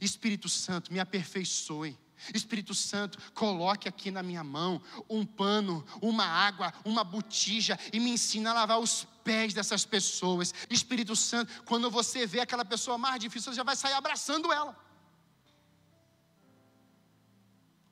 Espírito 0.00 0.48
Santo, 0.48 0.92
me 0.92 1.00
aperfeiçoe. 1.00 1.98
Espírito 2.34 2.74
Santo, 2.74 3.18
coloque 3.32 3.88
aqui 3.88 4.10
na 4.10 4.22
minha 4.22 4.44
mão 4.44 4.80
um 5.08 5.24
pano, 5.24 5.84
uma 6.00 6.24
água, 6.24 6.72
uma 6.84 7.02
botija 7.02 7.78
e 7.92 7.98
me 7.98 8.10
ensine 8.10 8.46
a 8.46 8.52
lavar 8.52 8.78
os 8.78 9.04
pés 9.24 9.54
dessas 9.54 9.84
pessoas. 9.84 10.54
Espírito 10.68 11.16
Santo, 11.16 11.62
quando 11.64 11.90
você 11.90 12.26
vê 12.26 12.40
aquela 12.40 12.64
pessoa 12.64 12.98
mais 12.98 13.20
difícil, 13.20 13.52
você 13.52 13.56
já 13.56 13.62
vai 13.62 13.76
sair 13.76 13.94
abraçando 13.94 14.52
ela. 14.52 14.78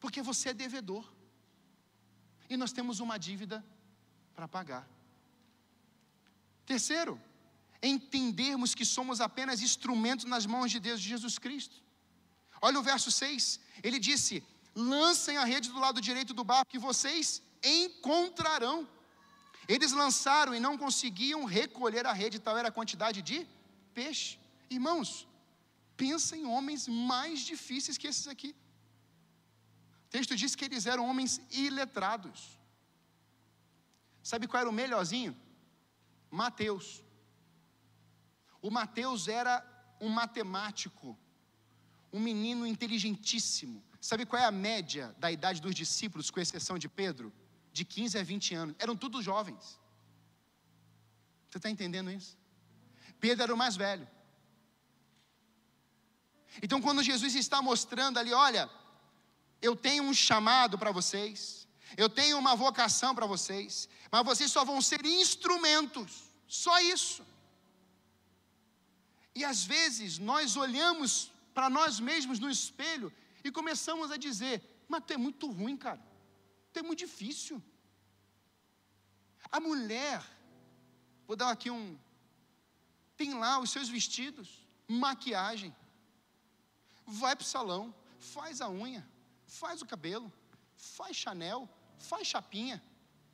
Porque 0.01 0.23
você 0.23 0.51
é 0.51 0.55
devedor. 0.55 1.05
E 2.49 2.57
nós 2.57 2.73
temos 2.73 3.01
uma 3.01 3.19
dívida 3.19 3.65
para 4.35 4.47
pagar. 4.47 4.89
Terceiro, 6.65 7.21
entendermos 7.83 8.75
que 8.75 8.85
somos 8.85 9.21
apenas 9.21 9.63
instrumentos 9.63 10.25
nas 10.25 10.47
mãos 10.47 10.71
de 10.71 10.79
Deus, 10.79 11.01
de 11.01 11.09
Jesus 11.09 11.39
Cristo. 11.39 11.88
Olha 12.61 12.79
o 12.81 12.83
verso 12.83 13.11
6, 13.11 13.61
ele 13.83 13.99
disse: 13.99 14.43
lancem 14.75 15.37
a 15.37 15.45
rede 15.45 15.71
do 15.71 15.81
lado 15.85 16.01
direito 16.01 16.33
do 16.33 16.45
barco, 16.45 16.71
que 16.71 16.79
vocês 16.79 17.43
encontrarão. 17.63 18.89
Eles 19.75 19.93
lançaram 19.93 20.55
e 20.55 20.61
não 20.61 20.79
conseguiam 20.79 21.45
recolher 21.45 22.07
a 22.07 22.13
rede, 22.13 22.39
tal 22.39 22.57
era 22.57 22.69
a 22.69 22.77
quantidade 22.79 23.21
de 23.21 23.47
peixe. 23.93 24.39
Irmãos, 24.71 25.27
pensa 25.97 26.37
em 26.37 26.47
homens 26.47 26.89
mais 27.13 27.41
difíceis 27.41 27.99
que 27.99 28.07
esses 28.07 28.29
aqui. 28.35 28.55
O 30.07 30.11
texto 30.11 30.35
diz 30.35 30.55
que 30.55 30.65
eles 30.65 30.87
eram 30.87 31.07
homens 31.11 31.41
iletrados. 31.51 32.59
Sabe 34.23 34.47
qual 34.47 34.63
era 34.63 34.71
o 34.71 34.73
melhorzinho? 34.73 35.37
Mateus. 36.31 37.03
O 38.63 38.71
Mateus 38.71 39.29
era 39.29 39.55
um 40.01 40.09
matemático, 40.09 41.19
um 42.13 42.21
menino 42.21 42.67
inteligentíssimo. 42.67 43.83
Sabe 44.01 44.25
qual 44.25 44.41
é 44.41 44.47
a 44.47 44.51
média 44.51 45.15
da 45.19 45.31
idade 45.31 45.61
dos 45.61 45.75
discípulos, 45.75 46.31
com 46.31 46.41
exceção 46.41 46.79
de 46.79 46.89
Pedro? 46.89 47.33
De 47.73 47.85
15 47.85 48.19
a 48.19 48.23
20 48.23 48.55
anos. 48.55 48.77
Eram 48.79 48.97
todos 48.97 49.25
jovens. 49.25 49.79
Você 51.49 51.59
está 51.59 51.71
entendendo 51.71 52.11
isso? 52.11 52.37
Pedro 53.21 53.43
era 53.45 53.55
o 53.55 53.57
mais 53.57 53.77
velho. 53.77 54.07
Então, 56.63 56.81
quando 56.81 57.03
Jesus 57.03 57.35
está 57.35 57.61
mostrando 57.61 58.19
ali, 58.19 58.33
olha, 58.33 58.71
eu 59.61 59.77
tenho 59.77 60.05
um 60.05 60.15
chamado 60.15 60.79
para 60.79 60.93
vocês, 60.93 61.69
eu 61.97 62.09
tenho 62.09 62.39
uma 62.39 62.55
vocação 62.55 63.15
para 63.15 63.27
vocês, 63.27 63.89
mas 64.11 64.25
vocês 64.25 64.51
só 64.51 64.65
vão 64.65 64.81
ser 64.81 65.05
instrumentos, 65.05 66.33
só 66.47 66.81
isso. 66.81 67.25
E 69.35 69.45
às 69.45 69.65
vezes 69.65 70.19
nós 70.19 70.57
olhamos 70.57 71.33
para 71.59 71.69
nós 71.69 71.99
mesmos 71.99 72.39
no 72.39 72.49
espelho 72.49 73.13
e 73.43 73.51
começamos 73.51 74.13
a 74.13 74.17
dizer: 74.17 74.57
Mas 74.87 75.03
tu 75.05 75.13
é 75.13 75.17
muito 75.17 75.51
ruim, 75.51 75.77
cara, 75.77 76.01
tu 76.73 76.79
é 76.79 76.83
muito 76.85 77.01
difícil. 77.01 77.61
A 79.51 79.59
mulher, 79.59 80.25
vou 81.27 81.35
dar 81.35 81.51
aqui 81.51 81.69
um. 81.69 81.99
Tem 83.17 83.35
lá 83.35 83.59
os 83.59 83.71
seus 83.73 83.89
vestidos, 83.89 84.49
maquiagem, 84.87 85.75
vai 87.05 87.35
para 87.35 87.43
o 87.43 87.53
salão, 87.57 87.93
faz 88.21 88.61
a 88.61 88.71
unha, 88.71 89.05
faz 89.45 89.83
o 89.83 89.87
cabelo, 89.87 90.33
faz 90.77 91.17
Chanel, 91.17 91.69
faz 91.99 92.29
chapinha, 92.29 92.81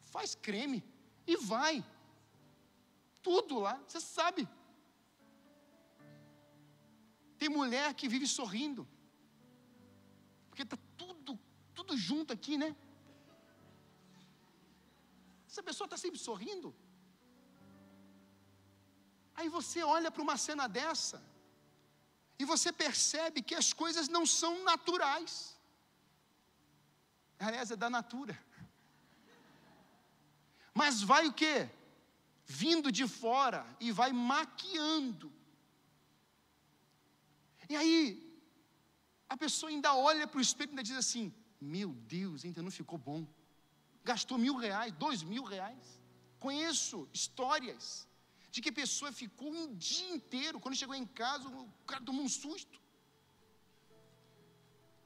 faz 0.01 0.35
creme 0.35 0.83
e 1.27 1.37
vai. 1.37 1.85
Tudo 3.23 3.59
lá, 3.59 3.79
você 3.87 4.01
sabe. 4.01 4.49
Tem 7.39 7.49
mulher 7.49 7.95
que 7.95 8.09
vive 8.09 8.27
sorrindo. 8.27 8.87
Porque 10.49 10.63
está 10.63 10.79
tudo, 10.97 11.39
tudo 11.75 11.97
junto 11.97 12.33
aqui, 12.33 12.57
né? 12.57 12.75
Essa 15.49 15.63
pessoa 15.63 15.87
está 15.87 15.97
sempre 15.97 16.19
sorrindo. 16.19 16.75
Aí 19.35 19.49
você 19.49 19.83
olha 19.83 20.11
para 20.11 20.23
uma 20.23 20.37
cena 20.37 20.69
dessa 20.69 21.23
e 22.39 22.45
você 22.45 22.73
percebe 22.73 23.43
que 23.43 23.55
as 23.55 23.73
coisas 23.73 24.09
não 24.09 24.25
são 24.25 24.63
naturais 24.65 25.55
aliás, 27.39 27.71
é 27.71 27.77
da 27.77 27.91
natura. 27.91 28.39
Mas 30.73 31.03
vai 31.03 31.27
o 31.27 31.33
quê? 31.33 31.69
Vindo 32.47 32.91
de 32.91 33.07
fora 33.07 33.65
e 33.81 33.93
vai 33.93 34.13
maquiando. 34.13 35.33
E 37.75 37.77
aí, 37.83 38.01
a 39.35 39.37
pessoa 39.45 39.69
ainda 39.71 39.91
olha 40.11 40.27
para 40.31 40.39
o 40.39 40.47
espelho 40.47 40.71
e 40.71 40.73
ainda 40.73 40.85
diz 40.89 40.99
assim: 41.05 41.25
Meu 41.77 41.91
Deus, 42.17 42.45
ainda 42.45 42.63
não 42.67 42.73
ficou 42.81 42.99
bom. 43.09 43.21
Gastou 44.11 44.37
mil 44.47 44.57
reais, 44.65 44.93
dois 45.05 45.23
mil 45.33 45.45
reais. 45.55 45.87
Conheço 46.45 47.09
histórias 47.21 47.85
de 48.53 48.61
que 48.63 48.71
a 48.73 48.79
pessoa 48.83 49.11
ficou 49.23 49.51
um 49.61 49.67
dia 49.89 50.11
inteiro, 50.17 50.61
quando 50.61 50.81
chegou 50.83 50.95
em 50.95 51.09
casa, 51.23 51.49
o 51.49 51.69
cara 51.91 52.05
tomou 52.09 52.25
um 52.29 52.33
susto. 52.43 52.79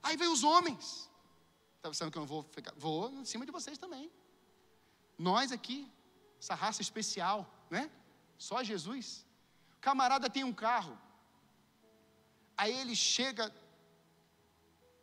Aí 0.03 0.17
vem 0.23 0.31
os 0.37 0.45
homens. 0.51 1.11
Está 1.77 1.89
pensando 1.89 2.11
que 2.13 2.19
eu 2.19 2.25
não 2.27 2.33
vou 2.35 2.43
ficar? 2.57 2.75
Vou 2.87 3.11
em 3.23 3.25
cima 3.33 3.47
de 3.47 3.53
vocês 3.59 3.79
também. 3.79 4.07
Nós 5.31 5.53
aqui, 5.59 5.81
essa 6.43 6.55
raça 6.55 6.83
especial, 6.83 7.39
né? 7.71 7.91
Só 8.37 8.63
Jesus. 8.73 9.27
O 9.77 9.81
camarada 9.81 10.29
tem 10.37 10.45
um 10.45 10.57
carro. 10.67 10.97
Aí 12.59 12.77
ele 12.77 12.97
chega. 12.97 13.55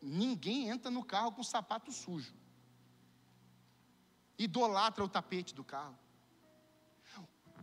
Ninguém 0.02 0.70
entra 0.70 0.92
no 0.92 1.04
carro 1.04 1.32
com 1.32 1.42
sapato 1.42 1.92
sujo. 1.92 2.36
Idolatra 4.38 5.04
o 5.04 5.10
tapete 5.10 5.56
do 5.56 5.64
carro. 5.64 5.98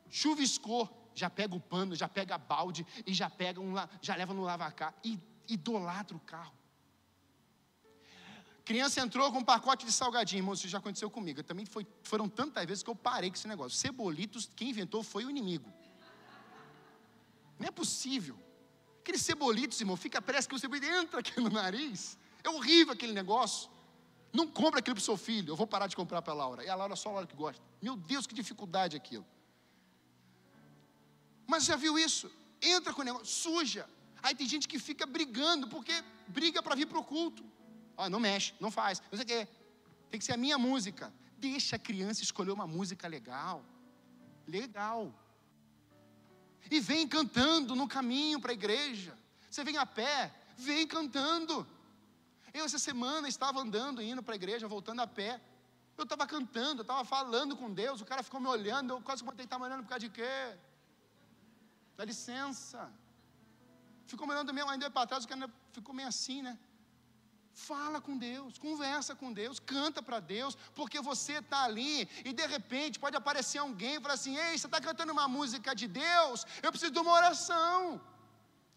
Chuviscou, 0.09 1.11
já 1.15 1.29
pega 1.31 1.55
o 1.55 1.61
pano, 1.61 1.95
já 1.95 2.09
pega 2.09 2.37
balde 2.39 2.87
e 3.07 3.13
já 3.13 3.29
pega 3.31 3.61
um, 3.61 3.75
já 4.01 4.17
leva 4.17 4.35
no 4.35 4.43
lavacar 4.43 4.95
e 5.05 5.21
idolatra 5.47 6.17
o 6.17 6.21
carro. 6.21 6.55
Criança 8.65 9.01
entrou 9.01 9.31
com 9.31 9.39
um 9.39 9.45
pacote 9.45 9.85
de 9.85 9.93
salgadinho, 9.93 10.41
irmão, 10.41 10.55
isso 10.55 10.69
já 10.69 10.79
aconteceu 10.79 11.11
comigo. 11.11 11.43
também 11.43 11.67
foi, 11.67 11.87
foram 12.03 12.29
tantas 12.29 12.65
vezes 12.65 12.83
que 12.83 12.89
eu 12.89 12.97
parei 12.97 13.29
com 13.29 13.37
esse 13.37 13.49
negócio. 13.49 13.77
Cebolitos, 13.77 14.49
quem 14.55 14.71
inventou 14.71 15.03
foi 15.03 15.25
o 15.25 15.31
inimigo. 15.31 15.71
Não 17.59 17.69
é 17.69 17.71
possível. 17.71 18.39
Aquele 19.03 19.19
cebolitos, 19.19 19.81
irmão, 19.81 19.97
fica, 19.97 20.23
parece 20.23 20.49
que 20.49 20.55
o 20.55 20.59
cebolito 20.61 20.87
entra 20.87 21.19
aqui 21.19 21.41
no 21.41 21.51
nariz. 21.51 22.17
É 22.45 22.49
horrível 22.49 22.93
aquele 22.93 23.13
negócio. 23.13 23.69
Não 24.33 24.47
compra 24.47 24.79
aquilo 24.79 24.95
para 24.95 25.03
o 25.03 25.05
seu 25.05 25.17
filho. 25.17 25.51
Eu 25.51 25.57
vou 25.57 25.67
parar 25.67 25.89
de 25.89 25.97
comprar 25.97 26.23
para 26.23 26.33
a 26.33 26.37
Laura. 26.37 26.65
E 26.65 26.69
a 26.69 26.75
Laura 26.77 26.95
só 26.95 27.09
a 27.09 27.13
Laura 27.15 27.27
que 27.27 27.35
gosta. 27.35 27.61
Meu 27.83 27.97
Deus, 27.97 28.29
que 28.29 28.35
dificuldade 28.35 28.97
aquilo. 28.97 29.27
Mas 31.49 31.65
já 31.65 31.75
viu 31.75 31.99
isso? 31.99 32.31
Entra 32.63 32.95
com 32.95 33.03
o 33.03 33.05
negócio, 33.05 33.27
suja. 33.27 33.91
Aí 34.23 34.37
tem 34.37 34.47
gente 34.47 34.69
que 34.69 34.79
fica 34.79 35.05
brigando, 35.05 35.67
porque 35.67 35.93
briga 36.29 36.63
para 36.63 36.77
vir 36.77 36.87
para 36.87 37.01
o 37.01 37.05
culto. 37.05 37.45
Ó, 37.97 38.09
não 38.09 38.21
mexe, 38.21 38.55
não 38.61 38.71
faz, 38.71 39.03
não 39.11 39.19
sei 39.19 39.25
o 39.25 39.27
quê. 39.27 39.49
Tem 40.11 40.21
que 40.21 40.25
ser 40.25 40.35
a 40.35 40.37
minha 40.37 40.57
música. 40.57 41.13
Deixa 41.39 41.75
a 41.75 41.79
criança 41.79 42.23
escolher 42.23 42.53
uma 42.53 42.69
música 42.69 43.09
legal. 43.09 43.65
Legal. 44.47 45.13
E 46.71 46.81
vem 46.81 47.07
cantando 47.07 47.75
no 47.75 47.87
caminho 47.89 48.41
para 48.41 48.53
a 48.53 48.55
igreja. 48.55 49.17
Você 49.51 49.63
vem 49.65 49.77
a 49.77 49.85
pé, 49.85 50.33
vem 50.57 50.87
cantando. 50.87 51.67
Eu, 52.55 52.65
essa 52.65 52.79
semana, 52.79 53.29
estava 53.29 53.61
andando, 53.61 54.03
indo 54.03 54.23
para 54.23 54.35
a 54.35 54.37
igreja, 54.37 54.69
voltando 54.69 55.01
a 55.01 55.07
pé. 55.07 55.41
Eu 55.97 56.05
estava 56.05 56.27
cantando, 56.27 56.81
eu 56.81 56.83
estava 56.83 57.05
falando 57.05 57.57
com 57.57 57.73
Deus, 57.73 58.01
o 58.01 58.05
cara 58.05 58.23
ficou 58.23 58.41
me 58.41 58.49
olhando, 58.49 58.95
eu 58.95 59.01
quase 59.03 59.23
botei, 59.23 59.45
está 59.45 59.59
me 59.59 59.67
olhando 59.67 59.83
por 59.83 59.91
causa 59.91 60.01
de 60.01 60.11
quê? 60.11 60.57
Dá 61.97 62.05
licença. 62.05 62.91
Ficou 64.07 64.27
me 64.27 64.33
olhando 64.33 64.53
mesmo, 64.53 64.71
ainda 64.71 64.91
para 64.91 65.07
trás, 65.07 65.25
o 65.25 65.29
cara 65.29 65.51
ficou 65.73 65.95
meio 65.95 66.09
assim, 66.09 66.43
né? 66.43 66.59
Fala 67.55 68.01
com 68.01 68.17
Deus, 68.17 68.57
conversa 68.57 69.15
com 69.15 69.31
Deus, 69.31 69.59
canta 69.61 70.03
para 70.03 70.21
Deus, 70.21 70.57
porque 70.75 71.01
você 71.01 71.35
está 71.35 71.65
ali 71.65 72.09
e 72.25 72.33
de 72.33 72.47
repente 72.47 72.99
pode 72.99 73.17
aparecer 73.17 73.59
alguém 73.59 73.97
e 73.97 74.01
falar 74.01 74.15
assim: 74.15 74.37
Ei, 74.37 74.57
você 74.57 74.67
está 74.67 74.81
cantando 74.81 75.13
uma 75.13 75.29
música 75.29 75.75
de 75.75 75.87
Deus, 75.87 76.47
eu 76.63 76.71
preciso 76.73 76.93
de 76.93 76.99
uma 76.99 77.13
oração. 77.13 78.01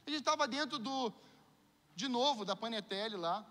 A 0.06 0.10
gente 0.10 0.20
estava 0.20 0.46
dentro 0.46 0.78
do, 0.78 1.14
de 1.96 2.08
novo, 2.10 2.44
da 2.44 2.56
Panetele 2.56 3.16
lá. 3.16 3.46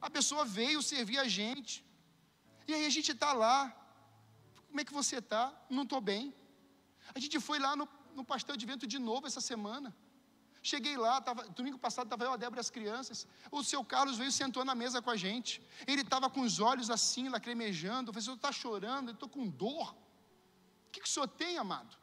A 0.00 0.10
pessoa 0.10 0.44
veio 0.44 0.82
servir 0.82 1.18
a 1.18 1.28
gente, 1.28 1.84
e 2.66 2.74
aí 2.74 2.84
a 2.84 2.90
gente 2.90 3.12
está 3.12 3.32
lá. 3.32 3.76
Como 4.66 4.80
é 4.80 4.84
que 4.84 4.92
você 4.92 5.18
está? 5.18 5.52
Não 5.68 5.84
estou 5.84 6.00
bem. 6.00 6.34
A 7.14 7.18
gente 7.18 7.38
foi 7.38 7.58
lá 7.58 7.74
no, 7.76 7.88
no 8.14 8.24
pastel 8.24 8.56
de 8.56 8.66
vento 8.66 8.86
de 8.86 8.98
novo 8.98 9.26
essa 9.26 9.40
semana. 9.40 9.94
Cheguei 10.62 10.96
lá, 10.96 11.20
tava, 11.22 11.48
domingo 11.48 11.78
passado 11.78 12.06
estava 12.06 12.24
eu, 12.24 12.32
a 12.32 12.36
Débora 12.36 12.60
e 12.60 12.64
as 12.66 12.70
crianças. 12.70 13.26
O 13.50 13.64
seu 13.64 13.82
Carlos 13.82 14.18
veio 14.18 14.28
e 14.28 14.32
sentou 14.32 14.64
na 14.64 14.74
mesa 14.74 15.00
com 15.00 15.10
a 15.10 15.16
gente. 15.16 15.62
Ele 15.86 16.02
estava 16.02 16.28
com 16.28 16.42
os 16.42 16.60
olhos 16.60 16.90
assim, 16.90 17.28
lacrimejando. 17.28 18.10
Eu 18.10 18.12
falei, 18.12 18.20
o 18.20 18.24
senhor 18.24 18.36
está 18.36 18.52
chorando, 18.52 19.08
eu 19.08 19.14
estou 19.14 19.28
com 19.28 19.48
dor. 19.48 19.94
O 20.86 20.90
que, 20.92 21.00
que 21.00 21.08
o 21.08 21.10
senhor 21.10 21.28
tem, 21.28 21.56
amado? 21.56 21.96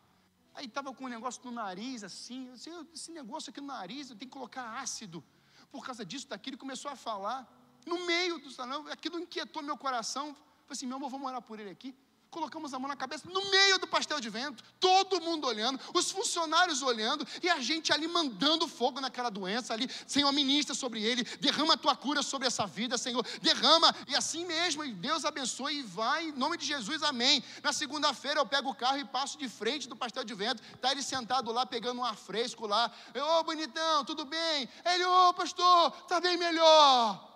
Aí 0.55 0.65
estava 0.65 0.91
com 0.91 1.05
um 1.05 1.07
negócio 1.07 1.39
no 1.45 1.51
nariz, 1.51 2.03
assim. 2.03 2.51
Disse, 2.53 2.71
esse 2.93 3.11
negócio 3.11 3.51
aqui 3.51 3.61
no 3.61 3.67
nariz, 3.67 4.09
eu 4.09 4.15
tenho 4.15 4.29
que 4.29 4.33
colocar 4.33 4.79
ácido. 4.79 5.23
Por 5.71 5.85
causa 5.85 6.03
disso, 6.03 6.27
daquilo, 6.27 6.55
ele 6.55 6.59
começou 6.59 6.89
a 6.89 6.95
falar. 6.95 7.47
No 7.85 8.05
meio 8.07 8.39
do 8.39 8.49
salão, 8.49 8.87
aquilo 8.87 9.19
inquietou 9.19 9.61
meu 9.61 9.77
coração. 9.77 10.33
Falei 10.33 10.71
assim, 10.71 10.87
meu 10.87 10.97
amor, 10.97 11.09
vamos 11.11 11.27
orar 11.27 11.41
por 11.41 11.59
ele 11.59 11.69
aqui 11.69 11.95
colocamos 12.29 12.73
a 12.73 12.79
mão 12.79 12.87
na 12.87 12.95
cabeça, 12.95 13.29
no 13.29 13.49
meio 13.49 13.77
do 13.79 13.87
pastel 13.87 14.19
de 14.19 14.29
vento, 14.29 14.63
todo 14.79 15.21
mundo 15.21 15.47
olhando, 15.47 15.79
os 15.93 16.11
funcionários 16.11 16.81
olhando, 16.81 17.25
e 17.41 17.49
a 17.49 17.59
gente 17.59 17.91
ali 17.91 18.07
mandando 18.07 18.67
fogo 18.67 18.99
naquela 18.99 19.29
doença 19.29 19.73
ali, 19.73 19.89
Senhor, 20.05 20.31
ministra 20.31 20.75
sobre 20.75 21.03
ele, 21.03 21.23
derrama 21.39 21.73
a 21.73 21.77
tua 21.77 21.95
cura 21.95 22.21
sobre 22.21 22.47
essa 22.47 22.65
vida, 22.65 22.97
Senhor, 22.97 23.25
derrama, 23.41 23.95
e 24.07 24.15
assim 24.15 24.45
mesmo, 24.45 24.83
e 24.83 24.93
Deus 24.93 25.25
abençoe, 25.25 25.79
e 25.79 25.83
vai, 25.83 26.29
em 26.29 26.31
nome 26.31 26.57
de 26.57 26.65
Jesus, 26.65 27.03
amém. 27.03 27.43
Na 27.63 27.73
segunda-feira 27.73 28.39
eu 28.39 28.45
pego 28.45 28.69
o 28.69 28.75
carro 28.75 28.97
e 28.99 29.05
passo 29.05 29.37
de 29.37 29.47
frente 29.47 29.87
do 29.87 29.95
pastel 29.95 30.23
de 30.23 30.33
vento, 30.33 30.61
está 30.75 30.91
ele 30.91 31.01
sentado 31.01 31.51
lá, 31.51 31.65
pegando 31.65 32.01
um 32.01 32.05
ar 32.05 32.15
fresco 32.15 32.67
lá, 32.67 32.91
ô 33.15 33.39
oh, 33.39 33.43
bonitão, 33.43 34.03
tudo 34.05 34.25
bem? 34.25 34.69
Ele, 34.85 35.05
ô 35.05 35.29
oh, 35.29 35.33
pastor, 35.33 35.93
está 36.03 36.19
bem 36.19 36.37
melhor. 36.37 37.26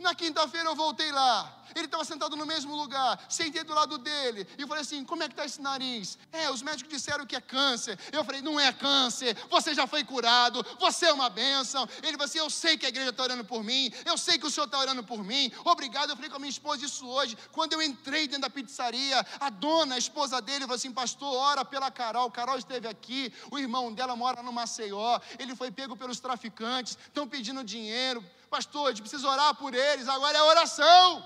Na 0.00 0.14
quinta-feira 0.14 0.68
eu 0.68 0.74
voltei 0.74 1.12
lá. 1.12 1.60
Ele 1.74 1.84
estava 1.84 2.04
sentado 2.04 2.36
no 2.36 2.44
mesmo 2.44 2.74
lugar, 2.74 3.22
sentei 3.28 3.62
do 3.62 3.74
lado 3.74 3.98
dele 3.98 4.46
e 4.58 4.66
falei 4.66 4.82
assim: 4.82 5.04
Como 5.04 5.22
é 5.22 5.28
que 5.28 5.34
está 5.34 5.44
esse 5.44 5.60
nariz? 5.60 6.18
É, 6.32 6.50
os 6.50 6.62
médicos 6.62 6.92
disseram 6.92 7.26
que 7.26 7.36
é 7.36 7.40
câncer. 7.40 7.98
Eu 8.10 8.24
falei: 8.24 8.40
Não 8.40 8.58
é 8.58 8.72
câncer, 8.72 9.36
você 9.48 9.74
já 9.74 9.86
foi 9.86 10.02
curado, 10.02 10.64
você 10.80 11.06
é 11.06 11.12
uma 11.12 11.28
bênção. 11.30 11.88
Ele 12.02 12.12
falou 12.12 12.24
assim: 12.24 12.38
Eu 12.38 12.50
sei 12.50 12.76
que 12.76 12.86
a 12.86 12.88
igreja 12.88 13.10
está 13.10 13.22
orando 13.22 13.44
por 13.44 13.62
mim, 13.62 13.92
eu 14.04 14.18
sei 14.18 14.38
que 14.38 14.46
o 14.46 14.50
senhor 14.50 14.66
está 14.66 14.78
orando 14.78 15.04
por 15.04 15.22
mim. 15.22 15.52
Obrigado. 15.64 16.10
Eu 16.10 16.16
falei 16.16 16.30
com 16.30 16.36
a 16.36 16.40
minha 16.40 16.50
esposa 16.50 16.84
isso 16.84 17.06
hoje. 17.06 17.36
Quando 17.52 17.74
eu 17.74 17.82
entrei 17.82 18.26
dentro 18.26 18.42
da 18.42 18.50
pizzaria, 18.50 19.24
a 19.38 19.50
dona, 19.50 19.94
a 19.94 19.98
esposa 19.98 20.40
dele, 20.40 20.60
falou 20.62 20.76
assim: 20.76 20.92
Pastor, 20.92 21.32
ora 21.32 21.64
pela 21.64 21.90
Carol. 21.90 22.30
Carol 22.30 22.58
esteve 22.58 22.88
aqui, 22.88 23.32
o 23.50 23.58
irmão 23.58 23.92
dela 23.92 24.16
mora 24.16 24.42
no 24.42 24.52
Maceió, 24.52 25.20
ele 25.38 25.54
foi 25.54 25.70
pego 25.70 25.96
pelos 25.96 26.18
traficantes, 26.18 26.98
estão 27.06 27.28
pedindo 27.28 27.62
dinheiro. 27.62 28.24
Pastor, 28.50 28.86
a 28.86 28.90
gente 28.90 29.02
precisa 29.02 29.28
orar 29.28 29.54
por 29.54 29.72
eles, 29.72 30.08
agora 30.08 30.36
é 30.36 30.42
oração. 30.42 31.24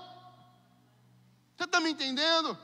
Você 1.57 1.63
está 1.63 1.79
me 1.79 1.89
entendendo? 1.89 2.55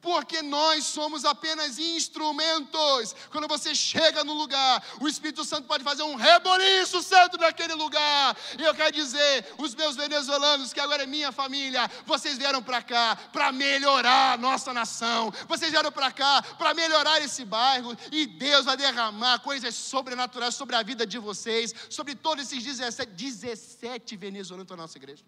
Porque 0.00 0.42
nós 0.42 0.84
somos 0.84 1.24
apenas 1.24 1.78
instrumentos. 1.78 3.14
Quando 3.30 3.48
você 3.48 3.74
chega 3.74 4.22
no 4.22 4.32
lugar, 4.32 4.82
o 5.00 5.08
Espírito 5.08 5.44
Santo 5.44 5.66
pode 5.66 5.82
fazer 5.82 6.02
um 6.02 6.14
reboliço 6.14 7.02
santo 7.02 7.36
naquele 7.36 7.74
lugar. 7.74 8.36
E 8.58 8.62
eu 8.62 8.74
quero 8.74 8.92
dizer, 8.92 9.54
os 9.58 9.74
meus 9.74 9.96
venezuelanos, 9.96 10.72
que 10.72 10.80
agora 10.80 11.02
é 11.02 11.06
minha 11.06 11.32
família, 11.32 11.90
vocês 12.06 12.38
vieram 12.38 12.62
para 12.62 12.82
cá 12.82 13.16
para 13.32 13.50
melhorar 13.50 14.34
a 14.34 14.36
nossa 14.36 14.72
nação. 14.72 15.32
Vocês 15.48 15.70
vieram 15.70 15.90
para 15.90 16.12
cá 16.12 16.42
para 16.56 16.74
melhorar 16.74 17.20
esse 17.20 17.44
bairro. 17.44 17.96
E 18.12 18.26
Deus 18.26 18.64
vai 18.64 18.76
derramar 18.76 19.40
coisas 19.40 19.74
sobrenaturais 19.74 20.54
sobre 20.54 20.76
a 20.76 20.82
vida 20.82 21.06
de 21.06 21.18
vocês, 21.18 21.74
sobre 21.90 22.14
todos 22.14 22.44
esses 22.44 22.62
17, 22.62 23.12
17 23.12 24.16
venezuelanos 24.16 24.68
da 24.68 24.76
nossa 24.76 24.96
igreja. 24.96 25.24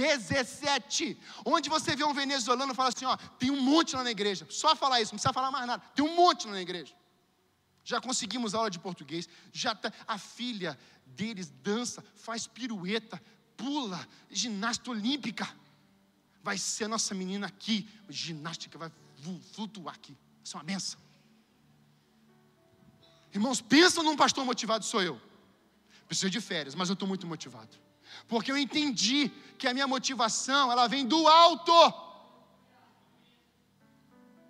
17. 0.00 1.18
Onde 1.44 1.68
você 1.68 1.94
vê 1.94 2.04
um 2.04 2.14
venezuelano 2.14 2.74
fala 2.74 2.88
assim: 2.88 3.04
ó, 3.04 3.16
tem 3.38 3.50
um 3.50 3.60
monte 3.60 3.94
lá 3.94 4.02
na 4.02 4.10
igreja. 4.10 4.46
Só 4.50 4.74
falar 4.74 5.00
isso, 5.00 5.12
não 5.12 5.18
precisa 5.18 5.32
falar 5.32 5.50
mais 5.50 5.66
nada. 5.66 5.82
Tem 5.94 6.04
um 6.04 6.14
monte 6.14 6.46
lá 6.46 6.52
na 6.52 6.62
igreja. 6.62 6.94
Já 7.84 8.00
conseguimos 8.00 8.54
aula 8.54 8.70
de 8.70 8.78
português. 8.78 9.28
Já 9.52 9.74
tá, 9.74 9.92
a 10.06 10.16
filha 10.18 10.78
deles 11.06 11.50
dança, 11.50 12.04
faz 12.14 12.46
pirueta, 12.46 13.20
pula, 13.56 14.06
ginástica 14.30 14.90
olímpica. 14.90 15.48
Vai 16.42 16.56
ser 16.56 16.84
a 16.84 16.88
nossa 16.88 17.14
menina 17.14 17.46
aqui. 17.46 17.88
Ginástica 18.08 18.78
vai 18.78 18.90
flutuar 19.52 19.94
aqui. 19.94 20.16
Isso 20.42 20.56
é 20.56 20.58
uma 20.58 20.64
benção. 20.64 21.00
Irmãos, 23.32 23.60
pensa 23.60 24.02
num 24.02 24.16
pastor 24.16 24.44
motivado, 24.44 24.84
sou 24.84 25.02
eu. 25.02 25.20
Preciso 26.08 26.30
de 26.30 26.40
férias, 26.40 26.74
mas 26.74 26.88
eu 26.88 26.94
estou 26.94 27.06
muito 27.06 27.26
motivado 27.26 27.89
porque 28.26 28.50
eu 28.50 28.58
entendi 28.58 29.30
que 29.58 29.68
a 29.68 29.74
minha 29.74 29.86
motivação, 29.86 30.70
ela 30.72 30.86
vem 30.88 31.06
do 31.06 31.28
alto. 31.28 31.72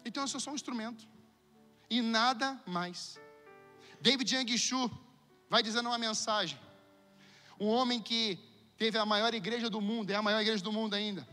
Então 0.04 0.22
eu 0.22 0.28
sou 0.28 0.40
só 0.40 0.50
um 0.50 0.54
instrumento 0.54 1.06
e 1.88 2.00
nada 2.00 2.60
mais. 2.66 3.18
David 4.00 4.34
Yang 4.34 4.58
Shu 4.58 4.90
vai 5.48 5.62
dizendo 5.62 5.88
uma 5.88 5.98
mensagem. 5.98 6.58
Um 7.58 7.66
homem 7.66 8.00
que 8.00 8.38
teve 8.76 8.96
a 8.96 9.04
maior 9.04 9.34
igreja 9.34 9.68
do 9.68 9.80
mundo, 9.80 10.10
é 10.10 10.14
a 10.14 10.22
maior 10.22 10.40
igreja 10.40 10.62
do 10.64 10.72
mundo 10.72 10.94
ainda. 10.94 11.26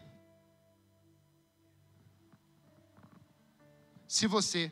Se 4.08 4.26
você 4.26 4.72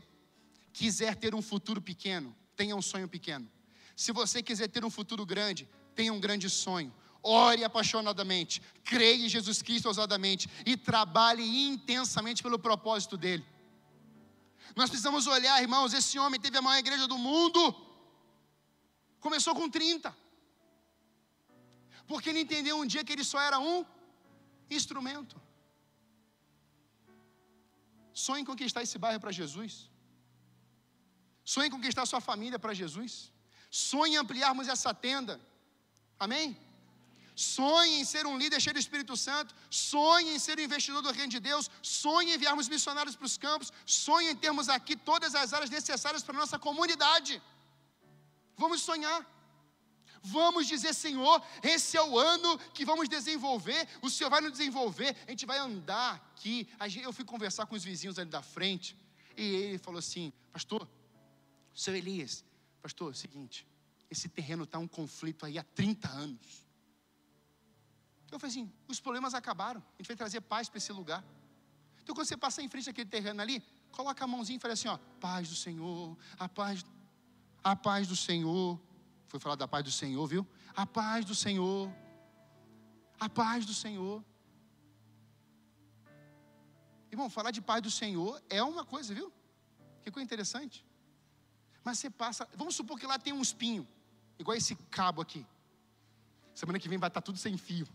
quiser 0.74 1.16
ter 1.16 1.36
um 1.36 1.42
futuro 1.42 1.82
pequeno, 1.82 2.36
tenha 2.56 2.76
um 2.76 2.82
sonho 2.82 3.08
pequeno. 3.08 3.50
Se 3.96 4.12
você 4.12 4.42
quiser 4.42 4.68
ter 4.68 4.84
um 4.84 4.90
futuro 4.90 5.26
grande, 5.26 5.70
tenha 5.94 6.12
um 6.12 6.20
grande 6.20 6.50
sonho 6.50 6.94
ore 7.26 7.64
apaixonadamente, 7.64 8.62
creia 8.84 9.26
em 9.26 9.30
Jesus 9.36 9.62
Cristo 9.62 9.88
ousadamente 9.88 10.48
e 10.66 10.78
trabalhe 10.78 11.44
intensamente 11.68 12.44
pelo 12.44 12.60
propósito 12.60 13.18
dele. 13.18 13.46
Nós 14.76 14.90
precisamos 14.90 15.26
olhar, 15.26 15.62
irmãos, 15.62 15.94
esse 15.94 16.20
homem 16.20 16.40
teve 16.40 16.58
a 16.58 16.62
maior 16.62 16.80
igreja 16.80 17.08
do 17.08 17.18
mundo. 17.18 17.62
Começou 19.20 19.56
com 19.56 19.68
30. 19.70 20.16
Porque 22.08 22.30
ele 22.30 22.42
entendeu 22.42 22.78
um 22.78 22.86
dia 22.86 23.04
que 23.04 23.14
ele 23.14 23.24
só 23.24 23.40
era 23.40 23.60
um 23.60 23.84
instrumento. 24.70 25.36
Sonhe 28.14 28.42
em 28.44 28.46
conquistar 28.46 28.84
esse 28.84 28.98
bairro 28.98 29.20
para 29.20 29.32
Jesus. 29.32 29.90
Sonhe 31.44 31.68
em 31.70 31.72
conquistar 31.72 32.06
sua 32.06 32.22
família 32.22 32.60
para 32.60 32.74
Jesus. 32.74 33.32
Sonhe 33.72 34.14
em 34.14 34.18
ampliarmos 34.18 34.68
essa 34.68 34.94
tenda. 34.94 35.40
Amém? 36.20 36.46
Sonhe 37.36 38.00
em 38.00 38.06
ser 38.06 38.26
um 38.26 38.38
líder 38.38 38.62
cheio 38.62 38.74
do 38.74 38.80
Espírito 38.80 39.16
Santo, 39.18 39.54
sonhe 39.70 40.34
em 40.34 40.40
ser 40.40 40.58
um 40.58 40.62
investidor 40.62 41.02
do 41.02 41.12
reino 41.12 41.30
de 41.30 41.40
Deus, 41.40 41.70
sonhe 41.82 42.32
em 42.32 42.36
enviarmos 42.36 42.70
missionários 42.70 43.16
para 43.16 43.26
os 43.26 43.38
campos, 43.38 43.72
sonhe 43.86 44.30
em 44.30 44.36
termos 44.36 44.70
aqui 44.70 44.96
todas 44.96 45.36
as 45.36 45.54
áreas 45.54 45.70
necessárias 45.70 46.24
para 46.24 46.36
a 46.36 46.40
nossa 46.40 46.58
comunidade. 46.58 47.42
Vamos 48.58 48.82
sonhar. 48.82 49.26
Vamos 50.28 50.66
dizer, 50.66 50.94
Senhor, 50.96 51.40
esse 51.62 51.96
é 51.96 52.02
o 52.02 52.18
ano 52.18 52.58
que 52.74 52.84
vamos 52.84 53.08
desenvolver, 53.08 53.88
o 54.02 54.10
Senhor 54.10 54.30
vai 54.32 54.42
nos 54.42 54.54
desenvolver, 54.54 55.16
a 55.28 55.30
gente 55.30 55.46
vai 55.46 55.60
andar 55.60 56.16
aqui. 56.34 56.68
Eu 57.04 57.14
fui 57.14 57.24
conversar 57.24 57.68
com 57.68 57.76
os 57.76 57.84
vizinhos 57.84 58.18
ali 58.18 58.30
da 58.30 58.42
frente, 58.42 58.98
e 59.38 59.44
ele 59.44 59.78
falou 59.78 60.00
assim: 60.00 60.34
Pastor, 60.52 60.90
seu 61.76 61.96
Elias, 61.96 62.44
pastor, 62.82 63.10
é 63.10 63.12
o 63.12 63.16
seguinte, 63.16 63.68
esse 64.10 64.28
terreno 64.28 64.64
está 64.64 64.80
um 64.80 64.88
conflito 64.88 65.46
aí 65.46 65.60
há 65.60 65.64
30 65.64 66.10
anos. 66.10 66.65
Eu 68.32 68.40
falei 68.40 68.52
assim: 68.52 68.72
os 68.88 69.00
problemas 69.00 69.34
acabaram, 69.34 69.82
a 69.82 70.02
gente 70.02 70.08
vai 70.08 70.18
trazer 70.18 70.42
paz 70.42 70.68
para 70.70 70.78
esse 70.78 70.92
lugar. 70.92 71.24
Então, 72.02 72.14
quando 72.16 72.28
você 72.28 72.38
passar 72.38 72.62
em 72.62 72.70
frente 72.70 72.90
àquele 72.90 73.10
terreno 73.10 73.42
ali, 73.42 73.64
coloca 73.92 74.24
a 74.24 74.28
mãozinha 74.28 74.58
e 74.58 74.60
fala 74.60 74.74
assim: 74.74 74.88
ó, 74.88 74.98
paz 75.20 75.50
do 75.50 75.56
Senhor, 75.56 76.18
a 76.38 76.48
paz, 76.48 76.86
a 77.64 77.76
paz 77.76 78.08
do 78.08 78.16
Senhor. 78.16 78.80
Foi 79.28 79.40
falar 79.40 79.56
da 79.56 79.68
paz 79.68 79.84
do 79.84 79.92
Senhor, 79.92 80.26
viu? 80.28 80.48
A 80.76 80.86
paz 80.86 81.26
do 81.26 81.34
Senhor, 81.34 81.92
a 83.20 83.28
paz 83.28 83.66
do 83.66 83.74
Senhor. 83.74 84.24
Irmão, 87.12 87.30
falar 87.30 87.52
de 87.52 87.62
paz 87.62 87.82
do 87.82 87.90
Senhor 87.90 88.42
é 88.50 88.62
uma 88.62 88.84
coisa, 88.84 89.14
viu? 89.14 89.32
Que 90.02 90.12
coisa 90.12 90.24
interessante. 90.24 90.86
Mas 91.84 92.00
você 92.00 92.10
passa, 92.10 92.48
vamos 92.56 92.76
supor 92.76 93.00
que 93.00 93.08
lá 93.08 93.18
tem 93.18 93.34
um 93.34 93.42
espinho, 93.42 93.88
igual 94.38 94.56
esse 94.58 94.76
cabo 94.90 95.22
aqui. 95.22 95.46
Semana 96.54 96.80
que 96.80 96.90
vem 96.90 96.98
vai 96.98 97.10
estar 97.10 97.22
tudo 97.22 97.38
sem 97.38 97.58
fio. 97.58 97.88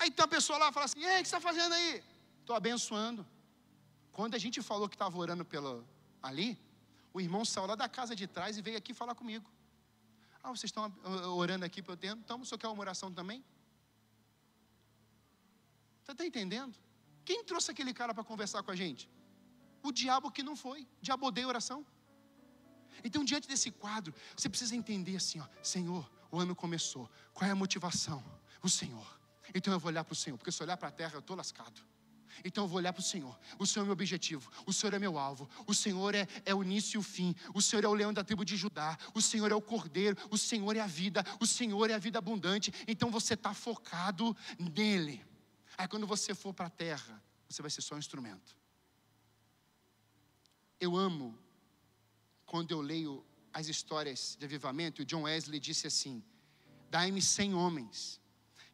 Aí 0.00 0.10
tem 0.10 0.22
uma 0.22 0.28
pessoa 0.36 0.58
lá 0.58 0.72
fala 0.72 0.86
assim: 0.86 1.04
Ei, 1.04 1.20
o 1.20 1.22
que 1.22 1.28
você 1.28 1.36
está 1.36 1.40
fazendo 1.40 1.74
aí? 1.74 2.02
Estou 2.40 2.56
abençoando. 2.56 3.26
Quando 4.10 4.34
a 4.34 4.38
gente 4.38 4.62
falou 4.62 4.88
que 4.88 4.94
estava 4.94 5.16
orando 5.16 5.44
pelo, 5.44 5.86
ali, 6.22 6.58
o 7.12 7.20
irmão 7.20 7.44
saiu 7.44 7.66
lá 7.66 7.74
da 7.74 7.88
casa 7.88 8.16
de 8.16 8.26
trás 8.26 8.56
e 8.56 8.62
veio 8.62 8.78
aqui 8.78 8.94
falar 8.94 9.14
comigo. 9.14 9.48
Ah, 10.42 10.48
vocês 10.48 10.70
estão 10.70 10.90
orando 11.36 11.66
aqui 11.66 11.84
eu 11.86 11.96
ter? 11.98 12.12
Então, 12.16 12.40
o 12.40 12.46
senhor 12.46 12.58
quer 12.58 12.68
uma 12.68 12.80
oração 12.80 13.12
também? 13.12 13.44
Você 16.02 16.12
está 16.12 16.24
entendendo? 16.24 16.74
Quem 17.22 17.44
trouxe 17.44 17.70
aquele 17.70 17.92
cara 17.92 18.14
para 18.14 18.24
conversar 18.24 18.62
com 18.62 18.70
a 18.70 18.76
gente? 18.76 19.08
O 19.82 19.92
diabo 19.92 20.30
que 20.30 20.42
não 20.42 20.56
foi. 20.56 20.88
Diabo 21.02 21.26
odeia 21.26 21.46
oração. 21.46 21.84
Então, 23.04 23.22
diante 23.22 23.46
desse 23.46 23.70
quadro, 23.70 24.14
você 24.34 24.48
precisa 24.48 24.74
entender 24.74 25.16
assim: 25.16 25.40
ó, 25.40 25.46
Senhor, 25.62 26.10
o 26.30 26.38
ano 26.38 26.56
começou. 26.56 27.10
Qual 27.34 27.46
é 27.46 27.52
a 27.52 27.54
motivação? 27.54 28.24
O 28.62 28.68
Senhor. 28.68 29.19
Então 29.54 29.72
eu 29.72 29.78
vou 29.78 29.90
olhar 29.90 30.04
para 30.04 30.12
o 30.12 30.16
Senhor, 30.16 30.36
porque 30.36 30.52
se 30.52 30.62
eu 30.62 30.66
olhar 30.66 30.76
para 30.76 30.88
a 30.88 30.92
terra, 30.92 31.14
eu 31.14 31.20
estou 31.20 31.36
lascado. 31.36 31.80
Então 32.44 32.64
eu 32.64 32.68
vou 32.68 32.78
olhar 32.78 32.92
para 32.92 33.00
o 33.00 33.04
Senhor. 33.04 33.38
O 33.58 33.66
Senhor 33.66 33.84
é 33.84 33.86
meu 33.86 33.92
objetivo. 33.92 34.50
O 34.66 34.72
Senhor 34.72 34.94
é 34.94 34.98
meu 34.98 35.18
alvo. 35.18 35.48
O 35.66 35.74
Senhor 35.74 36.14
é, 36.14 36.26
é 36.44 36.54
o 36.54 36.62
início 36.62 36.96
e 36.96 36.98
o 36.98 37.02
fim. 37.02 37.34
O 37.54 37.60
Senhor 37.60 37.84
é 37.84 37.88
o 37.88 37.94
leão 37.94 38.12
da 38.12 38.24
tribo 38.24 38.44
de 38.44 38.56
Judá. 38.56 38.96
O 39.14 39.20
Senhor 39.20 39.50
é 39.50 39.54
o 39.54 39.60
cordeiro. 39.60 40.16
O 40.30 40.38
Senhor 40.38 40.76
é 40.76 40.80
a 40.80 40.86
vida. 40.86 41.24
O 41.40 41.46
Senhor 41.46 41.90
é 41.90 41.94
a 41.94 41.98
vida 41.98 42.18
abundante. 42.18 42.72
Então 42.86 43.10
você 43.10 43.34
está 43.34 43.52
focado 43.52 44.36
nele. 44.58 45.24
Aí 45.76 45.88
quando 45.88 46.06
você 46.06 46.34
for 46.34 46.54
para 46.54 46.66
a 46.66 46.70
terra, 46.70 47.22
você 47.48 47.62
vai 47.62 47.70
ser 47.70 47.82
só 47.82 47.94
um 47.94 47.98
instrumento. 47.98 48.56
Eu 50.78 50.96
amo 50.96 51.38
quando 52.46 52.70
eu 52.70 52.80
leio 52.80 53.24
as 53.52 53.68
histórias 53.68 54.36
de 54.38 54.44
avivamento. 54.44 55.02
E 55.02 55.04
John 55.04 55.22
Wesley 55.22 55.60
disse 55.60 55.86
assim: 55.86 56.22
Dai-me 56.90 57.20
cem 57.20 57.54
homens 57.54 58.19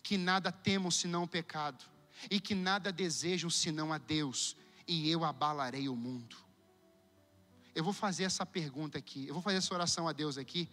que 0.07 0.17
nada 0.17 0.53
temam 0.53 0.89
senão 0.89 1.25
o 1.25 1.27
pecado 1.27 1.85
e 2.31 2.39
que 2.39 2.55
nada 2.55 2.93
desejam 2.93 3.51
senão 3.51 3.93
a 3.93 3.99
Deus, 3.99 4.57
e 4.87 5.11
eu 5.11 5.25
abalarei 5.25 5.89
o 5.89 5.97
mundo. 5.97 6.37
Eu 7.75 7.83
vou 7.83 7.93
fazer 7.93 8.23
essa 8.23 8.47
pergunta 8.47 8.97
aqui, 8.97 9.27
eu 9.27 9.35
vou 9.35 9.43
fazer 9.43 9.57
essa 9.57 9.75
oração 9.75 10.07
a 10.07 10.13
Deus 10.13 10.39
aqui, 10.39 10.69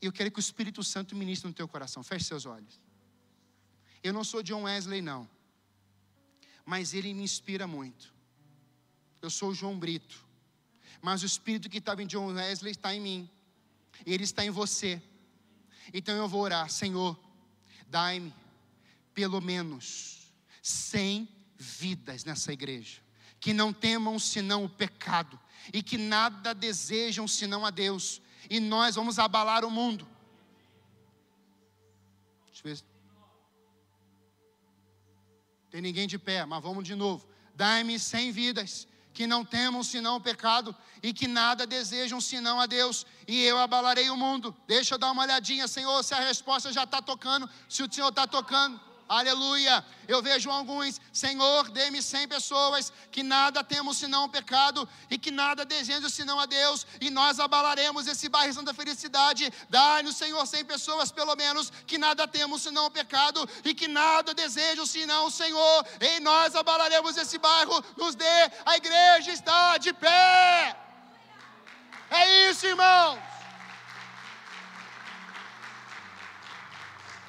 e 0.00 0.06
eu 0.06 0.10
quero 0.10 0.30
que 0.30 0.38
o 0.38 0.40
Espírito 0.40 0.82
Santo 0.82 1.14
ministre 1.14 1.48
no 1.48 1.52
teu 1.52 1.68
coração. 1.68 2.02
Feche 2.02 2.24
seus 2.24 2.46
olhos. 2.46 2.80
Eu 4.02 4.14
não 4.14 4.24
sou 4.24 4.42
John 4.42 4.62
Wesley, 4.62 5.02
não, 5.02 5.28
mas 6.64 6.94
ele 6.94 7.12
me 7.12 7.22
inspira 7.22 7.66
muito. 7.66 8.14
Eu 9.20 9.28
sou 9.28 9.52
João 9.52 9.78
Brito, 9.78 10.24
mas 11.02 11.22
o 11.22 11.26
Espírito 11.26 11.68
que 11.68 11.76
estava 11.76 12.02
em 12.02 12.06
John 12.06 12.32
Wesley 12.32 12.72
está 12.72 12.94
em 12.94 13.00
mim, 13.02 13.30
ele 14.06 14.24
está 14.24 14.46
em 14.46 14.50
você. 14.50 15.02
Então 15.92 16.16
eu 16.16 16.26
vou 16.26 16.40
orar, 16.40 16.70
Senhor, 16.70 17.27
dai-me 17.88 18.34
pelo 19.14 19.40
menos 19.40 20.32
100 20.62 21.28
vidas 21.56 22.24
nessa 22.24 22.52
igreja, 22.52 23.00
que 23.40 23.52
não 23.52 23.72
temam 23.72 24.18
senão 24.18 24.64
o 24.64 24.68
pecado 24.68 25.38
e 25.72 25.82
que 25.82 25.98
nada 25.98 26.54
desejam 26.54 27.26
senão 27.28 27.66
a 27.66 27.70
Deus, 27.70 28.22
e 28.48 28.60
nós 28.60 28.94
vamos 28.94 29.18
abalar 29.18 29.64
o 29.64 29.70
mundo. 29.70 30.06
Deixa 32.46 32.68
eu 32.68 32.74
ver. 32.74 32.84
Tem 35.70 35.82
ninguém 35.82 36.08
de 36.08 36.18
pé, 36.18 36.46
mas 36.46 36.62
vamos 36.62 36.84
de 36.84 36.94
novo. 36.94 37.28
Dai-me 37.54 37.98
cem 37.98 38.32
vidas 38.32 38.87
que 39.12 39.26
não 39.26 39.44
temam 39.44 39.82
senão 39.82 40.16
o 40.16 40.20
pecado 40.20 40.74
e 41.02 41.12
que 41.12 41.26
nada 41.28 41.66
desejam 41.66 42.20
senão 42.20 42.60
a 42.60 42.66
Deus, 42.66 43.06
e 43.26 43.42
eu 43.42 43.58
abalarei 43.58 44.10
o 44.10 44.16
mundo. 44.16 44.54
Deixa 44.66 44.94
eu 44.94 44.98
dar 44.98 45.10
uma 45.10 45.22
olhadinha, 45.22 45.68
Senhor, 45.68 46.02
se 46.02 46.14
a 46.14 46.20
resposta 46.20 46.72
já 46.72 46.84
está 46.84 47.00
tocando, 47.00 47.48
se 47.68 47.82
o 47.82 47.92
Senhor 47.92 48.08
está 48.08 48.26
tocando. 48.26 48.87
Aleluia. 49.08 49.82
Eu 50.06 50.20
vejo 50.22 50.50
alguns, 50.50 51.00
Senhor, 51.10 51.70
dê-me 51.70 52.02
cem 52.02 52.28
pessoas 52.28 52.92
que 53.10 53.22
nada 53.22 53.64
temos 53.64 53.96
senão 53.96 54.24
o 54.24 54.28
pecado 54.28 54.86
e 55.10 55.16
que 55.16 55.30
nada 55.30 55.64
desejam 55.64 56.10
senão 56.10 56.38
a 56.38 56.44
Deus, 56.44 56.86
e 57.00 57.08
nós 57.08 57.40
abalaremos 57.40 58.06
esse 58.06 58.28
bairro 58.28 58.62
da 58.62 58.74
felicidade. 58.74 59.50
Dá-nos, 59.70 60.16
Senhor, 60.16 60.44
cem 60.46 60.62
pessoas 60.62 61.10
pelo 61.10 61.34
menos 61.36 61.72
que 61.86 61.96
nada 61.96 62.28
temos 62.28 62.60
senão 62.60 62.86
o 62.86 62.90
pecado 62.90 63.48
e 63.64 63.72
que 63.72 63.88
nada 63.88 64.34
desejam 64.34 64.84
senão 64.84 65.26
o 65.26 65.30
Senhor, 65.30 65.86
e 66.00 66.20
nós 66.20 66.54
abalaremos 66.54 67.16
esse 67.16 67.38
bairro. 67.38 67.82
Nos 67.96 68.14
dê, 68.14 68.50
a 68.66 68.76
igreja 68.76 69.32
está 69.32 69.78
de 69.78 69.92
pé. 69.94 70.76
É 72.10 72.50
isso, 72.50 72.66
irmãos. 72.66 73.18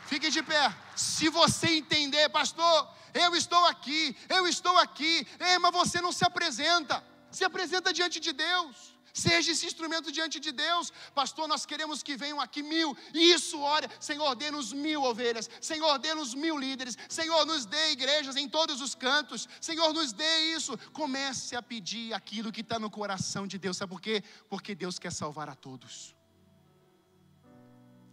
Fique 0.07 0.29
de 0.29 0.43
pé. 0.43 0.73
Se 0.99 1.29
você 1.29 1.67
entender, 1.81 2.27
pastor, 2.27 2.77
eu 3.13 3.33
estou 3.33 3.63
aqui, 3.67 4.13
eu 4.27 4.45
estou 4.45 4.77
aqui, 4.79 5.25
é, 5.39 5.57
mas 5.57 5.71
você 5.71 6.01
não 6.01 6.11
se 6.11 6.25
apresenta, 6.25 7.01
se 7.31 7.45
apresenta 7.45 7.93
diante 7.93 8.19
de 8.19 8.33
Deus. 8.33 8.99
Seja 9.13 9.53
esse 9.53 9.65
instrumento 9.65 10.11
diante 10.11 10.41
de 10.41 10.51
Deus, 10.51 10.91
pastor. 11.15 11.47
Nós 11.47 11.65
queremos 11.65 12.03
que 12.03 12.17
venham 12.17 12.41
aqui 12.41 12.61
mil, 12.61 12.97
isso, 13.13 13.61
ora, 13.61 13.89
Senhor, 13.97 14.35
dê-nos 14.35 14.73
mil 14.73 15.01
ovelhas, 15.03 15.49
Senhor, 15.61 15.97
dê-nos 15.97 16.33
mil 16.33 16.57
líderes, 16.57 16.97
Senhor, 17.07 17.45
nos 17.45 17.65
dê 17.65 17.91
igrejas 17.91 18.35
em 18.35 18.49
todos 18.49 18.81
os 18.81 18.93
cantos, 18.93 19.47
Senhor, 19.61 19.93
nos 19.93 20.11
dê 20.11 20.53
isso. 20.53 20.77
Comece 20.91 21.55
a 21.55 21.61
pedir 21.61 22.13
aquilo 22.13 22.51
que 22.51 22.61
está 22.61 22.77
no 22.77 22.89
coração 22.89 23.47
de 23.47 23.57
Deus, 23.57 23.77
sabe 23.77 23.89
por 23.89 24.01
quê? 24.01 24.21
Porque 24.49 24.75
Deus 24.75 24.99
quer 24.99 25.13
salvar 25.13 25.47
a 25.49 25.55
todos. 25.55 26.13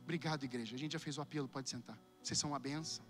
Obrigado, 0.04 0.44
igreja. 0.44 0.76
A 0.76 0.78
gente 0.78 0.92
já 0.92 1.00
fez 1.00 1.18
o 1.18 1.20
apelo, 1.20 1.48
pode 1.48 1.68
sentar. 1.68 1.98
Vocês 2.26 2.40
são 2.40 2.50
uma 2.50 2.58
benção. 2.58 3.04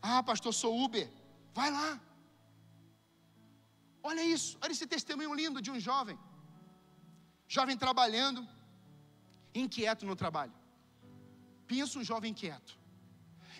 Ah, 0.00 0.22
pastor, 0.22 0.54
sou 0.54 0.72
Uber. 0.84 1.10
Vai 1.52 1.72
lá. 1.72 2.00
Olha 4.00 4.24
isso, 4.24 4.56
olha 4.62 4.70
esse 4.70 4.86
testemunho 4.86 5.34
lindo 5.34 5.60
de 5.60 5.72
um 5.72 5.80
jovem. 5.80 6.16
Jovem 7.48 7.76
trabalhando, 7.76 8.46
inquieto 9.52 10.06
no 10.06 10.14
trabalho. 10.14 10.54
Pensa 11.66 11.98
um 11.98 12.04
jovem 12.04 12.30
inquieto. 12.30 12.78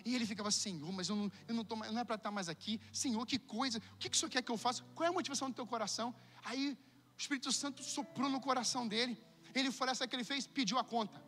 E 0.05 0.15
ele 0.15 0.25
ficava, 0.25 0.49
Senhor, 0.49 0.91
mas 0.93 1.09
eu 1.09 1.17
não, 1.17 1.29
eu 1.45 1.53
não, 1.53 1.65
tô, 1.65 1.75
não 1.75 1.99
é 1.99 2.05
para 2.05 2.15
estar 2.15 2.31
mais 2.31 2.47
aqui. 2.47 2.79
Senhor, 2.93 3.25
que 3.25 3.37
coisa, 3.37 3.79
o 3.95 3.97
que, 3.97 4.09
que 4.09 4.15
o 4.15 4.19
Senhor 4.19 4.29
quer 4.29 4.41
que 4.41 4.51
eu 4.53 4.57
faça? 4.57 4.81
Qual 4.95 5.05
é 5.05 5.09
a 5.09 5.13
motivação 5.13 5.49
do 5.49 5.55
teu 5.55 5.67
coração? 5.67 6.15
Aí 6.45 6.71
o 6.71 7.21
Espírito 7.21 7.51
Santo 7.51 7.83
soprou 7.83 8.29
no 8.29 8.39
coração 8.39 8.87
dele. 8.87 9.21
Ele 9.53 9.71
foi, 9.71 9.89
essa 9.89 10.07
que 10.07 10.15
ele 10.15 10.23
fez? 10.23 10.47
Pediu 10.47 10.79
a 10.79 10.85
conta. 10.85 11.21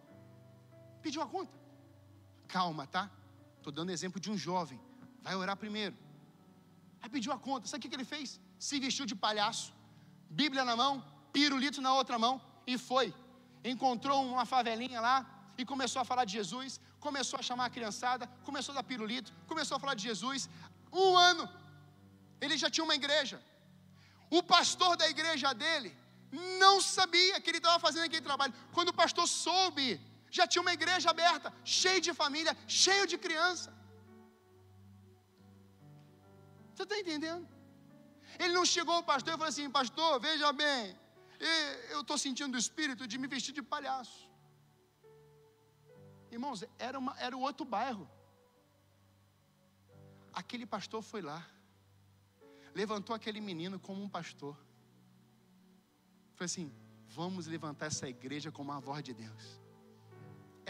Pediu 1.01 1.21
a 1.21 1.27
conta. 1.27 1.60
Calma, 2.55 2.85
tá? 2.95 3.03
Estou 3.57 3.71
dando 3.77 3.91
exemplo 3.97 4.19
de 4.19 4.29
um 4.31 4.37
jovem. 4.47 4.79
Vai 5.25 5.35
orar 5.35 5.55
primeiro. 5.65 5.95
Aí 7.01 7.09
pediu 7.15 7.31
a 7.33 7.39
conta. 7.47 7.67
Sabe 7.67 7.85
o 7.85 7.89
que 7.89 7.95
ele 7.99 8.09
fez? 8.15 8.39
Se 8.67 8.79
vestiu 8.85 9.05
de 9.11 9.15
palhaço, 9.25 9.67
Bíblia 10.41 10.63
na 10.69 10.75
mão, 10.81 10.93
pirulito 11.35 11.81
na 11.87 11.93
outra 11.99 12.17
mão 12.25 12.33
e 12.71 12.77
foi. 12.89 13.07
Encontrou 13.73 14.17
uma 14.33 14.45
favelinha 14.53 14.99
lá 15.07 15.17
e 15.57 15.65
começou 15.71 16.01
a 16.01 16.05
falar 16.11 16.25
de 16.25 16.33
Jesus. 16.39 16.79
Começou 17.07 17.37
a 17.39 17.43
chamar 17.49 17.65
a 17.65 17.73
criançada, 17.77 18.27
começou 18.49 18.73
a 18.73 18.77
dar 18.77 18.83
pirulito, 18.91 19.31
começou 19.51 19.75
a 19.77 19.79
falar 19.79 19.95
de 19.99 20.03
Jesus. 20.09 20.49
Um 20.91 21.17
ano, 21.17 21.45
ele 22.39 22.57
já 22.63 22.69
tinha 22.69 22.83
uma 22.83 22.95
igreja. 23.01 23.37
O 24.29 24.41
pastor 24.55 24.95
da 25.01 25.07
igreja 25.09 25.49
dele 25.61 25.91
não 26.59 26.75
sabia 26.79 27.39
que 27.41 27.49
ele 27.51 27.57
estava 27.57 27.79
fazendo 27.85 28.05
aquele 28.05 28.25
trabalho. 28.29 28.53
Quando 28.75 28.89
o 28.89 28.99
pastor 29.01 29.27
soube 29.27 29.87
já 30.37 30.47
tinha 30.51 30.63
uma 30.65 30.73
igreja 30.79 31.09
aberta, 31.13 31.49
cheio 31.77 32.01
de 32.07 32.13
família, 32.21 32.53
cheio 32.81 33.05
de 33.11 33.17
criança. 33.25 33.69
Você 36.73 36.83
está 36.83 36.97
entendendo? 37.03 37.45
Ele 38.39 38.53
não 38.53 38.65
chegou 38.65 38.95
ao 38.95 39.03
pastor 39.11 39.33
e 39.33 39.37
falou 39.37 39.51
assim: 39.53 39.69
Pastor, 39.79 40.11
veja 40.27 40.51
bem, 40.63 40.97
eu 41.93 42.01
estou 42.01 42.17
sentindo 42.17 42.55
o 42.55 42.63
espírito 42.65 43.05
de 43.11 43.17
me 43.21 43.27
vestir 43.27 43.53
de 43.59 43.61
palhaço. 43.61 44.21
Irmãos, 46.31 46.63
era, 46.79 46.97
uma, 46.97 47.13
era 47.19 47.35
o 47.35 47.41
outro 47.41 47.65
bairro. 47.65 48.09
Aquele 50.41 50.65
pastor 50.65 51.01
foi 51.01 51.21
lá, 51.21 51.45
levantou 52.73 53.13
aquele 53.13 53.41
menino 53.41 53.77
como 53.87 54.01
um 54.01 54.11
pastor. 54.17 54.55
Foi 56.35 56.45
assim: 56.45 56.73
vamos 57.19 57.47
levantar 57.47 57.87
essa 57.87 58.07
igreja 58.07 58.49
como 58.49 58.71
a 58.71 58.79
voz 58.79 59.03
de 59.03 59.13
Deus 59.13 59.60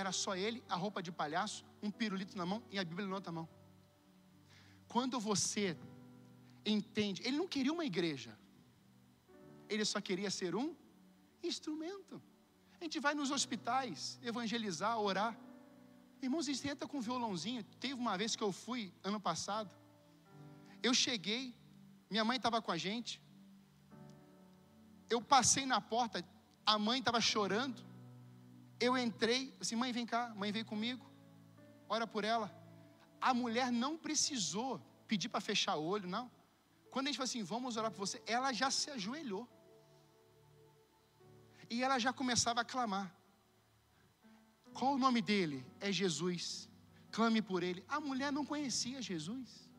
era 0.02 0.12
só 0.12 0.36
ele, 0.36 0.64
a 0.68 0.76
roupa 0.76 1.02
de 1.02 1.12
palhaço, 1.12 1.64
um 1.82 1.91
pirulito 1.99 2.38
na 2.38 2.45
mão 2.45 2.62
e 2.72 2.78
a 2.78 2.84
Bíblia 2.84 3.08
na 3.08 3.16
outra 3.16 3.32
mão. 3.32 3.47
Quando 4.88 5.20
você 5.20 5.78
entende, 6.66 7.22
ele 7.26 7.38
não 7.38 7.47
queria 7.47 7.72
uma 7.72 7.86
igreja, 7.86 8.38
ele 9.70 9.86
só 9.86 10.02
queria 10.02 10.30
ser 10.30 10.54
um 10.56 10.76
instrumento. 11.41 12.22
A 12.80 12.84
gente 12.84 12.99
vai 12.99 13.14
nos 13.14 13.32
hospitais 13.32 14.20
evangelizar, 14.22 14.99
orar. 14.99 15.38
Irmãos, 16.22 16.47
a 16.47 16.52
gente 16.52 16.68
entra 16.68 16.88
com 16.88 16.97
um 16.97 17.02
violãozinho. 17.02 17.64
Teve 17.80 17.93
uma 17.93 18.18
vez 18.18 18.36
que 18.36 18.43
eu 18.43 18.52
fui, 18.52 18.91
ano 19.04 19.20
passado. 19.20 19.70
Eu 20.84 20.93
cheguei, 20.93 21.56
minha 22.10 22.26
mãe 22.26 22.38
estava 22.38 22.62
com 22.62 22.72
a 22.72 22.78
gente. 22.78 23.22
Eu 25.10 25.22
passei 25.22 25.66
na 25.66 25.80
porta, 25.80 26.26
a 26.66 26.78
mãe 26.78 26.99
estava 26.99 27.22
chorando 27.22 27.91
Eu 28.86 28.97
entrei, 28.97 29.41
assim, 29.61 29.75
mãe, 29.75 29.91
vem 29.97 30.07
cá, 30.13 30.34
mãe 30.41 30.51
veio 30.51 30.65
comigo, 30.65 31.05
ora 31.88 32.05
por 32.13 32.23
ela. 32.23 32.47
A 33.29 33.32
mulher 33.41 33.71
não 33.71 33.93
precisou 34.05 34.82
pedir 35.07 35.29
para 35.29 35.39
fechar 35.49 35.75
o 35.75 35.84
olho, 35.84 36.07
não. 36.09 36.25
Quando 36.89 37.05
a 37.05 37.09
gente 37.09 37.17
falou 37.17 37.29
assim, 37.29 37.43
vamos 37.43 37.77
orar 37.77 37.91
por 37.91 37.99
você, 38.05 38.21
ela 38.25 38.51
já 38.51 38.71
se 38.71 38.89
ajoelhou. 38.89 39.47
E 41.69 41.84
ela 41.84 41.99
já 41.99 42.11
começava 42.11 42.61
a 42.61 42.65
clamar. 42.65 43.07
Qual 44.73 44.95
o 44.95 44.97
nome 44.97 45.21
dele? 45.21 45.65
É 45.79 45.91
Jesus. 45.91 46.67
Clame 47.11 47.41
por 47.41 47.61
ele. 47.61 47.86
A 47.88 47.99
mulher 47.99 48.32
não 48.32 48.45
conhecia 48.45 48.99
Jesus. 49.01 49.69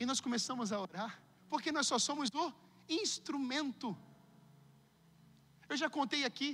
E 0.00 0.06
nós 0.06 0.20
começamos 0.20 0.70
a 0.70 0.80
orar, 0.80 1.20
porque 1.50 1.72
nós 1.72 1.86
só 1.88 1.98
somos 1.98 2.30
do 2.30 2.54
instrumento. 2.88 3.96
Eu 5.68 5.76
já 5.76 5.90
contei 5.90 6.24
aqui, 6.24 6.50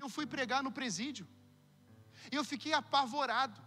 eu 0.00 0.08
fui 0.08 0.26
pregar 0.26 0.62
no 0.62 0.72
presídio, 0.72 1.26
eu 2.30 2.44
fiquei 2.44 2.72
apavorado. 2.72 3.60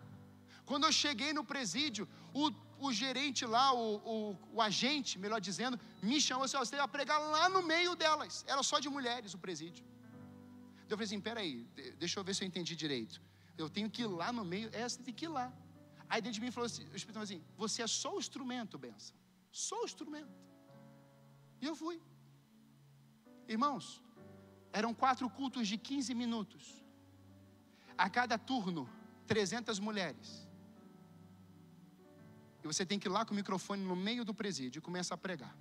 Quando 0.66 0.86
eu 0.86 0.92
cheguei 0.92 1.32
no 1.34 1.44
presídio, 1.44 2.08
o, 2.34 2.52
o 2.80 2.92
gerente 2.92 3.46
lá, 3.46 3.74
o, 3.74 3.96
o, 4.14 4.38
o, 4.54 4.62
agente, 4.62 5.20
melhor 5.20 5.40
dizendo, 5.40 5.80
me 6.02 6.20
chamou 6.20 6.46
assim: 6.46 6.58
você 6.58 6.76
vai 6.76 6.88
pregar 6.88 7.20
lá 7.20 7.48
no 7.50 7.62
meio 7.62 7.96
delas. 7.96 8.44
Era 8.48 8.64
só 8.64 8.80
de 8.80 8.90
mulheres 8.90 9.34
o 9.34 9.38
presídio. 9.38 9.86
Eu 10.90 10.98
falei 10.98 11.06
assim: 11.06 11.20
peraí, 11.20 11.68
deixa 12.00 12.20
eu 12.20 12.24
ver 12.24 12.34
se 12.34 12.44
eu 12.44 12.48
entendi 12.48 12.76
direito. 12.76 13.22
Eu 13.58 13.70
tenho 13.70 13.90
que 13.90 14.02
ir 14.02 14.08
lá 14.08 14.32
no 14.34 14.44
meio, 14.44 14.70
é, 14.74 14.88
você 14.88 15.02
tem 15.02 15.14
que 15.14 15.26
ir 15.26 15.34
lá. 15.40 15.54
Aí 16.10 16.22
dentro 16.22 16.40
de 16.40 16.42
mim 16.42 16.52
falou 16.52 16.66
assim, 16.66 16.88
o 16.94 16.96
Espírito 16.96 17.20
assim: 17.20 17.44
você 17.58 17.82
é 17.82 17.88
só 17.88 18.16
o 18.16 18.20
instrumento, 18.20 18.78
benção. 18.78 19.16
Só 19.52 19.82
o 19.82 19.86
instrumento. 19.86 20.34
E 21.62 21.66
eu 21.66 21.76
fui. 21.76 22.02
Irmãos, 23.48 24.04
eram 24.80 24.94
quatro 24.94 25.30
cultos 25.30 25.70
de 25.70 25.78
15 25.78 26.14
minutos. 26.14 26.64
A 27.98 28.10
cada 28.10 28.38
turno, 28.38 28.90
300 29.26 29.80
mulheres. 29.80 30.46
E 32.62 32.68
você 32.68 32.86
tem 32.86 33.00
que 33.00 33.08
ir 33.08 33.14
lá 33.18 33.24
com 33.24 33.32
o 33.32 33.36
microfone 33.36 33.82
no 33.86 33.96
meio 33.96 34.26
do 34.26 34.34
presídio 34.34 34.80
e 34.80 34.82
começa 34.82 35.14
a 35.14 35.18
pregar. 35.18 35.56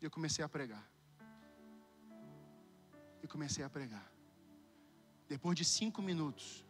E 0.00 0.04
eu 0.04 0.10
comecei 0.10 0.44
a 0.44 0.48
pregar. 0.48 0.84
E 3.22 3.28
comecei 3.28 3.62
a 3.62 3.70
pregar. 3.70 4.10
Depois 5.28 5.56
de 5.56 5.64
cinco 5.64 6.02
minutos, 6.02 6.64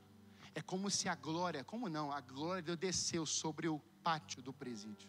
é 0.54 0.60
como 0.60 0.90
se 0.90 1.08
a 1.08 1.14
glória, 1.14 1.64
como 1.64 1.88
não, 1.88 2.12
a 2.12 2.20
glória 2.20 2.60
de 2.60 2.66
Deus 2.66 2.78
desceu 2.78 3.24
sobre 3.24 3.68
o 3.68 3.78
pátio 4.04 4.42
do 4.42 4.52
presídio. 4.52 5.08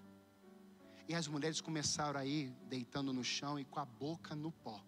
E 1.06 1.14
as 1.14 1.28
mulheres 1.28 1.60
começaram 1.60 2.18
a 2.18 2.26
ir 2.26 2.50
deitando 2.70 3.12
no 3.12 3.26
chão 3.26 3.60
e 3.60 3.66
com 3.66 3.82
a 3.82 3.86
boca 3.86 4.34
no 4.34 4.54
pó, 4.54 4.82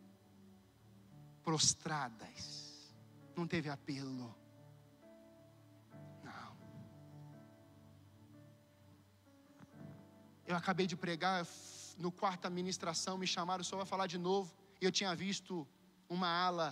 prostradas. 1.43 2.93
Não 3.35 3.47
teve 3.47 3.69
apelo. 3.69 4.35
Eu 10.49 10.55
acabei 10.55 10.87
de 10.87 10.95
pregar 10.95 11.45
no 11.95 12.11
quarto 12.11 12.47
administração, 12.47 13.19
me 13.19 13.27
chamaram, 13.27 13.63
só 13.63 13.77
vai 13.77 13.85
falar 13.85 14.07
de 14.07 14.17
novo. 14.17 14.51
Eu 14.81 14.91
tinha 14.91 15.13
visto 15.13 15.67
uma 16.09 16.27
ala 16.27 16.69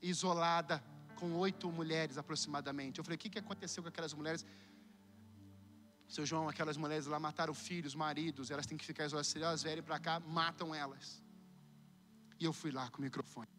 isolada 0.00 0.76
com 1.16 1.32
oito 1.34 1.70
mulheres 1.72 2.16
aproximadamente. 2.16 2.98
Eu 2.98 3.04
falei: 3.04 3.16
o 3.16 3.18
que, 3.18 3.28
que 3.28 3.40
aconteceu 3.40 3.82
com 3.82 3.88
aquelas 3.88 4.14
mulheres? 4.14 4.46
Seu 6.06 6.24
João, 6.24 6.48
aquelas 6.48 6.76
mulheres 6.76 7.06
lá 7.06 7.18
mataram 7.18 7.52
filhos, 7.52 7.96
maridos, 7.96 8.52
elas 8.52 8.66
têm 8.66 8.78
que 8.78 8.84
ficar 8.84 9.06
isoladas. 9.06 9.26
Se 9.26 9.42
elas 9.42 9.64
vierem 9.64 9.82
para 9.82 9.98
cá, 9.98 10.20
matam 10.20 10.72
elas. 10.72 11.20
E 12.38 12.44
eu 12.44 12.52
fui 12.52 12.70
lá 12.70 12.88
com 12.90 12.98
o 12.98 13.02
microfone. 13.02 13.55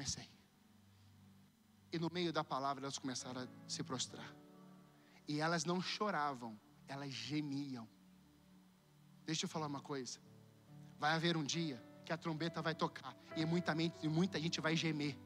Comecei. 0.00 0.30
E 1.92 1.98
no 1.98 2.08
meio 2.10 2.32
da 2.32 2.42
palavra 2.42 2.84
elas 2.84 2.98
começaram 2.98 3.42
a 3.42 3.48
se 3.68 3.82
prostrar. 3.82 4.34
E 5.28 5.40
elas 5.40 5.64
não 5.64 5.82
choravam, 5.82 6.58
elas 6.88 7.12
gemiam. 7.12 7.86
Deixa 9.26 9.44
eu 9.44 9.48
falar 9.48 9.66
uma 9.66 9.82
coisa. 9.82 10.18
Vai 10.98 11.12
haver 11.12 11.36
um 11.36 11.44
dia 11.44 11.82
que 12.04 12.12
a 12.12 12.16
trombeta 12.16 12.62
vai 12.62 12.74
tocar 12.74 13.14
e 13.36 13.44
muita, 13.44 13.74
e 14.02 14.08
muita 14.08 14.40
gente 14.40 14.58
vai 14.58 14.74
gemer. 14.74 15.18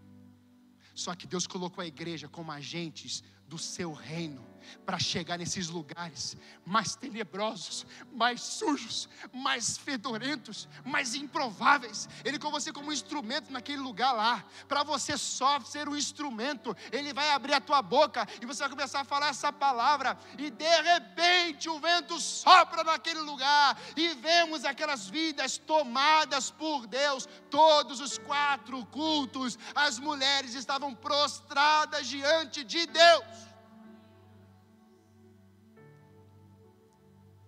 Só 0.92 1.14
que 1.14 1.26
Deus 1.26 1.46
colocou 1.46 1.80
a 1.80 1.86
igreja 1.86 2.28
como 2.28 2.50
agentes 2.50 3.22
do 3.46 3.58
seu 3.58 3.92
reino 3.92 4.44
para 4.84 4.98
chegar 4.98 5.38
nesses 5.38 5.68
lugares 5.68 6.36
mais 6.64 6.94
tenebrosos, 6.94 7.86
mais 8.12 8.40
sujos, 8.40 9.08
mais 9.32 9.76
fedorentos, 9.76 10.68
mais 10.84 11.14
improváveis. 11.14 12.08
Ele 12.24 12.38
com 12.38 12.50
você 12.50 12.72
como 12.72 12.92
instrumento 12.92 13.52
naquele 13.52 13.78
lugar 13.78 14.12
lá, 14.12 14.44
para 14.68 14.82
você 14.82 15.16
só 15.16 15.60
ser 15.60 15.88
um 15.88 15.96
instrumento. 15.96 16.76
Ele 16.92 17.12
vai 17.12 17.30
abrir 17.30 17.54
a 17.54 17.60
tua 17.60 17.82
boca 17.82 18.26
e 18.40 18.46
você 18.46 18.60
vai 18.60 18.70
começar 18.70 19.00
a 19.00 19.04
falar 19.04 19.28
essa 19.28 19.52
palavra 19.52 20.18
e 20.38 20.50
de 20.50 20.82
repente 20.82 21.68
o 21.68 21.78
vento 21.78 22.18
sopra 22.20 22.84
naquele 22.84 23.20
lugar 23.20 23.78
e 23.96 24.14
vemos 24.14 24.64
aquelas 24.64 25.08
vidas 25.08 25.58
tomadas 25.58 26.50
por 26.50 26.86
Deus. 26.86 27.28
Todos 27.50 28.00
os 28.00 28.18
quatro 28.18 28.84
cultos, 28.86 29.58
as 29.74 29.98
mulheres 29.98 30.54
estavam 30.54 30.94
prostradas 30.94 32.06
diante 32.06 32.64
de 32.64 32.86
Deus. 32.86 33.53